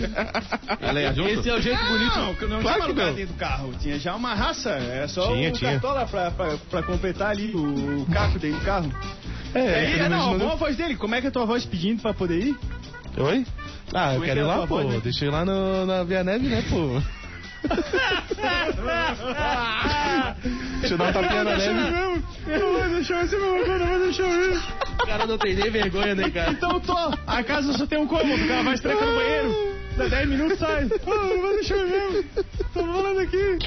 Ela 0.80 1.02
ia 1.02 1.14
junto? 1.14 1.30
Esse 1.30 1.50
é 1.50 1.54
o 1.56 1.62
jeito 1.62 1.84
bonito. 1.86 2.18
Não, 2.18 2.36
que 2.36 2.46
não 2.46 2.62
Claro 2.62 2.82
tinha 2.94 3.06
não. 3.06 3.14
dentro 3.14 3.34
do 3.34 3.38
carro. 3.38 3.74
Tinha 3.82 4.00
já 4.00 4.16
uma 4.16 4.34
raça. 4.34 4.70
Era 4.70 5.08
só 5.10 5.34
Tinha, 5.34 5.50
o 5.50 5.52
tinha. 5.52 5.72
Cartola 5.74 6.06
pra, 6.06 6.32
pra, 6.32 6.58
pra 6.70 6.84
completar 6.84 7.32
ali 7.32 7.52
o 7.54 8.06
caco 8.14 8.40
dentro 8.40 8.60
do 8.60 8.66
carro. 8.66 8.92
É, 9.54 10.00
é, 10.00 10.10
não, 10.10 10.32
mandou- 10.32 10.48
bom 10.48 10.54
a 10.54 10.56
voz 10.56 10.78
dele. 10.78 10.96
Como 10.96 11.14
é 11.14 11.20
que 11.22 11.28
é 11.28 11.30
a 11.30 11.34
tua 11.34 11.46
voz 11.46 11.66
pedindo 11.66 12.02
pra 12.02 12.14
poder 12.14 12.40
ir? 12.40 12.58
Oi? 13.18 13.46
Ah, 13.94 14.14
eu 14.14 14.22
Como 14.22 14.24
é 14.24 14.28
quero 14.30 14.40
que 14.40 14.46
ir 14.46 14.50
é 14.50 14.54
a 14.54 14.58
lá, 14.58 14.68
pô. 14.68 14.76
voz, 14.78 14.88
né? 14.88 15.02
Deixa 15.04 15.26
eu 15.26 15.30
ir 15.30 15.32
lá 15.32 15.44
no, 15.46 15.86
na 15.86 16.04
Via 16.04 16.24
Neve, 16.24 16.48
né, 16.48 16.64
pô? 16.70 17.02
Deixa 20.80 20.94
eu 20.94 20.98
dar 20.98 21.10
um 21.10 21.14
tapinha 21.14 21.44
na 21.44 21.58
neve. 21.58 22.24
Não 22.60 22.74
vai 22.80 22.90
deixar 22.90 23.24
esse 23.24 23.36
meu 23.38 23.68
não 23.68 23.88
vai 23.88 24.00
deixar 24.00 24.24
eu 24.24 24.54
ir. 24.54 24.58
O 25.02 25.06
cara 25.06 25.26
não 25.26 25.38
tem 25.38 25.56
nem 25.56 25.72
vergonha, 25.72 26.16
né, 26.16 26.30
cara? 26.30 26.52
Então 26.52 26.80
tô. 26.80 26.98
A 27.26 27.44
casa 27.44 27.74
só 27.74 27.86
tem 27.86 28.00
um 28.00 28.08
cômodo, 28.08 28.44
o 28.44 28.48
cara 28.48 28.64
vai 28.64 28.74
estrecar 28.74 29.06
no 29.08 29.16
banheiro. 29.16 29.74
Dá 29.98 30.08
10 30.08 30.30
minutos 30.30 30.60
sai. 30.60 30.88
Ah, 30.92 31.16
não 31.16 31.42
vai 31.42 31.54
deixar 31.54 31.76
eu 31.76 31.88
mesmo. 31.88 32.24
Tô 32.74 32.84
falando 32.84 33.20
aqui. 33.20 33.60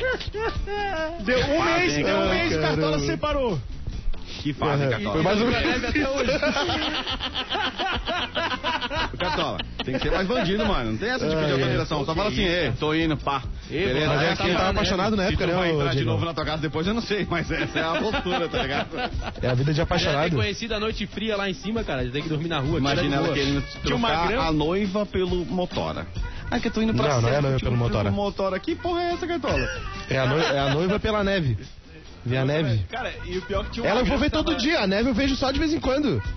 Deu 1.24 1.38
um 1.38 1.62
mês, 1.64 1.96
hein, 1.96 2.04
deu 2.04 2.16
um 2.16 2.28
mês, 2.28 2.56
o 2.56 2.60
Cartola 2.60 2.98
separou. 2.98 3.58
Que 4.46 4.52
fase, 4.52 4.84
É, 4.84 4.88
Cartola. 4.88 5.12
foi 5.12 5.22
mais 5.22 5.40
ou 5.40 5.46
Fica 5.48 5.60
menos. 5.60 5.82
leve 5.82 5.86
até 5.98 6.08
hoje. 6.08 6.38
Cartola, 9.18 9.58
tem 9.84 9.94
que 9.94 10.00
ser 10.02 10.10
mais 10.12 10.28
bandido, 10.28 10.64
mano. 10.66 10.90
Não 10.92 10.98
tem 10.98 11.08
essa 11.08 11.28
de 11.28 11.34
pedir 11.34 11.52
autorização. 11.52 12.04
Só 12.04 12.14
fala 12.14 12.28
assim, 12.28 12.44
ei, 12.44 12.70
tô 12.78 12.94
indo, 12.94 13.16
pá. 13.16 13.42
Ei, 13.68 13.86
Beleza? 13.86 14.06
mas 14.06 14.22
é 14.22 14.36
que 14.36 14.54
tava 14.54 14.68
apaixonado 14.70 15.16
na 15.16 15.22
Se 15.24 15.28
época, 15.30 15.44
tu 15.46 15.50
né, 15.50 15.54
vai 15.58 15.72
ô, 15.72 15.80
entrar 15.80 15.94
de 15.94 16.04
novo 16.04 16.24
na 16.24 16.32
tua 16.34 16.44
casa 16.44 16.62
depois, 16.62 16.86
eu 16.86 16.94
não 16.94 17.00
sei, 17.02 17.26
mas 17.28 17.50
essa 17.50 17.78
é 17.78 17.82
a 17.82 17.94
postura, 18.00 18.48
tá 18.48 18.62
ligado? 18.62 18.88
É 19.42 19.48
a 19.48 19.54
vida 19.54 19.72
de 19.72 19.76
Já 19.78 19.84
tem 19.86 19.96
apaixonado. 19.96 20.36
conhecido 20.36 20.74
a 20.74 20.80
noite 20.80 21.06
fria 21.08 21.36
lá 21.36 21.50
em 21.50 21.54
cima, 21.54 21.82
cara. 21.82 22.04
Já 22.04 22.12
tem 22.12 22.22
que 22.22 22.28
dormir 22.28 22.48
na 22.48 22.60
rua. 22.60 22.78
Imagina 22.78 23.16
ela 23.16 23.32
querendo 23.32 23.62
trocar 23.82 24.32
a 24.38 24.52
noiva 24.52 25.04
pelo 25.06 25.44
motora. 25.46 26.06
Ah, 26.50 26.60
que 26.60 26.68
eu 26.68 26.72
tô 26.72 26.80
indo 26.80 26.94
pra 26.94 27.08
Não, 27.14 27.22
não 27.22 27.28
é 27.28 27.36
a 27.38 27.42
noiva 27.42 27.58
pelo 27.58 27.76
motora. 27.76 28.10
motora. 28.12 28.60
Que 28.60 28.76
porra 28.76 29.02
é 29.02 29.12
essa, 29.14 29.26
Cartola? 29.26 29.68
É 30.08 30.14
é 30.14 30.58
a 30.60 30.70
noiva 30.72 31.00
pela 31.00 31.24
neve. 31.24 31.58
Vê 32.26 32.36
a 32.38 32.44
neve. 32.44 32.84
Cara, 32.90 33.12
e 33.24 33.38
o 33.38 33.42
pior 33.42 33.64
que 33.64 33.70
tinha 33.70 33.88
Ela 33.88 34.00
eu 34.00 34.04
vou 34.04 34.18
ver 34.18 34.30
todo 34.30 34.54
dia, 34.56 34.80
a 34.80 34.86
neve 34.86 35.08
eu 35.10 35.14
vejo 35.14 35.36
só 35.36 35.50
de 35.52 35.58
vez 35.60 35.72
em 35.72 35.78
quando. 35.80 36.20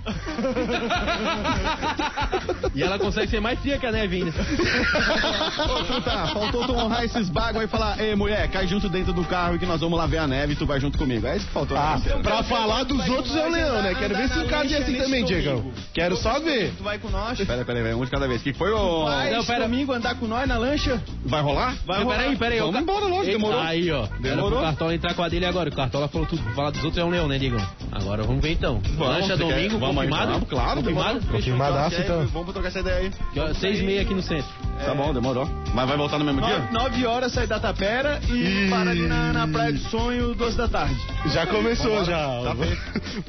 E 2.75 2.83
ela 2.83 2.99
consegue 2.99 3.27
ser 3.29 3.41
mais 3.41 3.59
fria 3.59 3.77
que 3.77 3.85
a 3.85 3.91
neve 3.91 4.17
ainda. 4.17 4.29
Ô, 4.29 5.83
truta, 5.83 6.27
faltou 6.27 6.65
tu 6.65 6.73
honrar 6.73 7.03
esses 7.03 7.29
bagulho 7.29 7.65
e 7.65 7.67
falar, 7.67 7.99
ei, 7.99 8.15
mulher, 8.15 8.47
cai 8.49 8.67
junto 8.67 8.87
dentro 8.87 9.11
do 9.11 9.23
carro 9.25 9.55
e 9.55 9.59
que 9.59 9.65
nós 9.65 9.81
vamos 9.81 9.97
lá 9.97 10.05
ver 10.05 10.19
a 10.19 10.27
neve 10.27 10.53
e 10.53 10.55
tu 10.55 10.65
vai 10.65 10.79
junto 10.79 10.97
comigo. 10.97 11.25
É 11.25 11.37
isso 11.37 11.47
que 11.47 11.53
faltou. 11.53 11.77
Ah, 11.77 11.97
né, 11.97 12.19
pra 12.21 12.43
falar 12.43 12.83
dos 12.83 13.07
outros 13.09 13.35
é 13.35 13.47
o 13.47 13.49
leão, 13.49 13.81
né? 13.81 13.95
Quero 13.95 14.15
ver 14.15 14.29
se 14.29 14.39
encaixa 14.39 14.77
assim 14.77 14.95
também, 14.95 15.25
Diegão. 15.25 15.71
Quero 15.93 16.15
só 16.15 16.39
ver. 16.39 16.71
Tu 16.77 16.83
vai 16.83 16.99
com 16.99 17.09
nós. 17.09 17.37
Pera, 17.37 17.65
pera, 17.65 17.81
pera, 17.83 17.97
um 17.97 18.05
de 18.05 18.11
cada 18.11 18.27
vez. 18.27 18.41
O 18.41 18.43
que 18.43 18.53
foi, 18.53 18.71
ô? 18.71 19.05
Vai 19.05 19.31
Não, 19.31 19.43
pera. 19.43 19.67
domingo 19.67 19.91
andar 19.93 20.15
com 20.15 20.27
nós 20.27 20.47
na 20.47 20.57
lancha. 20.57 21.01
Vai 21.25 21.41
rolar? 21.41 21.75
Vai 21.85 22.03
rolar. 22.03 22.17
peraí, 22.17 22.35
peraí. 22.37 22.59
Vamos 22.59 22.75
o 22.75 22.79
embora, 22.79 23.05
lógico, 23.05 23.25
demorou. 23.25 23.59
Aí, 23.59 23.91
ó. 23.91 24.05
Era 24.05 24.17
Demorou. 24.19 24.51
pro 24.51 24.61
Cartola 24.61 24.93
entrar 24.93 25.13
com 25.13 25.23
a 25.23 25.29
dele 25.29 25.45
agora. 25.45 25.71
Cartola 25.79 26.09
falou 26.09 26.27
tudo. 26.27 26.41
Falar 26.53 26.71
dos 26.71 26.83
outros 26.83 27.01
é 27.01 27.05
um 27.05 27.09
leão, 27.09 27.25
né, 27.25 27.37
Digão? 27.37 27.65
Agora 27.89 28.21
vamos 28.23 28.41
ver 28.41 28.51
então. 28.51 28.81
Lancha 28.97 29.37
você 29.37 29.43
quer- 29.45 29.55
domingo, 29.55 29.79
vamos 29.79 29.95
confirmado? 29.95 30.31
então. 30.33 30.41
Claro, 30.41 30.79
confirmado. 30.81 31.21
Confirmadaço, 31.27 31.95
então. 32.01 32.27
Vamos 32.27 32.51
trocar 32.51 32.67
essa 32.67 32.79
ideia 32.81 33.11
aí. 33.33 33.53
Seis 33.55 33.79
e 33.79 33.83
meia 33.83 34.01
aqui 34.01 34.13
no 34.13 34.21
centro. 34.21 34.49
Tá 34.85 34.93
bom, 34.95 35.13
demorou. 35.13 35.47
Mas 35.73 35.87
vai 35.87 35.97
voltar 35.97 36.17
no 36.17 36.25
mesmo 36.25 36.41
dia? 36.41 36.57
Nove, 36.59 36.73
nove 36.73 37.05
horas 37.05 37.31
sai 37.31 37.45
da 37.45 37.59
Tapera 37.59 38.19
e 38.29 38.65
E- 38.65 38.69
para 38.69 38.89
ali 38.89 39.07
na, 39.07 39.31
na 39.33 39.47
Praia 39.47 39.71
do 39.71 39.79
Sonho, 39.79 40.33
duas 40.33 40.55
da 40.55 40.67
tarde. 40.67 40.95
Já 41.27 41.45
começou, 41.45 42.03
já. 42.05 42.15
Tá 42.43 42.55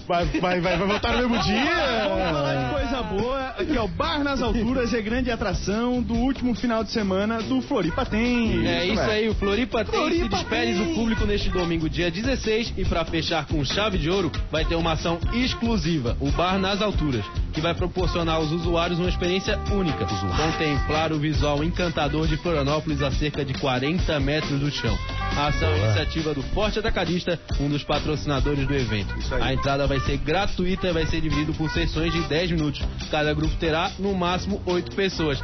Vai, 0.07 0.25
vai, 0.41 0.61
vai, 0.61 0.77
vai 0.79 0.87
voltar 0.89 1.13
no 1.13 1.29
mesmo 1.29 1.35
Vamos 1.35 1.47
falar 1.47 2.55
de 2.55 2.61
dia. 2.61 2.69
coisa 2.79 3.03
boa. 3.03 3.41
Aqui, 3.59 3.77
ó, 3.77 3.87
Bar 3.87 4.23
nas 4.25 4.41
Alturas 4.41 4.95
é 4.95 5.03
grande 5.03 5.31
atração 5.31 6.01
do 6.01 6.15
último 6.15 6.55
final 6.55 6.83
de 6.83 6.93
semana 6.93 7.43
do 7.43 7.61
Floripa 7.61 8.07
Tem. 8.07 8.67
É 8.67 8.87
isso 8.87 9.01
aí, 9.03 9.29
o 9.29 9.35
Floripa, 9.35 9.85
tem 9.85 9.93
se 9.93 9.99
Floripa 10.01 10.29
despede 10.37 10.73
do 10.75 10.95
público 10.95 11.27
neste 11.27 11.51
domingo, 11.51 11.89
dia 11.91 12.11
16, 12.11 12.73
e 12.79 12.85
para 12.87 13.05
fechar 13.05 13.45
com 13.47 13.63
chave 13.65 13.99
de 13.99 14.09
ouro, 14.09 14.31
vai 14.51 14.65
ter 14.65 14.77
uma 14.77 14.93
ação 14.93 15.19
exclusiva, 15.35 16.17
o 16.21 16.31
Bar 16.31 16.59
nas 16.59 16.81
Alturas, 16.81 17.25
que 17.53 17.61
vai 17.61 17.75
proporcionar 17.75 18.37
aos 18.37 18.51
usuários 18.51 18.99
uma 18.99 19.09
experiência 19.09 19.59
única, 19.73 20.07
contemplar 20.07 21.13
o 21.13 21.19
visual 21.19 21.40
encantador 21.65 22.29
de 22.29 22.37
Florianópolis 22.37 23.03
a 23.03 23.11
cerca 23.11 23.45
de 23.45 23.55
40 23.55 24.21
metros 24.21 24.61
do 24.61 24.71
chão. 24.71 24.97
A 25.37 25.49
ação 25.49 25.69
é 25.69 25.79
iniciativa 25.79 26.35
do 26.35 26.43
Forte 26.43 26.79
Atacadista, 26.79 27.41
um 27.59 27.69
dos 27.69 27.83
patrocinadores 27.83 28.67
do 28.67 28.75
evento. 28.75 29.15
A 29.41 29.53
entrada 29.53 29.87
vai 29.87 30.01
ser 30.01 30.19
gratuita 30.19 30.89
e 30.89 30.93
vai 30.93 31.07
ser 31.07 31.21
dividida 31.21 31.53
por 31.53 31.71
sessões 31.71 32.13
de 32.13 32.21
10 32.23 32.53
minutos. 32.53 32.83
Cada 33.11 33.33
grupo 33.33 33.55
terá, 33.57 33.91
no 33.99 34.15
máximo, 34.15 34.63
8 34.67 34.95
pessoas. 34.95 35.43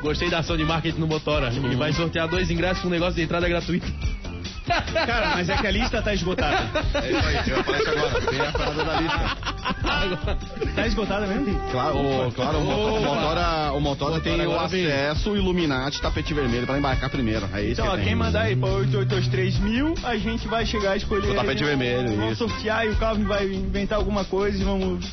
Gostei 0.00 0.30
da 0.30 0.38
ação 0.38 0.56
de 0.56 0.64
marketing 0.64 1.00
no 1.00 1.06
Motora. 1.06 1.48
Ele 1.48 1.76
vai 1.76 1.92
sortear 1.92 2.28
dois 2.28 2.50
ingressos 2.50 2.82
com 2.82 2.88
um 2.88 2.90
negócio 2.90 3.14
de 3.14 3.22
entrada 3.22 3.48
gratuita. 3.48 3.86
Cara, 5.06 5.30
mas 5.36 5.48
é 5.48 5.56
que 5.56 5.66
a 5.66 5.70
lista 5.70 6.02
tá 6.02 6.12
esgotada. 6.14 6.68
É 6.94 7.10
isso 7.10 7.26
aí, 7.26 7.50
eu 7.50 7.58
agora. 7.60 8.20
Tem 8.26 8.40
a 8.40 8.52
parada 8.52 8.84
da 8.84 9.00
lista. 9.00 9.36
Tá 10.74 10.86
esgotada 10.86 11.26
mesmo? 11.26 11.58
Claro, 11.70 11.98
o, 11.98 12.32
claro, 12.32 12.58
o, 12.58 12.96
o 12.96 13.00
Motora, 13.02 13.72
o 13.72 13.80
Motora 13.80 14.20
tem 14.20 14.46
o 14.46 14.58
acesso 14.58 15.36
Illuminati 15.36 16.00
tapete 16.00 16.32
vermelho 16.34 16.66
pra 16.66 16.78
embarcar 16.78 17.10
primeiro. 17.10 17.48
É 17.52 17.62
isso 17.62 17.80
Então, 17.80 17.86
ó, 17.86 17.90
que 17.90 17.96
tem. 17.96 18.04
quem 18.06 18.14
mandar 18.14 18.42
aí 18.42 18.56
pra 18.56 18.68
8823 18.68 19.58
mil, 19.58 19.94
a 20.02 20.16
gente 20.16 20.46
vai 20.48 20.64
chegar 20.66 20.92
a 20.92 20.96
escolher. 20.96 21.30
O 21.30 21.34
tapete 21.34 21.64
vermelho, 21.64 22.10
Vamos 22.16 22.32
isso. 22.32 22.48
sortear 22.48 22.86
e 22.86 22.90
o 22.90 22.96
Calvin 22.96 23.24
vai 23.24 23.46
inventar 23.46 23.98
alguma 23.98 24.24
coisa 24.24 24.60
e 24.60 24.64
vamos 24.64 25.04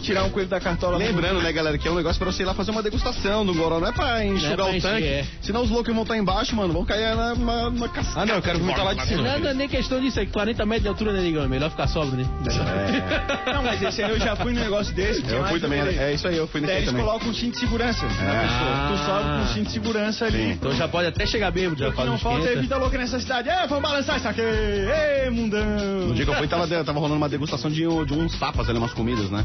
tirar 0.00 0.24
um 0.24 0.30
coelho 0.30 0.48
da 0.48 0.60
cartola. 0.60 0.96
Lembrando, 0.98 1.40
né, 1.40 1.52
galera, 1.52 1.76
que 1.78 1.86
é 1.86 1.90
um 1.90 1.94
negócio 1.94 2.18
pra 2.18 2.30
você 2.32 2.42
ir 2.42 2.46
lá 2.46 2.54
fazer 2.54 2.70
uma 2.70 2.82
degustação 2.82 3.44
do 3.44 3.54
Goró, 3.54 3.78
não 3.80 3.88
é 3.88 3.92
pra 3.92 4.24
enxugar 4.24 4.52
é 4.52 4.56
pra 4.56 4.66
o 4.66 4.80
tanque. 4.80 5.06
é. 5.06 5.24
Senão 5.42 5.62
os 5.62 5.70
loucos 5.70 5.92
vão 5.92 6.02
estar 6.02 6.16
embaixo, 6.16 6.54
mano, 6.56 6.72
vão 6.72 6.84
cair 6.84 7.14
na, 7.16 7.34
na, 7.34 7.70
na 7.70 7.88
cascata. 7.88 8.20
Ah, 8.20 8.26
não, 8.26 8.34
eu 8.36 8.42
quero 8.42 8.58
vomitar 8.58 8.84
lá 8.84 8.94
de 8.94 9.06
cima. 9.06 9.22
Não, 9.22 9.38
não 9.40 9.48
é 9.50 9.54
nem 9.54 9.68
questão 9.68 10.00
disso, 10.00 10.18
é 10.20 10.26
que 10.26 10.32
40 10.32 10.64
metros 10.66 10.82
de 10.82 10.88
altura, 10.88 11.12
né, 11.12 11.22
Digão? 11.22 11.44
É 11.44 11.48
melhor 11.48 11.70
ficar 11.70 11.86
sóbrio, 11.88 12.16
né? 12.18 12.26
Não, 13.52 13.62
mas 13.62 13.82
esse 13.82 14.02
aí 14.02 14.10
eu 14.10 14.18
já 14.18 14.36
fui 14.36 14.52
num 14.52 14.60
negócio 14.60 14.94
desse. 14.94 15.22
Eu 15.30 15.44
fui 15.46 15.60
também, 15.60 15.80
é 15.80 16.12
isso 16.12 16.26
aí, 16.28 16.36
eu 16.36 16.46
fui 16.46 16.60
nesse 16.60 16.70
Daí 16.72 16.76
aí 16.76 16.82
eles 16.82 16.90
também. 16.90 17.04
colocam 17.06 17.28
um 17.28 17.34
cinto 17.34 17.54
de 17.54 17.60
segurança 17.60 18.06
na 18.06 18.34
É. 18.34 18.40
pessoa. 18.42 18.88
Tu 18.88 19.04
sobe 19.04 19.24
com 19.30 19.42
um 19.42 19.46
cinto 19.54 19.66
de 19.66 19.72
segurança 19.72 20.24
ali. 20.26 20.38
Sim. 20.38 20.50
Então 20.52 20.72
já 20.72 20.88
pode 20.88 21.08
até 21.08 21.26
chegar 21.26 21.50
bêbado, 21.50 21.78
já 21.80 21.88
O 21.88 21.92
que 21.92 22.04
não 22.04 22.18
falta 22.18 22.48
é 22.48 22.56
vida 22.56 22.76
louca 22.76 22.96
nessa 22.98 23.18
cidade. 23.18 23.48
É, 23.48 23.66
vamos 23.66 23.82
balançar 23.82 24.16
isso 24.16 24.28
aqui. 24.28 24.40
Ei, 24.40 25.30
mundão. 25.30 25.64
No 26.08 26.14
dia 26.14 26.24
que 26.24 26.30
eu 26.30 26.34
fui, 26.36 26.48
tava, 26.48 26.66
tava 26.66 26.98
rolando 26.98 27.16
uma 27.16 27.28
degustação 27.28 27.70
de, 27.70 27.80
de 27.82 28.12
uns 28.14 28.38
tapas 28.38 28.68
ali, 28.68 28.78
umas 28.78 28.92
comidas, 28.92 29.30
né? 29.30 29.44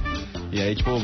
E 0.52 0.62
aí, 0.62 0.76
tipo, 0.76 1.02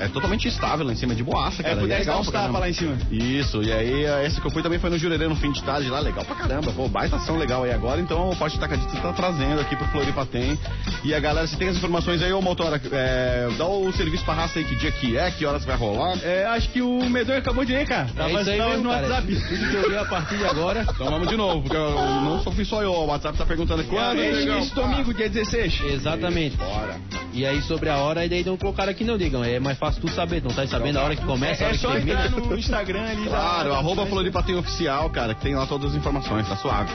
é 0.00 0.08
totalmente 0.08 0.48
estável 0.48 0.86
lá 0.86 0.92
em 0.92 0.96
cima, 0.96 1.14
de 1.14 1.22
boaça, 1.22 1.62
cara. 1.62 1.74
É, 1.74 1.78
E 1.78 1.80
pudesse 1.82 2.06
dar 2.06 2.20
legal 2.20 2.52
lá 2.52 2.68
em 2.68 2.72
cima. 2.72 2.96
Isso, 3.10 3.62
e 3.62 3.72
aí 3.72 4.04
eh, 4.04 4.26
esse 4.26 4.40
que 4.40 4.46
eu 4.46 4.50
fui 4.50 4.62
também 4.62 4.78
foi 4.78 4.90
no 4.90 4.98
Jurerê 4.98 5.28
no 5.28 5.36
fim 5.36 5.52
de 5.52 5.62
tarde 5.62 5.88
lá, 5.88 6.00
legal 6.00 6.24
pra 6.24 6.34
caramba. 6.34 6.72
Pô, 6.72 6.88
baita 6.88 7.16
ação 7.16 7.36
legal 7.36 7.64
aí 7.64 7.72
agora, 7.72 8.00
então 8.00 8.30
o 8.30 8.34
Forte 8.34 8.58
Tacadista 8.58 8.96
tá 9.00 9.12
trazendo 9.12 9.60
aqui 9.60 9.76
pro 9.76 9.86
Floripa 9.88 10.24
tem. 10.24 10.58
E 11.04 11.14
a 11.14 11.20
galera, 11.20 11.46
se 11.46 11.56
tem 11.56 11.68
as 11.68 11.76
informações 11.76 12.22
aí, 12.22 12.32
ô 12.32 12.40
Motora, 12.40 12.80
é, 12.90 13.48
dá 13.58 13.66
o 13.66 13.92
serviço 13.92 14.24
pra 14.24 14.34
raça 14.34 14.58
aí, 14.58 14.64
que 14.64 14.74
dia 14.76 14.90
que 14.90 15.16
é, 15.16 15.30
que 15.30 15.44
horas 15.44 15.64
vai 15.64 15.76
rolar. 15.76 16.18
É, 16.22 16.46
acho 16.46 16.70
que 16.70 16.80
o 16.80 17.08
Medonho 17.08 17.38
acabou 17.38 17.64
de 17.64 17.72
ler, 17.72 17.86
cara. 17.86 18.08
Tava 18.16 18.30
é 18.30 18.40
isso 18.40 18.50
aí 18.50 18.58
mesmo, 18.58 18.84
no 18.84 18.90
cara. 18.90 19.08
WhatsApp. 19.08 19.34
Tudo 19.34 19.70
que 19.70 19.74
eu 19.74 19.90
li 19.90 19.96
a 19.96 20.04
partir 20.04 20.38
de 20.38 20.44
agora. 20.44 20.86
Então 20.88 21.10
vamos 21.10 21.28
de 21.28 21.36
novo, 21.36 21.62
porque 21.62 21.76
eu, 21.76 21.90
não 21.90 22.42
só 22.42 22.50
fui 22.50 22.64
só 22.64 22.82
eu, 22.82 22.92
o 22.92 23.06
WhatsApp 23.06 23.36
tá 23.36 23.44
perguntando 23.44 23.84
quando. 23.84 24.20
É 24.20 24.58
esse 24.60 24.74
domingo, 24.74 25.12
dia 25.12 25.28
16. 25.28 25.80
Exatamente. 25.92 26.56
Bora. 26.56 26.96
E 27.32 27.46
aí 27.46 27.62
sobre 27.62 27.88
a 27.88 27.96
hora, 27.98 28.24
e 28.24 28.28
daí 28.28 28.44
não 28.44 28.56
colocaram 28.80 28.90
aqui 28.92 29.04
não, 29.04 29.18
Digão. 29.18 29.44
É 29.44 29.58
mais 29.60 29.78
fácil 29.78 30.00
tu 30.00 30.08
saber, 30.10 30.42
não 30.42 30.50
tá 30.50 30.66
sabendo 30.66 30.98
a 30.98 31.02
hora 31.04 31.16
que 31.16 31.24
começa, 31.24 31.62
a 31.62 31.66
É 31.66 31.68
hora 31.68 31.76
que 31.76 31.82
só 31.82 31.92
termina. 31.92 32.26
entrar 32.26 32.40
no 32.40 32.58
Instagram 32.58 33.02
ali. 33.02 33.24
Claro, 33.26 33.70
da- 33.70 33.76
arroba 33.76 34.06
Floripa 34.06 34.42
tem 34.42 34.56
oficial, 34.56 35.10
cara, 35.10 35.34
que 35.34 35.42
tem 35.42 35.54
lá 35.54 35.66
todas 35.66 35.90
as 35.90 35.96
informações, 35.96 36.48
tá 36.48 36.56
suave. 36.56 36.90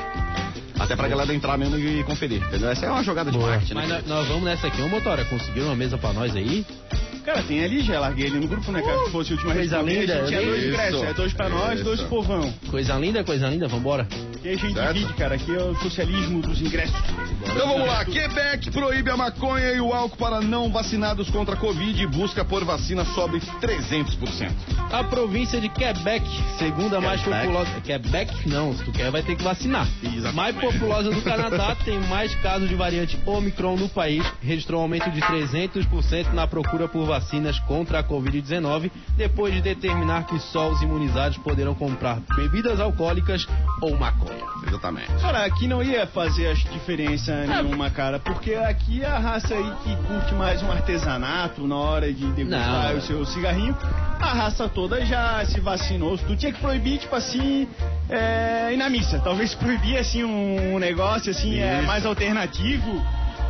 Até 0.78 0.96
pra 0.96 1.08
galera 1.08 1.34
entrar 1.34 1.58
mesmo 1.58 1.78
e 1.78 2.04
conferir, 2.04 2.42
entendeu? 2.44 2.70
Essa 2.70 2.86
é 2.88 2.90
uma 2.92 3.04
jogada 3.04 3.32
de 3.32 3.38
marketing, 3.38 3.74
Mas 3.76 3.88
né? 3.90 3.96
nós, 4.00 4.08
nós 4.08 4.28
vamos 4.28 4.44
nessa 4.44 4.68
aqui, 4.68 4.82
ô 4.82 4.90
Motora, 4.90 5.24
conseguiram 5.26 5.68
uma 5.68 5.76
mesa 5.76 5.98
pra 5.98 6.12
nós 6.12 6.36
aí? 6.36 6.66
Cara, 7.24 7.42
tem 7.42 7.64
ali, 7.64 7.82
já 7.82 8.00
larguei 8.00 8.28
ali 8.28 8.40
no 8.40 8.48
grupo, 8.48 8.72
né, 8.72 8.82
cara? 8.84 9.06
Se 9.06 9.12
fosse 9.12 9.32
a 9.32 9.36
última 9.36 9.54
vez 9.54 9.72
Coisa 9.72 9.84
que 9.84 9.90
linda, 10.00 10.14
a 10.14 10.18
gente 10.18 10.28
tinha 10.28 10.42
dois 10.46 10.64
ingressos. 10.64 11.04
É 11.04 11.14
dois 11.14 11.34
pra 11.34 11.50
nós, 11.50 11.74
Isso. 11.76 11.84
dois 11.84 12.00
pro 12.02 12.10
povão. 12.10 12.54
Coisa 12.70 12.94
linda, 13.00 13.24
coisa 13.24 13.48
linda, 13.48 13.68
vambora. 13.68 14.08
E 14.44 14.50
a 14.50 14.52
gente 14.56 14.74
Certo. 14.74 14.94
divide, 14.94 15.14
cara. 15.14 15.34
Aqui 15.36 15.56
é 15.56 15.58
o 15.64 15.74
socialismo 15.78 16.40
dos 16.42 16.62
ingressos. 16.62 16.96
Então 17.56 17.70
vamos 17.70 17.88
lá, 17.88 18.04
Quebec 18.04 18.70
proíbe 18.70 19.10
a 19.10 19.16
maconha 19.16 19.72
e 19.72 19.80
o 19.80 19.94
álcool 19.94 20.18
para 20.18 20.42
não 20.42 20.70
vacinados 20.70 21.30
contra 21.30 21.56
a 21.56 21.58
Covid 21.58 22.04
e 22.04 22.06
busca 22.06 22.44
por 22.44 22.66
vacina 22.66 23.06
sobe 23.06 23.40
300%. 23.40 24.52
A 24.92 25.06
província 25.06 25.62
de 25.62 25.70
Quebec, 25.70 26.26
segunda 26.60 27.00
mais 27.00 27.24
Quebec? 27.24 27.48
populosa. 27.48 27.82
Quebec 27.82 28.50
não, 28.50 28.76
se 28.76 28.84
tu 28.84 28.92
quer 28.92 29.10
vai 29.10 29.24
ter 29.24 29.38
que 29.38 29.44
vacinar. 29.44 29.88
Exatamente. 30.04 30.36
Mais 30.36 30.56
populosa 30.58 31.10
do 31.10 31.22
Canadá, 31.22 31.78
tem 31.86 31.98
mais 32.02 32.36
casos 32.36 32.68
de 32.68 32.76
variante 32.76 33.18
Omicron 33.26 33.78
no 33.78 33.88
país, 33.88 34.26
registrou 34.42 34.82
um 34.82 34.84
aumento 34.84 35.10
de 35.12 35.22
300% 35.22 36.34
na 36.34 36.46
procura 36.46 36.90
por 36.90 37.06
vacinas 37.06 37.58
contra 37.60 38.00
a 38.00 38.04
Covid-19, 38.04 38.92
depois 39.16 39.54
de 39.54 39.62
determinar 39.62 40.26
que 40.26 40.38
só 40.40 40.70
os 40.70 40.82
imunizados 40.82 41.38
poderão 41.38 41.74
comprar 41.74 42.20
bebidas 42.36 42.82
alcoólicas 42.82 43.48
ou 43.82 43.98
maconha. 43.98 44.44
Exatamente. 44.68 45.22
Cara, 45.22 45.46
aqui 45.46 45.68
não 45.68 45.82
ia 45.82 46.06
fazer 46.08 46.48
as 46.48 46.60
diferença 46.66 47.45
nenhuma, 47.46 47.90
cara, 47.90 48.20
porque 48.20 48.54
aqui 48.56 49.02
é 49.04 49.08
a 49.08 49.20
raça 49.20 49.54
aí 49.54 49.74
que 49.84 49.96
curte 50.08 50.34
mais 50.34 50.62
um 50.62 50.72
artesanato 50.72 51.66
na 51.68 51.76
hora 51.76 52.12
de 52.14 52.26
degustar 52.34 52.92
Não. 52.92 52.98
o 52.98 53.02
seu 53.02 53.26
cigarrinho, 53.26 53.78
a 54.20 54.34
raça 54.34 54.68
toda 54.70 55.06
já 55.06 55.44
se 55.46 55.60
vacinou. 55.60 56.18
Tu 56.18 56.36
tinha 56.36 56.52
que 56.52 56.60
proibir, 56.60 57.00
tipo 57.00 57.16
assim, 57.16 57.68
é, 58.10 58.70
ir 58.74 58.78
na 58.78 58.90
missa. 58.90 59.20
Talvez 59.20 59.54
proibir, 59.56 59.98
assim, 59.98 60.24
um, 60.24 60.80
negócio, 60.80 61.32
assim, 61.32 61.60
é, 61.60 61.82
mais 61.82 62.06
alternativo. 62.06 63.04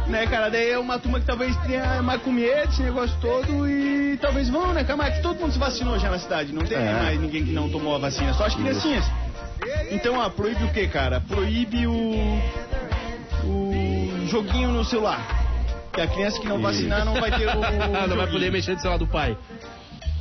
Né, 0.07 0.27
cara, 0.27 0.49
daí 0.49 0.69
é 0.69 0.77
uma 0.77 0.99
turma 0.99 1.19
que 1.19 1.25
talvez 1.25 1.55
tenha 1.65 1.99
medo, 2.27 2.69
esse 2.69 2.83
negócio 2.83 3.15
todo, 3.19 3.67
e 3.67 4.15
talvez 4.21 4.47
vão, 4.49 4.71
né, 4.71 4.83
cara, 4.83 4.97
mas 4.97 5.19
todo 5.19 5.39
mundo 5.39 5.51
se 5.51 5.57
vacinou 5.57 5.97
já 5.97 6.11
na 6.11 6.19
cidade, 6.19 6.53
não 6.53 6.63
tem 6.63 6.77
É. 6.77 6.93
mais 6.93 7.19
ninguém 7.19 7.43
que 7.43 7.51
não 7.51 7.67
tomou 7.69 7.95
a 7.95 7.97
vacina, 7.97 8.31
só 8.35 8.45
as 8.45 8.53
criancinhas. 8.53 9.03
Então, 9.89 10.21
ah, 10.21 10.29
proíbe 10.29 10.63
o 10.63 10.67
que, 10.71 10.87
cara? 10.87 11.19
Proíbe 11.21 11.87
o. 11.87 12.39
o 13.45 14.27
joguinho 14.27 14.71
no 14.71 14.83
celular. 14.83 15.43
Que 15.93 16.01
a 16.01 16.07
criança 16.07 16.39
que 16.39 16.47
não 16.47 16.61
vacinar 16.61 17.05
não 17.05 17.13
vai 17.19 17.31
ter 17.31 17.47
o. 17.47 17.59
não 18.07 18.17
vai 18.17 18.27
poder 18.27 18.51
mexer 18.51 18.73
no 18.73 18.79
celular 18.79 18.97
do 18.97 19.07
pai. 19.07 19.37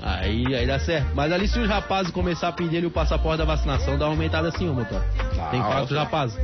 Aí, 0.03 0.55
aí 0.55 0.66
dá 0.66 0.79
certo. 0.79 1.14
Mas 1.14 1.33
ali 1.33 1.49
se 1.49 1.59
os 1.59 1.68
rapazes 1.68 2.12
começar 2.12 2.49
a 2.49 2.53
pedir 2.53 2.77
ali 2.77 2.87
o 2.87 2.91
passaporte 2.91 3.39
da 3.39 3.45
vacinação, 3.45 3.97
dá 3.97 4.05
uma 4.05 4.12
aumentada 4.12 4.49
assim, 4.49 4.68
ô 4.68 4.75
motor. 4.75 5.03
Tem 5.51 5.61
os 5.61 5.91
rapazes. 5.91 6.39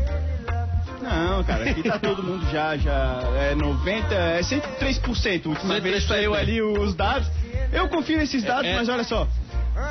Não, 1.03 1.43
cara, 1.45 1.71
aqui 1.71 1.83
tá 1.83 1.99
todo 1.99 2.23
mundo 2.23 2.47
já, 2.51 2.77
já. 2.77 3.21
É 3.37 3.55
90, 3.55 4.15
é 4.15 4.41
103%. 4.41 5.47
A 5.47 5.49
última 5.49 5.81
vez 5.81 6.05
103%, 6.05 6.09
saiu 6.09 6.35
ali 6.35 6.63
os 6.63 6.95
dados. 6.95 7.29
Eu 7.73 7.89
confio 7.89 8.17
nesses 8.17 8.43
dados, 8.43 8.65
É, 8.65 8.73
é. 8.73 8.77
mas 8.77 8.89
olha 8.89 9.05
só. 9.05 9.27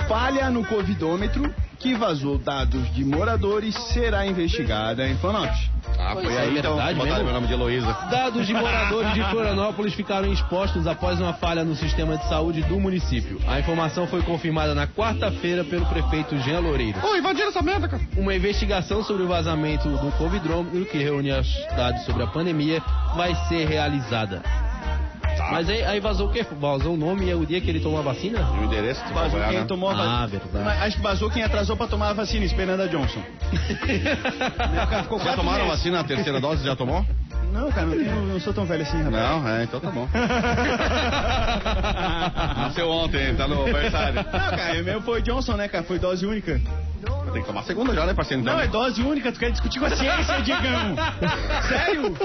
Falha 0.07 0.49
no 0.49 0.65
Covidômetro 0.65 1.53
que 1.80 1.95
vazou 1.95 2.38
dados 2.38 2.93
de 2.93 3.05
moradores 3.05 3.73
será 3.93 4.27
investigada 4.27 5.07
em 5.07 5.15
Florianópolis. 5.17 5.69
Ah, 5.97 6.13
foi 6.13 6.34
é, 6.34 6.39
aí 6.39 6.57
então, 6.57 6.75
verdade 6.75 6.99
botaram 6.99 7.23
meu 7.23 7.34
nome 7.34 7.47
de 7.47 7.53
Heloísa. 7.53 7.97
Dados 8.11 8.45
de 8.45 8.53
moradores 8.53 9.13
de 9.13 9.23
Florianópolis 9.32 9.93
ficaram 9.93 10.32
expostos 10.32 10.86
após 10.86 11.19
uma 11.19 11.34
falha 11.34 11.63
no 11.63 11.75
sistema 11.75 12.17
de 12.17 12.27
saúde 12.27 12.61
do 12.63 12.80
município. 12.80 13.39
A 13.47 13.59
informação 13.59 14.05
foi 14.07 14.21
confirmada 14.21 14.75
na 14.75 14.88
quarta-feira 14.88 15.63
pelo 15.63 15.86
prefeito 15.86 16.38
Jean 16.39 16.59
Loureiro. 16.59 16.99
Ô, 17.05 17.15
invadiram 17.15 17.47
essa 17.47 17.61
merda, 17.61 17.88
cara. 17.88 18.03
Uma 18.17 18.36
investigação 18.36 19.03
sobre 19.03 19.23
o 19.23 19.27
vazamento 19.27 19.89
do 19.89 20.11
Covidrômetro, 20.17 20.86
que 20.86 20.97
reúne 20.97 21.32
os 21.32 21.47
dados 21.75 22.03
sobre 22.03 22.23
a 22.23 22.27
pandemia, 22.27 22.82
vai 23.15 23.34
ser 23.47 23.65
realizada. 23.65 24.68
Mas 25.51 25.69
aí, 25.69 25.83
aí 25.83 25.99
vazou 25.99 26.27
o 26.27 26.31
quê? 26.31 26.45
Vazou 26.59 26.93
o 26.93 26.97
nome 26.97 27.25
e 27.25 27.31
é 27.31 27.35
o 27.35 27.45
dia 27.45 27.59
que 27.61 27.69
ele 27.69 27.79
tomou 27.79 27.99
a 27.99 28.01
vacina? 28.03 28.39
E 28.55 28.59
o 28.59 28.63
endereço? 28.65 29.01
vai 29.13 29.13
Vazou 29.29 29.39
quem 29.49 29.59
né? 29.59 29.65
tomou 29.65 29.89
a 29.89 29.93
Ah, 29.93 29.95
vacina. 29.95 30.27
verdade. 30.27 30.65
Mas 30.65 30.81
Acho 30.83 30.97
que 30.97 31.03
vazou 31.03 31.29
quem 31.29 31.43
atrasou 31.43 31.75
pra 31.77 31.87
tomar 31.87 32.09
a 32.09 32.13
vacina, 32.13 32.45
esperando 32.45 32.81
a 32.81 32.87
Johnson. 32.87 33.21
O 34.83 34.87
cara 34.89 35.03
ficou 35.03 35.19
Já 35.19 35.33
tomaram 35.35 35.63
a 35.63 35.65
meses. 35.65 35.77
vacina, 35.79 35.99
a 35.99 36.03
terceira 36.03 36.39
dose 36.39 36.63
já 36.63 36.75
tomou? 36.75 37.05
Não, 37.51 37.71
cara, 37.71 37.87
não, 37.87 37.97
tenho- 37.97 38.21
não 38.27 38.39
sou 38.39 38.53
tão 38.53 38.63
velho 38.65 38.83
assim, 38.83 38.97
rapaz. 39.01 39.13
Não, 39.23 39.47
é, 39.47 39.63
então 39.63 39.79
tá 39.79 39.89
bom. 39.89 40.07
Nasceu 42.57 42.89
ontem, 42.89 43.33
tá 43.35 43.47
no 43.47 43.63
aniversário. 43.63 44.15
Não, 44.15 44.23
cara, 44.57 44.81
o 44.81 44.83
meu 44.83 45.01
foi 45.01 45.21
Johnson, 45.21 45.53
né, 45.55 45.67
cara? 45.67 45.83
Foi 45.83 45.97
dose 45.99 46.25
única. 46.25 46.61
Tem 47.31 47.41
que 47.41 47.47
tomar 47.47 47.61
a 47.61 47.63
segunda 47.63 47.93
já, 47.93 48.05
né, 48.05 48.13
parceiro? 48.13 48.43
Não, 48.43 48.59
é 48.59 48.67
dose 48.67 49.01
única, 49.01 49.31
tu 49.31 49.39
quer 49.39 49.51
discutir 49.51 49.79
com 49.79 49.85
a 49.85 49.89
ciência, 49.91 50.41
Digão. 50.41 50.95
Sério? 51.69 52.15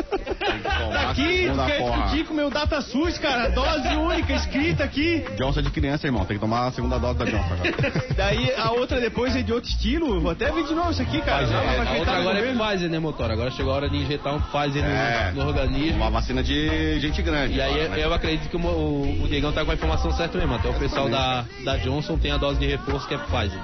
Aqui, 1.09 1.51
tu 1.51 1.67
quer 1.67 1.79
porra. 1.79 2.03
discutir 2.03 2.25
com 2.25 2.33
o 2.33 2.37
meu 2.37 2.51
DataSUS, 2.51 3.19
cara? 3.19 3.51
Dose 3.51 3.89
única, 3.97 4.33
escrita 4.35 4.85
aqui. 4.85 5.25
Johnson 5.37 5.61
é 5.61 5.63
de 5.63 5.71
criança, 5.71 6.07
irmão. 6.07 6.25
Tem 6.25 6.37
que 6.37 6.41
tomar 6.41 6.67
a 6.69 6.73
segunda 6.73 6.99
dose 6.99 7.19
da 7.19 7.25
Johnson 7.27 7.55
agora. 7.55 8.05
Daí 8.17 8.53
a 8.57 8.71
outra 8.73 9.01
depois 9.01 9.37
é 9.37 9.43
de 9.43 9.53
outro 9.53 9.69
estilo. 9.69 10.21
Vou 10.21 10.31
até 10.31 10.51
ver 10.51 10.65
de 10.65 10.75
novo 10.75 10.91
isso 10.91 11.03
aqui, 11.03 11.21
cara. 11.21 11.47
Pra 11.47 11.63
é, 11.63 11.89
a 11.89 11.99
outra 11.99 12.17
agora 12.19 12.39
é. 12.39 12.55
Pfizer, 12.55 12.91
né, 12.91 12.99
motor? 12.99 13.31
Agora 13.31 13.51
chegou 13.51 13.73
a 13.73 13.77
hora 13.77 13.91
de 13.91 13.97
injetar 13.97 14.35
um 14.35 14.41
Pfizer 14.41 14.83
no, 14.83 14.91
É. 14.91 15.33
no 15.33 15.47
organismo. 15.47 15.97
Uma 15.99 16.11
vacina 16.11 16.43
de 16.43 16.99
gente 17.01 17.21
grande. 17.23 17.55
E 17.55 17.61
aí 17.61 17.73
agora, 17.73 17.89
né? 17.91 18.05
eu 18.05 18.15
acredito 18.15 18.49
que 18.49 18.57
o, 18.57 18.61
o, 18.61 19.25
o 19.25 19.29
Diegão 19.29 19.53
tá 19.53 19.65
com 19.65 19.71
a 19.71 19.75
informação 19.75 20.11
certa 20.13 20.39
mesmo. 20.39 20.55
Até 20.55 20.69
o 20.69 20.75
pessoal 20.75 21.09
da, 21.09 21.45
da 21.65 21.77
Johnson 21.77 22.17
tem 22.19 22.31
a 22.31 22.37
dose 22.37 22.59
de 22.59 22.67
reforço 22.67 23.07
que 23.07 23.15
é 23.15 23.19
Pfizer. 23.19 23.61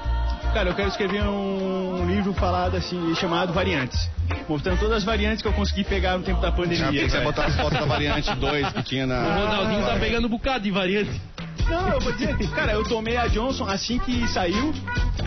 Cara, 0.52 0.68
eu 0.70 0.74
quero 0.74 0.88
escrever 0.88 1.22
um 1.22 2.04
livro 2.06 2.32
falado 2.34 2.76
assim, 2.76 3.14
chamado 3.14 3.52
Variantes. 3.52 4.10
Mostrando 4.48 4.78
todas 4.80 4.98
as 4.98 5.04
variantes 5.04 5.42
que 5.42 5.48
eu 5.48 5.52
consegui 5.52 5.84
pegar 5.84 6.18
no 6.18 6.24
tempo 6.24 6.40
da 6.40 6.50
pandemia. 6.50 6.86
Porque 6.86 7.08
você 7.08 7.20
botar 7.20 7.46
as 7.46 7.56
fotos 7.56 7.78
da 7.78 7.86
variante 7.86 8.34
2 8.34 8.72
que 8.72 8.82
tinha 8.82 9.04
O 9.04 9.06
na. 9.06 9.22
Ronaldinho 9.34 9.86
tá 9.86 9.96
pegando 9.96 10.26
um 10.26 10.30
bocado 10.30 10.64
de 10.64 10.70
variante. 10.70 11.20
Não, 11.68 11.88
eu 11.90 12.00
vou 12.00 12.12
dizer, 12.12 12.36
cara, 12.50 12.72
eu 12.72 12.82
tomei 12.82 13.16
a 13.16 13.28
Johnson 13.28 13.64
assim 13.64 13.98
que 14.00 14.26
saiu. 14.28 14.74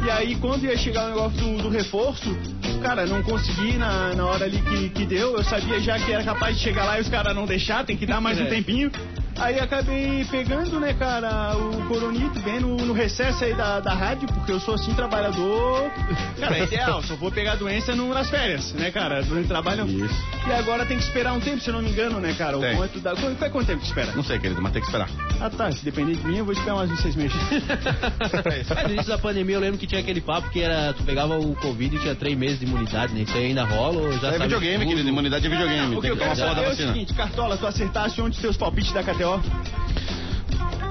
E 0.05 0.11
aí, 0.11 0.35
quando 0.35 0.65
ia 0.65 0.77
chegar 0.77 1.05
o 1.05 1.09
negócio 1.09 1.37
do, 1.39 1.63
do 1.63 1.69
reforço, 1.69 2.37
cara, 2.81 3.05
não 3.05 3.23
consegui 3.23 3.77
na, 3.77 4.13
na 4.13 4.25
hora 4.25 4.43
ali 4.43 4.61
que, 4.61 4.89
que 4.89 5.05
deu. 5.05 5.37
Eu 5.37 5.43
sabia 5.45 5.79
já 5.79 5.97
que 5.97 6.11
era 6.11 6.21
capaz 6.23 6.57
de 6.57 6.63
chegar 6.63 6.83
lá 6.83 6.97
e 6.97 7.01
os 7.01 7.07
caras 7.07 7.33
não 7.33 7.45
deixar, 7.45 7.85
tem 7.85 7.95
que 7.95 8.05
dar 8.05 8.19
mais 8.19 8.37
um 8.41 8.43
É. 8.43 8.47
tempinho. 8.47 8.91
Aí 9.37 9.59
acabei 9.59 10.23
pegando, 10.29 10.79
né, 10.79 10.93
cara, 10.93 11.57
o 11.57 11.87
coronito 11.87 12.39
bem 12.41 12.59
no, 12.59 12.77
no 12.77 12.93
recesso 12.93 13.43
aí 13.43 13.53
da, 13.53 13.79
da 13.79 13.93
rádio, 13.93 14.27
porque 14.27 14.51
eu 14.51 14.59
sou 14.59 14.75
assim 14.75 14.93
trabalhador. 14.93 15.91
Cara, 16.39 16.57
é 16.59 16.63
ideal, 16.63 17.01
só 17.03 17.15
vou 17.15 17.31
pegar 17.31 17.55
doença 17.55 17.95
no, 17.95 18.13
nas 18.13 18.29
férias, 18.29 18.73
né, 18.73 18.91
cara? 18.91 19.21
Durante 19.23 19.45
o 19.45 19.47
trabalho. 19.47 19.85
Isso. 19.87 20.15
E 20.47 20.51
agora 20.53 20.85
tem 20.85 20.97
que 20.97 21.03
esperar 21.03 21.33
um 21.33 21.39
tempo, 21.39 21.59
se 21.61 21.69
eu 21.69 21.73
não 21.73 21.81
me 21.81 21.89
engano, 21.89 22.19
né, 22.19 22.33
cara? 22.37 22.57
O 22.57 22.61
Tem. 22.61 22.75
quanto 22.75 22.99
dá. 22.99 23.15
Quanto, 23.15 23.37
quanto 23.51 23.67
tempo 23.67 23.79
que 23.79 23.87
espera? 23.87 24.11
Não 24.13 24.23
sei, 24.23 24.39
querido, 24.39 24.61
mas 24.61 24.71
tem 24.71 24.81
que 24.81 24.87
esperar. 24.87 25.09
Ah 25.41 25.49
tá, 25.49 25.71
se 25.71 25.83
depender 25.83 26.15
de 26.15 26.25
mim, 26.25 26.37
eu 26.37 26.45
vou 26.45 26.53
esperar 26.53 26.75
mais 26.75 26.91
uns 26.91 26.99
seis 27.01 27.15
meses. 27.15 27.35
Mas 28.73 28.83
no 28.85 28.89
início 28.93 29.09
da 29.09 29.17
pandemia 29.17 29.55
eu 29.55 29.59
lembro 29.59 29.77
que 29.77 29.85
tinha 29.87 29.99
aquele 30.01 30.21
papo 30.21 30.49
que 30.49 30.61
era. 30.61 30.93
Tu 30.93 31.03
pegava 31.03 31.37
o 31.37 31.55
Covid 31.55 31.95
e 31.95 31.99
tinha 31.99 32.15
três 32.15 32.37
meses 32.37 32.59
de 32.59 32.65
imunidade, 32.65 33.13
né? 33.13 33.21
Isso 33.21 33.35
aí 33.35 33.45
ainda 33.47 33.63
rola 33.65 34.01
ou 34.01 34.11
já 34.13 34.29
É 34.29 34.31
sabe 34.33 34.43
videogame, 34.43 34.77
tudo? 34.79 34.89
querido. 34.89 35.09
Imunidade 35.09 35.45
é 35.45 35.49
videogame. 35.49 35.95
O 35.95 36.01
que 36.01 36.01
Tem 36.01 36.09
eu 36.11 36.15
que 36.17 36.21
tomar 36.23 36.35
quero 36.35 36.47
a 36.49 36.53
porra 36.53 36.55
da 36.55 36.55
saber 36.55 36.61
é 36.61 36.67
o 36.67 36.69
vacina. 36.71 36.93
seguinte, 36.93 37.13
Cartola, 37.13 37.57
tu 37.57 37.67
acertasse 37.67 38.21
onde 38.21 38.39
teus 38.39 38.55
palpites 38.57 38.91
da 38.93 39.03
KTO? 39.23 39.41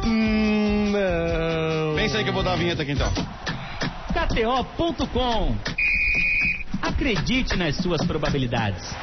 Hum, 0.06 0.90
não. 0.90 1.94
Pensa 1.94 2.18
aí 2.18 2.24
que 2.24 2.30
eu 2.30 2.34
vou 2.34 2.42
dar 2.42 2.54
a 2.54 2.56
vinheta 2.56 2.82
aqui 2.82 2.92
então. 2.92 3.12
KTO.com. 4.12 5.54
Acredite 6.80 7.56
nas 7.56 7.76
suas 7.76 8.04
probabilidades. 8.06 8.94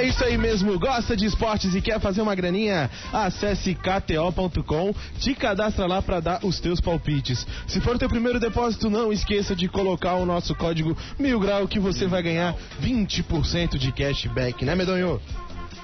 É 0.00 0.04
isso 0.04 0.24
aí 0.24 0.38
mesmo. 0.38 0.78
Gosta 0.78 1.14
de 1.14 1.26
esportes 1.26 1.74
e 1.74 1.80
quer 1.82 2.00
fazer 2.00 2.22
uma 2.22 2.34
graninha? 2.34 2.90
Acesse 3.12 3.74
kto.com, 3.74 4.94
te 5.18 5.34
cadastra 5.34 5.86
lá 5.86 6.00
para 6.00 6.20
dar 6.20 6.40
os 6.42 6.58
teus 6.58 6.80
palpites. 6.80 7.46
Se 7.66 7.82
for 7.82 7.98
teu 7.98 8.08
primeiro 8.08 8.40
depósito, 8.40 8.88
não 8.88 9.12
esqueça 9.12 9.54
de 9.54 9.68
colocar 9.68 10.14
o 10.14 10.24
nosso 10.24 10.54
código 10.54 10.96
mil 11.18 11.38
grau 11.38 11.68
que 11.68 11.78
você 11.78 12.06
vai 12.06 12.22
ganhar 12.22 12.56
20% 12.82 13.76
de 13.76 13.92
cashback, 13.92 14.64
né, 14.64 14.74
Medonho? 14.74 15.20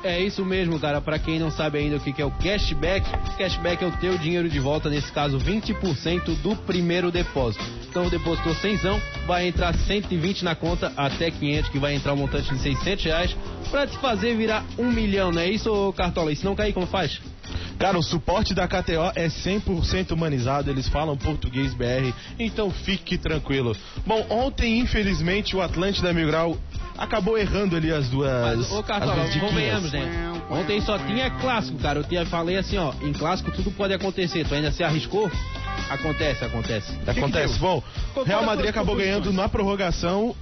É 0.03 0.21
isso 0.21 0.45
mesmo, 0.45 0.79
cara. 0.79 1.01
Pra 1.01 1.19
quem 1.19 1.39
não 1.39 1.51
sabe 1.51 1.79
ainda 1.79 1.97
o 1.97 2.01
que 2.01 2.21
é 2.21 2.25
o 2.25 2.31
cashback, 2.31 3.09
cashback 3.37 3.83
é 3.83 3.87
o 3.87 3.93
teu 3.93 4.17
dinheiro 4.19 4.49
de 4.49 4.61
volta, 4.61 4.89
nesse 4.89 5.11
caso 5.11 5.39
20% 5.39 6.37
do 6.43 6.55
primeiro 6.55 7.11
depósito. 7.11 7.65
Então 7.89 8.09
depositou 8.09 8.55
100, 8.55 8.79
vai 9.27 9.49
entrar 9.49 9.75
120 9.75 10.45
na 10.45 10.55
conta 10.55 10.93
até 10.97 11.31
500, 11.31 11.71
que 11.71 11.79
vai 11.79 11.95
entrar 11.95 12.13
um 12.13 12.17
montante 12.17 12.53
de 12.53 12.61
600 12.61 13.05
reais, 13.05 13.37
pra 13.71 13.87
te 13.87 13.97
fazer 13.99 14.37
virar 14.37 14.65
um 14.79 14.93
milhão, 14.93 15.33
não 15.33 15.41
é 15.41 15.51
isso, 15.51 15.93
Cartola? 15.97 16.31
E 16.31 16.37
se 16.37 16.45
não 16.45 16.55
cair, 16.55 16.73
como 16.73 16.87
faz? 16.87 17.21
Cara, 17.79 17.99
o 17.99 18.03
suporte 18.03 18.55
da 18.55 18.67
KTO 18.67 19.13
é 19.15 19.29
100% 19.29 20.13
humanizado, 20.13 20.71
eles 20.71 20.89
falam 20.89 21.17
português 21.17 21.75
BR, 21.75 22.13
então 22.39 22.71
fique 22.71 23.19
tranquilo. 23.19 23.77
Bom, 24.07 24.27
ontem, 24.31 24.79
infelizmente, 24.79 25.55
o 25.55 25.61
Atlântida 25.61 26.13
Mil 26.13 26.27
Grau 26.27 26.57
acabou 26.99 27.39
errando 27.39 27.77
ali 27.77 27.93
as 27.93 28.09
duas. 28.09 28.31
Mas, 28.57 28.73
ô 28.73 28.81
as 28.81 28.87
Cartola, 28.87 29.29
convenhamos, 29.41 29.93
né? 29.93 30.33
Ontem 30.51 30.81
só 30.81 30.99
tinha 30.99 31.31
clássico, 31.31 31.79
cara. 31.79 32.01
Eu 32.01 32.05
tinha, 32.05 32.25
falei 32.27 32.57
assim, 32.57 32.77
ó, 32.79 32.93
em 33.03 33.13
clássico 33.13 33.51
tudo 33.51 33.71
pode 33.71 33.93
acontecer. 33.93 34.47
Tu 34.47 34.55
ainda 34.55 34.71
se 34.71 34.83
arriscou? 34.83 35.31
Acontece, 35.91 36.45
acontece. 36.45 36.93
Acontece. 37.07 37.59
Bom, 37.59 37.83
Real 38.25 38.45
Madrid 38.45 38.69
acabou 38.69 38.97
ganhando 38.97 39.33
na 39.33 39.49
prorrogação 39.49 40.35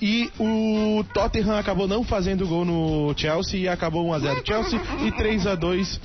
e 0.00 0.30
o 0.38 1.04
Tottenham 1.14 1.56
acabou 1.56 1.86
não 1.86 2.04
fazendo 2.04 2.46
gol 2.46 2.64
no 2.64 3.14
Chelsea 3.16 3.60
e 3.60 3.68
acabou 3.68 4.06
1x0 4.06 4.46
Chelsea 4.46 4.80
e 5.00 5.12
3x2 5.12 6.00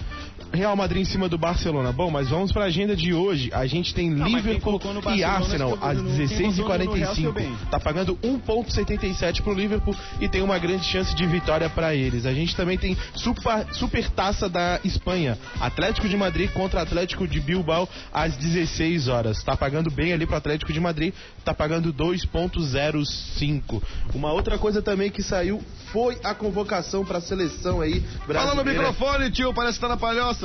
Real 0.52 0.76
Madrid 0.76 1.02
em 1.02 1.06
cima 1.06 1.30
do 1.30 1.38
Barcelona. 1.38 1.92
Bom, 1.92 2.10
mas 2.10 2.30
vamos 2.30 2.52
pra 2.52 2.66
agenda 2.66 2.96
de 2.96 3.14
hoje. 3.14 3.50
A 3.54 3.66
gente 3.68 3.94
tem 3.94 4.14
quem 4.16 4.24
Liverpool 4.36 4.80
e 5.16 5.24
Arsenal 5.24 5.78
às 5.82 5.98
no- 5.98 6.28
quem 6.28 6.52
botou 6.52 6.86
no 6.86 6.94
Real 6.94 7.14
se 7.16 7.22
deu 7.22 7.32
16h45. 7.32 7.32
bem. 7.34 7.56
Tá 7.70 7.80
pagando 7.80 8.18
1,77 8.24 9.42
pro 9.42 9.54
Liverpool 9.54 9.96
e 10.20 10.28
tem 10.28 10.42
uma 10.42 10.58
grande 10.58 10.86
chance 10.86 11.16
de 11.16 11.26
vitória 11.26 11.70
pra 11.70 11.94
eles. 11.96 12.26
A 12.26 12.34
gente 12.34 12.56
também 12.56 12.78
tem 12.78 12.98
super, 13.16 13.66
super 13.74 14.10
taça 14.10 14.50
da 14.50 14.80
Espanha. 14.84 15.38
Atlético 15.60 16.08
de 16.10 16.18
Madrid 16.18 16.50
contra 16.52 16.82
Atlético 16.82 17.28
de 17.28 17.40
Bilbao 17.40 17.88
às 18.12 18.36
16 18.36 19.08
horas. 19.08 19.44
Tá 19.44 19.56
pagando 19.56 19.92
bem 19.92 20.14
ali 20.14 20.26
pro 20.26 20.36
Atlético 20.36 20.74
de 20.74 20.80
Madrid, 20.80 21.14
tá 21.46 21.54
pagando 21.54 21.94
2.05. 21.94 23.82
Uma 24.14 24.32
outra 24.32 24.58
coisa 24.58 24.82
também 24.82 25.10
que 25.12 25.22
saiu 25.24 25.62
foi 25.92 26.18
a 26.24 26.34
convocação 26.34 27.04
pra 27.06 27.20
seleção 27.22 27.82
aí 27.82 28.00
brasileira. 28.28 28.40
Fala 28.40 28.56
no 28.56 28.64
microfone, 28.64 29.32
tio, 29.32 29.54
parece 29.54 29.76
que 29.78 29.82
tá 29.82 29.88
na 29.90 29.98
palhoça. 29.98 30.39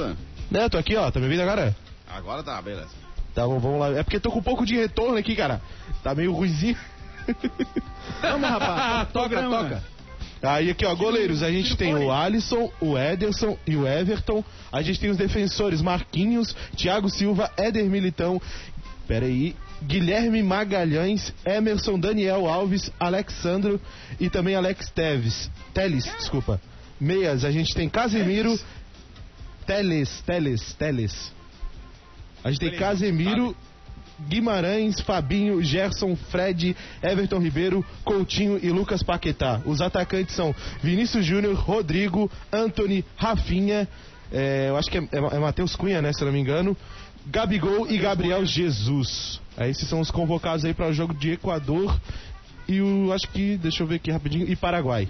Né, 0.50 0.64
eu 0.64 0.70
tô 0.70 0.78
aqui, 0.78 0.96
ó, 0.96 1.10
tá 1.10 1.18
me 1.18 1.26
ouvindo 1.26 1.42
agora? 1.42 1.74
Agora 2.08 2.42
tá, 2.42 2.60
beleza. 2.60 2.88
Tá 3.34 3.46
bom, 3.46 3.58
vamos 3.58 3.80
lá. 3.80 3.88
É 3.98 4.02
porque 4.02 4.20
tô 4.20 4.30
com 4.30 4.38
um 4.38 4.42
pouco 4.42 4.64
de 4.64 4.76
retorno 4.76 5.16
aqui, 5.16 5.34
cara. 5.34 5.60
Tá 6.02 6.14
meio 6.14 6.32
ruizinho. 6.32 6.76
Vamos, 8.22 8.48
rapaz. 8.48 9.08
toca, 9.12 9.42
toca. 9.42 9.82
Aí 10.42 10.70
aqui, 10.70 10.84
ó, 10.84 10.94
goleiros, 10.94 11.42
a 11.42 11.50
gente 11.50 11.74
tem 11.76 11.94
o 11.94 12.12
Alisson, 12.12 12.70
o 12.80 12.98
Ederson 12.98 13.56
e 13.66 13.76
o 13.76 13.88
Everton. 13.88 14.44
A 14.70 14.82
gente 14.82 15.00
tem 15.00 15.10
os 15.10 15.16
defensores 15.16 15.80
Marquinhos, 15.80 16.54
Thiago 16.76 17.08
Silva, 17.08 17.50
Éder 17.56 17.86
Militão. 17.86 18.40
Pera 19.08 19.26
aí. 19.26 19.56
Guilherme 19.82 20.42
Magalhães, 20.42 21.32
Emerson 21.44 21.98
Daniel 21.98 22.46
Alves, 22.48 22.90
Alexandro 22.98 23.80
e 24.20 24.30
também 24.30 24.54
Alex 24.54 24.88
Teves. 24.90 25.50
Teles, 25.74 26.04
desculpa. 26.04 26.60
Meias, 27.00 27.44
a 27.44 27.50
gente 27.50 27.74
tem 27.74 27.88
Casemiro, 27.88 28.58
Teles, 29.66 30.22
Teles, 30.22 30.74
Teles. 30.74 31.32
A 32.42 32.50
gente 32.50 32.60
tem 32.60 32.78
Casemiro, 32.78 33.56
Guimarães, 34.28 35.00
Fabinho, 35.00 35.62
Gerson, 35.62 36.14
Fred, 36.14 36.76
Everton 37.02 37.38
Ribeiro, 37.38 37.84
Coutinho 38.04 38.58
e 38.62 38.70
Lucas 38.70 39.02
Paquetá. 39.02 39.60
Os 39.64 39.80
atacantes 39.80 40.34
são 40.34 40.54
Vinícius 40.82 41.24
Júnior, 41.24 41.54
Rodrigo, 41.54 42.30
Anthony, 42.52 43.04
Rafinha, 43.16 43.88
é, 44.32 44.68
eu 44.68 44.76
acho 44.76 44.90
que 44.90 44.98
é, 44.98 45.00
é, 45.00 45.36
é 45.36 45.38
Matheus 45.38 45.76
Cunha, 45.76 46.02
né, 46.02 46.12
se 46.12 46.24
não 46.24 46.32
me 46.32 46.40
engano, 46.40 46.76
Gabigol 47.26 47.90
e 47.90 47.96
Gabriel 47.98 48.44
Jesus. 48.44 49.40
Aí 49.56 49.70
esses 49.70 49.88
são 49.88 50.00
os 50.00 50.10
convocados 50.10 50.64
aí 50.64 50.74
para 50.74 50.88
o 50.88 50.92
jogo 50.92 51.14
de 51.14 51.32
Equador 51.32 51.98
e 52.68 52.80
o, 52.80 53.12
acho 53.12 53.28
que, 53.28 53.56
deixa 53.56 53.82
eu 53.82 53.86
ver 53.86 53.96
aqui 53.96 54.10
rapidinho, 54.10 54.50
e 54.50 54.56
Paraguai. 54.56 55.08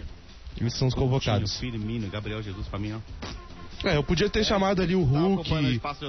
Esses 0.60 0.78
são 0.78 0.86
os 0.86 0.94
convocados. 0.94 1.58
Firmino, 1.58 2.08
Gabriel 2.08 2.42
Jesus 2.42 2.68
pra 2.68 2.78
mim, 2.78 2.92
ó. 2.92 2.98
É, 3.84 3.96
eu 3.96 4.02
podia 4.02 4.30
ter 4.30 4.42
chamado 4.44 4.80
ali 4.82 4.94
o 4.94 5.02
Hulk, 5.02 5.50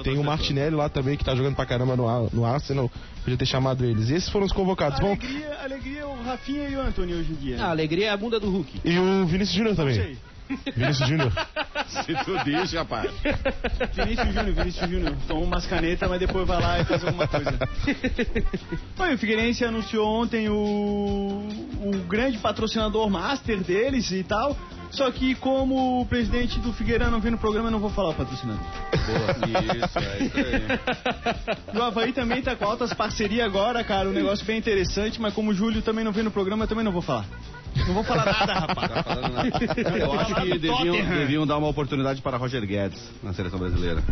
tem 0.02 0.18
o 0.18 0.24
Martinelli 0.24 0.74
lá 0.74 0.88
também 0.88 1.16
que 1.16 1.24
tá 1.24 1.34
jogando 1.34 1.54
pra 1.54 1.66
caramba 1.66 1.94
no, 1.96 2.08
Ar- 2.08 2.28
no 2.32 2.44
Arsenal. 2.44 2.90
Podia 3.22 3.36
ter 3.36 3.46
chamado 3.46 3.84
eles. 3.84 4.08
Esses 4.10 4.28
foram 4.30 4.46
os 4.46 4.52
convocados. 4.52 4.98
Bom, 5.00 5.08
Alegria, 5.08 5.58
alegria, 5.62 6.06
o 6.06 6.22
Rafinha 6.22 6.68
e 6.68 6.76
o 6.76 6.80
Antônio 6.80 7.18
hoje 7.18 7.32
em 7.32 7.36
dia. 7.36 7.62
A 7.62 7.70
alegria 7.70 8.06
é 8.06 8.10
a 8.10 8.16
bunda 8.16 8.40
do 8.40 8.48
Hulk. 8.50 8.80
e 8.84 8.98
o 8.98 9.26
Vinícius 9.26 9.56
Júnior 9.56 9.76
também. 9.76 9.94
sei. 9.94 10.16
Vinícius 10.74 11.08
Júnior. 11.08 11.32
Se 11.88 12.14
tu 12.24 12.44
diz, 12.44 12.72
rapaz. 12.72 13.10
Vinícius 13.94 14.34
Júnior, 14.34 14.54
Vinícius 14.54 14.90
Júnior. 14.90 15.16
Toma 15.26 15.40
umas 15.42 15.66
canetas, 15.66 16.08
mas 16.08 16.20
depois 16.20 16.46
vai 16.46 16.60
lá 16.60 16.80
e 16.80 16.84
faz 16.84 17.04
alguma 17.04 17.26
coisa. 17.26 17.58
Oi, 18.98 19.14
o 19.14 19.18
Figueirense 19.18 19.64
anunciou 19.64 20.06
ontem 20.06 20.48
o, 20.48 20.54
o 20.54 21.98
grande 22.08 22.38
patrocinador 22.38 23.08
master 23.10 23.62
deles 23.62 24.10
e 24.10 24.22
tal. 24.22 24.56
Só 24.90 25.10
que 25.10 25.34
como 25.34 26.00
o 26.00 26.06
presidente 26.06 26.58
do 26.60 26.72
Figueirão 26.72 27.10
não 27.10 27.20
vem 27.20 27.32
no 27.32 27.38
programa, 27.38 27.68
eu 27.68 27.72
não 27.72 27.80
vou 27.80 27.90
falar 27.90 28.10
o 28.10 28.14
patrocinador. 28.14 28.62
Boa, 29.06 29.84
isso, 29.84 29.98
é 29.98 30.22
isso 30.24 30.38
aí. 30.38 31.78
O 31.78 31.82
Havaí 31.82 32.12
também 32.12 32.40
tá 32.40 32.54
com 32.54 32.64
altas 32.64 32.92
parcerias 32.92 33.44
agora, 33.44 33.82
cara. 33.84 34.08
Um 34.08 34.12
negócio 34.12 34.46
bem 34.46 34.58
interessante, 34.58 35.20
mas 35.20 35.34
como 35.34 35.50
o 35.50 35.54
Júlio 35.54 35.82
também 35.82 36.04
não 36.04 36.12
vem 36.12 36.22
no 36.22 36.30
programa, 36.30 36.64
eu 36.64 36.68
também 36.68 36.84
não 36.84 36.92
vou 36.92 37.02
falar. 37.02 37.26
Não 37.86 37.94
vou 37.94 38.04
falar 38.04 38.24
nada, 38.24 38.52
rapaz. 38.54 38.90
Tá 38.92 39.02
falando 39.02 39.32
nada. 39.32 39.48
Eu 39.98 40.12
acho 40.20 40.34
que 40.34 40.58
deviam, 40.58 41.08
deviam 41.08 41.46
dar 41.46 41.56
uma 41.58 41.68
oportunidade 41.68 42.22
para 42.22 42.36
Roger 42.36 42.64
Guedes 42.66 43.02
na 43.22 43.32
seleção 43.32 43.58
brasileira. 43.58 44.02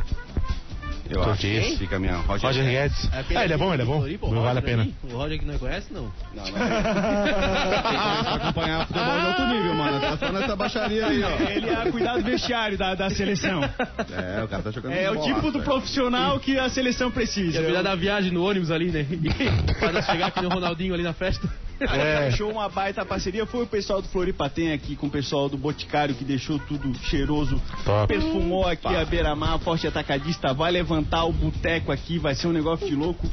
Eu 1.09 1.23
acho. 1.23 1.43
diz? 1.43 1.77
Fica 1.79 1.97
a 1.97 1.99
minha 1.99 2.17
Roger, 2.17 2.47
Roger 2.49 2.65
Guedes. 2.65 3.13
aquele 3.13 3.39
Ah, 3.39 3.45
ele 3.45 3.53
é 3.53 3.57
bom, 3.59 3.75
ele 3.75 3.83
é 3.83 3.85
bom. 3.85 3.99
Floripa, 3.99 4.27
o 4.27 4.35
Não 4.35 4.43
vale 4.43 4.59
a 4.59 4.63
pena. 4.63 4.89
O 5.03 5.09
Roger 5.17 5.39
que 5.39 5.45
não 5.45 5.59
conhece, 5.59 5.93
não. 5.93 6.05
Não, 6.05 6.11
não. 6.35 6.45
Tem 6.45 6.53
que 6.55 8.37
acompanhar 8.43 8.87
futebol 8.87 9.21
de 9.21 9.27
alto 9.27 9.47
nível, 9.49 9.75
mano. 9.75 10.01
Tá 10.01 10.17
só 10.17 10.33
nessa 10.33 10.57
baixaria 10.57 11.07
aí, 11.07 11.23
ó. 11.23 11.31
Ele 11.51 11.69
é 11.69 11.91
cuidar 11.91 12.17
do 12.17 12.23
vestiário 12.23 12.79
da, 12.79 12.95
da 12.95 13.11
seleção. 13.11 13.63
É, 13.63 14.43
o 14.43 14.49
cara 14.49 14.63
tá 14.63 14.71
jogando 14.71 14.93
É 14.95 15.11
o 15.11 15.15
bola, 15.15 15.27
tipo 15.27 15.43
do 15.43 15.53
velho. 15.53 15.65
profissional 15.65 16.41
que 16.41 16.59
a 16.59 16.71
seleção 16.71 17.11
precisa. 17.11 17.61
Ia 17.61 17.67
virar 17.67 17.83
da 17.83 17.95
viagem 17.95 18.33
no 18.33 18.43
ônibus 18.43 18.71
ali, 18.71 18.91
né? 18.91 19.07
Para 19.79 20.01
chegar 20.03 20.29
aqui 20.29 20.41
no 20.41 20.49
Ronaldinho 20.49 20.95
ali 20.95 21.03
na 21.03 21.13
festa. 21.13 21.47
É. 21.85 22.31
Fechou 22.31 22.51
uma 22.51 22.69
baita 22.69 23.05
parceria. 23.05 23.47
Foi 23.47 23.63
o 23.63 23.67
pessoal 23.67 24.01
do 24.01 24.09
Floripa 24.09 24.49
tem 24.49 24.73
aqui 24.73 24.97
com 24.97 25.07
o 25.07 25.11
pessoal 25.11 25.49
do 25.49 25.57
Boticário 25.57 26.15
que 26.15 26.25
deixou 26.25 26.59
tudo 26.59 26.93
cheiroso. 27.05 27.61
Top. 27.85 28.07
Perfumou 28.07 28.67
aqui 28.67 28.95
a 28.95 29.05
beira-mar, 29.05 29.59
forte 29.59 29.87
atacadista. 29.87 30.53
Vai 30.53 30.71
levantar 30.73 31.25
o 31.25 31.33
boteco 31.33 31.93
aqui, 31.93 32.19
vai 32.19 32.35
ser 32.35 32.47
um 32.47 32.53
negócio 32.53 32.87
de 32.87 32.95
louco. 32.95 33.29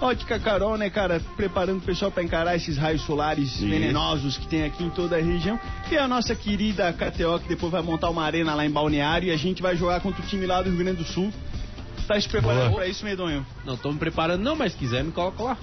Ótica 0.00 0.38
Carol, 0.38 0.76
né, 0.76 0.90
cara? 0.90 1.20
Preparando 1.36 1.78
o 1.78 1.82
pessoal 1.82 2.10
para 2.10 2.22
encarar 2.22 2.54
esses 2.54 2.76
raios 2.76 3.00
solares 3.02 3.58
venenosos 3.58 4.36
que 4.36 4.46
tem 4.46 4.64
aqui 4.64 4.84
em 4.84 4.90
toda 4.90 5.16
a 5.16 5.22
região. 5.22 5.58
E 5.90 5.96
a 5.96 6.06
nossa 6.06 6.34
querida 6.34 6.92
KTO, 6.92 7.40
que 7.40 7.48
depois 7.48 7.72
vai 7.72 7.80
montar 7.80 8.10
uma 8.10 8.22
arena 8.22 8.54
lá 8.54 8.66
em 8.66 8.70
Balneário 8.70 9.28
e 9.28 9.32
a 9.32 9.36
gente 9.36 9.62
vai 9.62 9.74
jogar 9.74 10.00
contra 10.00 10.22
o 10.22 10.26
time 10.26 10.44
lá 10.44 10.60
do 10.60 10.68
Rio 10.68 10.78
Grande 10.78 10.98
do 10.98 11.04
Sul. 11.04 11.32
Tá 12.06 12.20
se 12.20 12.28
preparando 12.28 12.68
Boa. 12.68 12.76
para 12.76 12.86
isso, 12.86 13.04
Medonho? 13.04 13.44
Não 13.64 13.76
tô 13.76 13.90
me 13.90 13.98
preparando, 13.98 14.42
não, 14.42 14.54
mas 14.54 14.72
se 14.72 14.78
quiser 14.78 15.02
me 15.02 15.12
coloca 15.12 15.42
lá. 15.42 15.58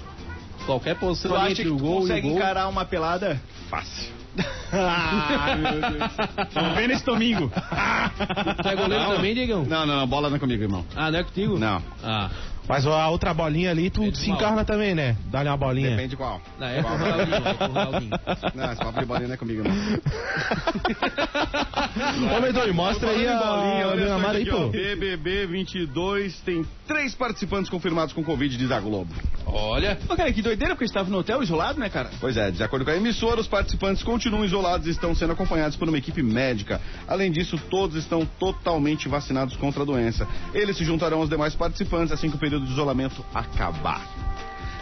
Qualquer 0.66 0.96
posição 0.96 1.32
Tu 1.32 1.38
acha 1.38 1.52
entre 1.52 1.64
que 1.64 1.70
o 1.70 1.78
gol 1.78 1.94
e 1.94 1.98
o 1.98 2.00
consegue 2.02 2.28
gol. 2.28 2.38
encarar 2.38 2.68
uma 2.68 2.86
pelada? 2.86 3.42
Fácil. 3.70 4.14
ah, 4.74 5.56
meu 5.56 5.72
Deus. 5.92 6.12
Vamos 6.54 6.76
ver 6.76 6.88
nesse 6.88 7.06
domingo. 7.06 7.52
Tu 8.62 8.68
é 8.68 8.76
goleiro 8.76 9.04
Não. 9.04 9.16
também, 9.16 9.34
Diegão? 9.36 9.64
Não, 9.64 9.86
não, 9.86 9.98
não, 9.98 10.08
bola 10.08 10.30
não 10.30 10.38
é 10.38 10.40
comigo, 10.40 10.64
irmão. 10.64 10.86
Ah, 10.96 11.12
não 11.12 11.20
é 11.20 11.24
contigo? 11.24 11.60
Não. 11.60 11.82
Ah, 12.04 12.30
Mas 12.68 12.86
a 12.86 13.10
outra 13.10 13.34
bolinha 13.34 13.72
ali, 13.72 13.90
tu 13.90 14.04
Ele 14.04 14.16
se 14.16 14.30
encarna 14.30 14.64
também, 14.64 14.96
né? 14.96 15.18
Dá-lhe 15.26 15.50
uma 15.50 15.58
bolinha. 15.58 15.90
Depende 15.92 16.16
qual. 16.16 16.42
não, 16.60 16.68
é 16.68 16.82
com 16.82 16.90
o 16.90 16.98
Ronaldinho, 16.98 17.36
é 17.36 17.54
com 17.54 17.64
o 17.64 17.68
Ronaldinho. 17.68 18.12
Não, 18.56 18.72
esse 18.72 18.84
papo 18.84 19.00
de 19.00 19.06
bolinha 19.06 19.28
não 19.28 19.34
é 19.34 19.38
comigo, 19.38 19.64
não. 19.64 19.74
Ô, 22.38 22.42
Medonho, 22.42 22.74
mostra 22.74 23.10
aí 23.12 23.28
a 23.28 23.38
bolinha, 23.38 23.86
a 23.86 23.90
olha 23.90 24.08
só 24.08 24.14
Neymar 24.16 24.36
aí, 24.36 24.46
pô. 24.46 24.70
BBB 24.70 25.48
22 25.48 26.40
tem 26.42 26.66
três 26.88 27.14
participantes 27.16 27.70
confirmados 27.70 28.14
com 28.14 28.24
Covid, 28.24 28.58
diz 28.58 28.72
a 28.72 28.80
Globo. 28.80 29.14
Olha, 29.46 29.98
Pô, 30.08 30.16
cara, 30.16 30.32
que 30.32 30.42
doideira, 30.42 30.74
porque 30.74 30.86
estava 30.86 31.10
no 31.10 31.18
hotel 31.20 31.44
isolado, 31.44 31.80
né, 31.80 31.90
cara? 31.90 32.10
Pois 32.20 32.38
é, 32.38 32.50
de 32.50 32.64
acordo 32.64 32.86
com 32.86 32.92
a 32.92 32.96
emissora, 32.96 33.40
os 33.40 33.48
participantes 33.48 34.02
continuam 34.04 34.44
isolados 34.44 34.88
e 34.88 34.92
estão 34.92 35.14
sendo 35.14 35.34
acompanhados 35.34 35.76
por 35.76 35.88
uma 35.88 35.98
equipe 35.98 36.24
médica. 36.24 36.82
Além 37.08 37.32
disso, 37.32 37.60
todos 37.70 37.98
estão 37.98 38.26
totalmente 38.40 39.08
vacinados 39.08 39.56
contra 39.56 39.84
a 39.84 39.86
doença. 39.86 40.28
Eles 40.54 40.78
se 40.78 40.84
juntarão 40.84 41.20
aos 41.20 41.30
demais 41.30 41.56
participantes 41.56 42.12
assim 42.12 42.30
que 42.30 42.36
o 42.36 42.40
período 42.40 42.53
de 42.60 42.72
isolamento 42.72 43.24
acabar. 43.34 44.02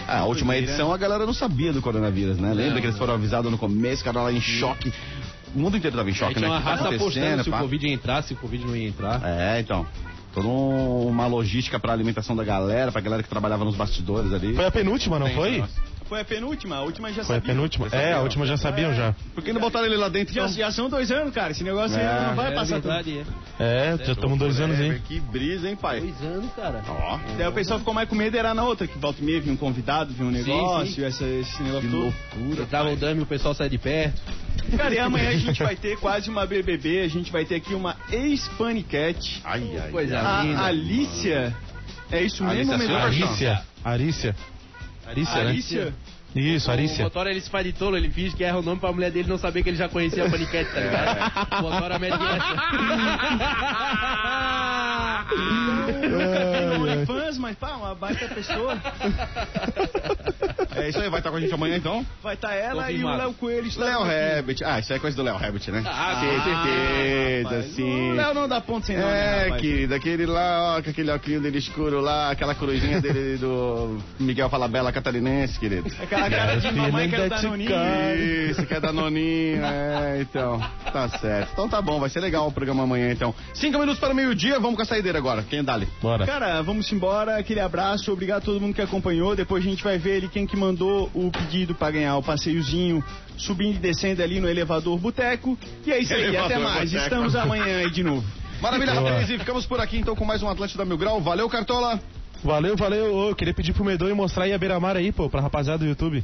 Ah, 0.08 0.20
a 0.20 0.26
última 0.26 0.54
doideira. 0.54 0.72
edição 0.74 0.92
a 0.94 0.98
galera 0.98 1.26
não 1.26 1.34
sabia 1.34 1.72
do 1.72 1.82
coronavírus, 1.82 2.38
né? 2.38 2.50
Lembra 2.54 2.74
Não, 2.76 2.82
que 2.82 2.88
eles 2.88 2.98
foram 2.98 3.14
avisados 3.14 3.50
no 3.52 3.58
começo, 3.58 4.04
cara 4.04 4.22
lá 4.24 4.32
em 4.32 4.42
choque. 4.42 4.92
O 5.56 5.60
mundo 5.60 5.78
inteiro 5.78 5.96
tava 5.96 6.10
em 6.10 6.14
aí 6.14 6.18
choque, 6.18 6.34
tinha 6.36 6.48
né? 6.50 6.56
uma 6.56 6.62
tá 6.62 6.70
raça 6.72 6.90
apostando 6.96 7.44
se 7.44 7.50
o 7.50 7.52
pá? 7.52 7.60
Covid 7.60 7.88
ia 7.88 7.94
entrar, 7.94 8.22
se 8.24 8.34
o 8.34 8.38
Covid 8.38 8.66
não 8.66 8.76
ia 8.76 8.88
entrar. 8.88 9.22
É, 9.24 9.60
então. 9.60 9.86
Toda 10.34 10.48
um- 10.48 11.08
uma 11.08 11.28
logística 11.28 11.78
pra 11.80 11.92
alimentação 11.92 12.36
da 12.36 12.44
galera, 12.44 12.92
pra 12.92 13.02
galera 13.02 13.22
que 13.22 13.28
trabalhava 13.30 13.66
nos 13.66 13.76
bastidores 13.76 14.32
ali. 14.34 14.56
Foi 14.56 14.66
a 14.66 14.72
penúltima, 14.72 15.20
não 15.20 15.28
foi? 15.30 15.58
nossa. 15.60 15.91
Foi 16.12 16.20
a 16.20 16.26
penúltima, 16.26 16.76
a 16.76 16.82
última 16.82 17.08
já 17.14 17.24
Foi 17.24 17.38
a 17.38 17.40
sabia. 17.40 17.54
penúltima? 17.54 17.88
É, 17.90 18.12
a 18.12 18.20
última 18.20 18.46
já 18.46 18.58
sabiam 18.58 18.94
já. 18.94 19.16
Por 19.34 19.42
que 19.42 19.54
não 19.54 19.62
botaram 19.62 19.86
ele 19.86 19.96
lá 19.96 20.10
dentro? 20.10 20.34
Já, 20.34 20.42
então? 20.42 20.54
já 20.54 20.70
são 20.70 20.90
dois 20.90 21.10
anos, 21.10 21.34
cara. 21.34 21.52
Esse 21.52 21.64
negócio 21.64 21.98
aí 21.98 22.04
É, 22.04 22.28
não 22.28 22.36
vai 22.36 22.52
É 22.52 22.54
passar 22.54 22.76
tudo. 22.82 22.88
verdade, 22.90 23.24
é. 23.58 23.94
É, 23.94 23.98
já 24.06 24.12
estamos 24.12 24.38
dois 24.38 24.60
anos 24.60 24.78
aí. 24.78 25.00
Que 25.08 25.22
brisa, 25.22 25.70
hein, 25.70 25.78
pai? 25.78 26.02
Dois 26.02 26.22
anos, 26.22 26.52
cara. 26.54 26.84
Ó, 26.86 27.18
Daí 27.38 27.48
o 27.48 27.54
pessoal 27.54 27.80
ficou 27.80 27.94
mais 27.94 28.10
com 28.10 28.16
medo, 28.16 28.36
era 28.36 28.54
na 28.54 28.62
outra, 28.66 28.88
que 28.88 28.98
volta 28.98 29.22
e 29.22 29.24
meia 29.24 29.40
vinha 29.40 29.54
um 29.54 29.58
convidado, 29.58 30.14
vinha 30.14 30.28
um 30.28 30.32
negócio, 30.32 30.96
sim. 30.96 31.06
Essa, 31.06 31.24
esse 31.24 31.64
negócio 31.64 31.90
que 31.90 31.96
todo. 31.96 32.14
loucura. 32.38 32.64
Entrava 32.64 32.90
o 32.92 32.96
dame 32.98 33.22
e 33.22 33.24
o 33.24 33.26
pessoal 33.26 33.54
sai 33.54 33.70
de 33.70 33.78
perto. 33.78 34.22
Cara, 34.76 34.94
e 34.94 35.00
amanhã 35.00 35.30
a 35.30 35.38
gente 35.38 35.64
vai 35.64 35.78
ter 35.78 35.96
quase 35.98 36.30
uma 36.30 36.46
BBB, 36.46 37.04
a 37.04 37.08
gente 37.08 37.32
vai 37.32 37.46
ter 37.46 37.56
aqui 37.56 37.74
uma 37.74 37.96
ex-panicat. 38.12 39.40
Ai, 39.46 39.78
ai. 39.82 39.90
Coisa 39.92 40.20
A 40.20 40.44
linda. 40.44 40.62
Alicia. 40.62 41.56
É 42.12 42.22
isso 42.22 42.44
Alicia 42.44 42.78
mesmo, 42.78 42.78
Silva? 42.86 43.10
Medonho? 43.10 43.64
Arícia. 43.86 44.36
Arícia. 45.12 45.36
Arícia, 45.36 45.44
né? 45.44 45.50
Alicia? 45.52 45.94
Isso, 46.34 46.70
O 46.70 46.72
Arícia. 46.72 47.04
Motora 47.04 47.30
ele 47.30 47.42
se 47.42 47.50
faz 47.50 47.66
de 47.66 47.74
tolo, 47.74 47.98
ele 47.98 48.10
finge 48.10 48.34
que 48.36 48.44
erra 48.44 48.60
o 48.60 48.62
nome 48.62 48.80
pra 48.80 48.92
mulher 48.94 49.12
dele 49.12 49.28
não 49.28 49.38
saber 49.38 49.64
que 49.64 49.70
ele 49.70 49.78
já 49.78 49.90
conhecia 49.90 50.26
a 50.26 50.30
paniquete, 50.30 50.72
tá 50.74 50.80
ligado? 50.80 51.60
O 51.60 51.62
Motora 51.64 52.00
mete 52.00 52.14
essa. 52.14 52.56
No 55.92 56.84
OnlyFans, 56.84 57.38
mas 57.38 57.56
pá, 57.58 57.76
uma 57.76 57.96
baita 57.96 58.28
pessoa. 58.30 58.78
É 60.76 60.90
isso 60.90 61.00
aí, 61.00 61.10
vai 61.10 61.20
estar 61.20 61.30
com 61.32 61.38
a 61.38 61.40
gente 61.42 61.54
amanhã 61.54 61.76
então? 61.78 62.06
Vai 62.24 62.34
estar 62.36 62.54
ela 62.54 62.90
e 62.92 62.96
o 62.96 63.02
Confirmado. 63.02 63.18
Léo 63.24 63.34
Coelho. 63.34 63.68
está 63.68 63.84
Léo. 63.86 64.04
Rabbit. 64.04 64.64
Ah, 64.64 64.80
isso 64.80 64.94
aí 64.94 64.98
é 64.98 65.02
coisa 65.02 65.18
do 65.18 65.24
Léo 65.24 65.36
Rabbit, 65.38 65.70
né? 65.72 65.84
Ah, 65.86 66.22
Sim, 66.22 66.44
certeza, 66.44 67.50
rapaz, 67.50 67.66
sim. 67.76 68.12
O 68.12 68.16
Léo 68.16 68.34
não 68.34 68.48
dá 68.48 68.62
ponto 68.62 68.86
sem 68.86 68.96
né, 68.98 69.04
É, 69.04 69.44
rapaz? 69.46 69.62
querido, 69.62 69.94
aquele 69.96 70.26
lá, 70.26 70.78
ó, 70.78 70.82
com 70.82 70.90
aquele 70.90 71.12
óculos 71.12 71.42
dele 71.42 71.58
escuro 71.58 72.00
lá, 72.00 72.32
aquela 72.32 72.56
corujinha 72.56 73.02
dele 73.02 73.38
do 73.38 73.98
Miguel 74.20 74.50
Falabella 74.50 74.92
catarinense, 74.92 75.60
querido. 75.60 75.92
Aquela 76.02 76.30
cara 76.30 76.56
de 76.58 76.72
mamãe 76.72 77.10
que 77.10 77.16
é 77.16 77.18
Filha 77.18 77.30
da 77.30 77.36
da 77.38 77.42
Noninha. 77.44 78.16
Isso, 78.16 78.66
que 78.66 78.74
é 78.74 78.80
danoninho, 78.80 79.66
é, 79.66 80.22
então, 80.22 80.60
tá 80.92 81.10
certo. 81.10 81.50
Então 81.54 81.68
tá 81.70 81.82
bom, 81.82 82.00
vai 82.00 82.10
ser 82.10 82.20
legal 82.22 82.48
o 82.48 82.52
programa 82.52 82.84
amanhã, 82.84 83.12
então. 83.12 83.36
Cinco 83.54 83.78
minutos 83.78 84.00
para 84.00 84.14
o 84.14 84.16
meio-dia, 84.16 84.60
vamos 84.60 84.76
com 84.78 84.82
a 84.82 84.86
saideira 84.86 85.18
agora. 85.18 85.44
Quem 85.44 85.60
é 85.60 85.64
Bora. 86.02 86.26
Cara, 86.26 86.62
vamos 86.62 86.92
embora. 86.92 87.38
Aquele 87.38 87.60
abraço, 87.60 88.12
obrigado 88.12 88.40
a 88.40 88.46
todo 88.46 88.60
mundo 88.60 88.74
que 88.74 88.82
acompanhou. 88.82 89.36
Depois 89.36 89.66
a 89.66 89.70
gente 89.70 89.84
vai 89.84 89.98
ver 89.98 90.18
ele 90.18 90.28
quem 90.28 90.46
que 90.46 90.58
mandou 90.58 91.10
o 91.14 91.32
pedido 91.32 91.76
pra 91.76 91.92
ganhar 91.92 92.18
o 92.18 92.24
passeiozinho, 92.24 93.04
subindo 93.38 93.76
e 93.76 93.80
descendo 93.80 94.22
ali 94.22 94.40
no 94.40 94.50
elevador 94.50 94.98
Boteco. 94.98 95.58
E 95.86 95.92
é 95.92 96.00
isso 96.00 96.14
aí, 96.14 96.24
Elevador 96.24 96.52
até 96.52 96.60
mais. 96.60 96.92
Boteco. 96.92 97.04
Estamos 97.04 97.36
amanhã 97.36 97.78
aí 97.80 97.92
de 97.92 98.04
novo. 98.04 98.26
Maravilha, 98.62 98.94
Boa. 98.94 99.10
rapaz, 99.10 99.30
e 99.30 99.40
ficamos 99.40 99.66
por 99.66 99.80
aqui 99.80 99.98
então 99.98 100.16
com 100.16 100.24
mais 100.24 100.44
um 100.44 100.50
Atlântida 100.50 100.86
Mil 100.86 100.98
Grau. 100.98 101.20
Valeu, 101.20 101.50
Cartola! 101.50 102.00
Valeu, 102.44 102.76
valeu. 102.76 103.30
Eu 103.30 103.36
queria 103.36 103.54
pedir 103.54 103.74
pro 103.74 103.84
Medonho 103.84 104.16
mostrar 104.16 104.46
aí 104.46 104.54
a 104.54 104.58
beira-mar 104.58 104.98
aí, 104.98 105.12
pô, 105.12 105.30
pra 105.30 105.42
rapaziada 105.42 105.80
do 105.80 105.86
YouTube. 105.86 106.24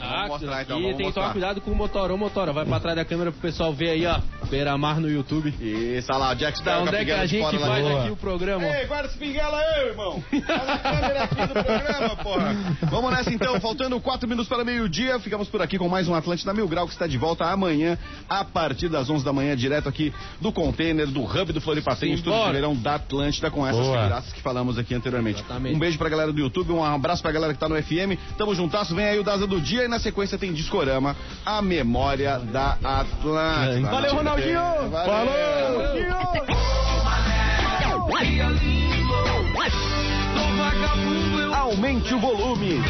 Ah, 0.00 0.26
mostrar, 0.26 0.62
então, 0.62 0.78
e 0.78 0.82
vamos 0.82 0.96
tem 0.96 1.06
que 1.06 1.12
tomar 1.12 1.32
cuidado 1.32 1.60
com 1.60 1.70
o 1.70 1.76
motora. 1.76 2.14
Ô, 2.14 2.16
motora, 2.16 2.52
vai 2.52 2.64
pra 2.64 2.80
trás 2.80 2.96
da 2.96 3.04
câmera 3.04 3.30
pro 3.30 3.40
pessoal 3.40 3.72
ver 3.72 3.90
aí, 3.90 4.06
ó. 4.06 4.20
Beira-mar 4.48 5.00
no 5.00 5.08
YouTube. 5.08 5.54
Isso, 5.60 6.08
olha 6.10 6.18
lá, 6.18 6.34
Jack 6.34 6.58
Da 6.58 6.62
Sparrow 6.62 6.82
com 6.82 6.88
onde 6.88 6.96
é 6.96 7.04
que 7.04 7.10
a 7.12 7.26
gente 7.26 7.58
faz 7.58 7.82
Boa. 7.82 8.00
aqui 8.00 8.10
o 8.10 8.16
programa? 8.16 8.66
ó. 8.66 8.74
Ei, 8.74 8.86
guarda 8.86 9.08
esse 9.08 9.18
pinguela 9.18 9.58
aí, 9.58 9.88
irmão. 9.88 10.22
Olha 10.32 10.72
a 10.72 10.78
câmera 10.78 11.22
aqui 11.24 11.46
do 11.46 11.52
programa, 11.52 12.16
porra. 12.16 12.56
Vamos 12.90 13.10
nessa 13.12 13.32
então, 13.32 13.60
faltando 13.60 14.00
quatro 14.00 14.28
minutos 14.28 14.48
para 14.48 14.64
meio-dia. 14.64 15.18
Ficamos 15.20 15.48
por 15.48 15.62
aqui 15.62 15.78
com 15.78 15.88
mais 15.88 16.08
um 16.08 16.14
Atlântida 16.14 16.52
Mil 16.52 16.66
Grau 16.66 16.86
que 16.86 16.92
está 16.92 17.06
de 17.06 17.18
volta 17.18 17.44
amanhã, 17.44 17.96
a 18.28 18.44
partir 18.44 18.88
das 18.88 19.08
11 19.08 19.24
da 19.24 19.32
manhã, 19.32 19.54
direto 19.54 19.88
aqui 19.88 20.12
do 20.40 20.50
container, 20.52 21.06
do 21.06 21.22
hub 21.22 21.52
do 21.52 21.60
Floripatem, 21.60 22.12
estúdio 22.14 22.44
de 22.46 22.52
verão 22.52 22.74
da 22.74 22.96
Atlântida, 22.96 23.50
com 23.50 23.66
essas 23.66 23.80
Boa. 23.84 23.98
figuraças 23.98 24.32
que 24.32 24.40
falamos 24.40 24.78
aqui 24.78 24.94
anteriormente. 24.94 25.40
Exatamente. 25.40 25.76
Um 25.76 25.78
beijo 25.78 25.98
pra 25.98 26.08
galera 26.08 26.32
do 26.32 26.40
YouTube, 26.40 26.72
um 26.72 26.84
abraço 26.84 27.22
pra 27.22 27.30
galera 27.30 27.52
que 27.52 27.60
tá 27.60 27.68
no 27.68 27.80
FM. 27.80 28.18
Tamo 28.36 28.54
juntasso, 28.54 28.94
vem 28.94 29.04
aí 29.04 29.18
o 29.18 29.22
Daza 29.22 29.46
do 29.46 29.60
Dia 29.60 29.81
e 29.84 29.88
na 29.88 29.98
sequência 29.98 30.38
tem 30.38 30.52
Discorama, 30.52 31.16
a 31.44 31.60
memória 31.60 32.38
da 32.38 32.78
Atlântida. 32.82 33.90
Valeu, 33.90 34.14
Ronaldinho! 34.14 34.90
Valeu! 34.90 35.82
Aumente 41.54 42.14
o 42.14 42.18
volume. 42.18 42.80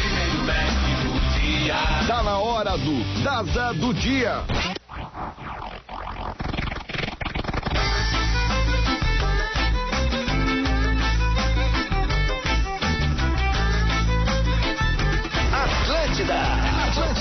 Tá 2.07 2.23
na 2.23 2.37
hora 2.37 2.77
do 2.77 3.23
Daza 3.23 3.73
do 3.73 3.93
Dia. 3.93 4.43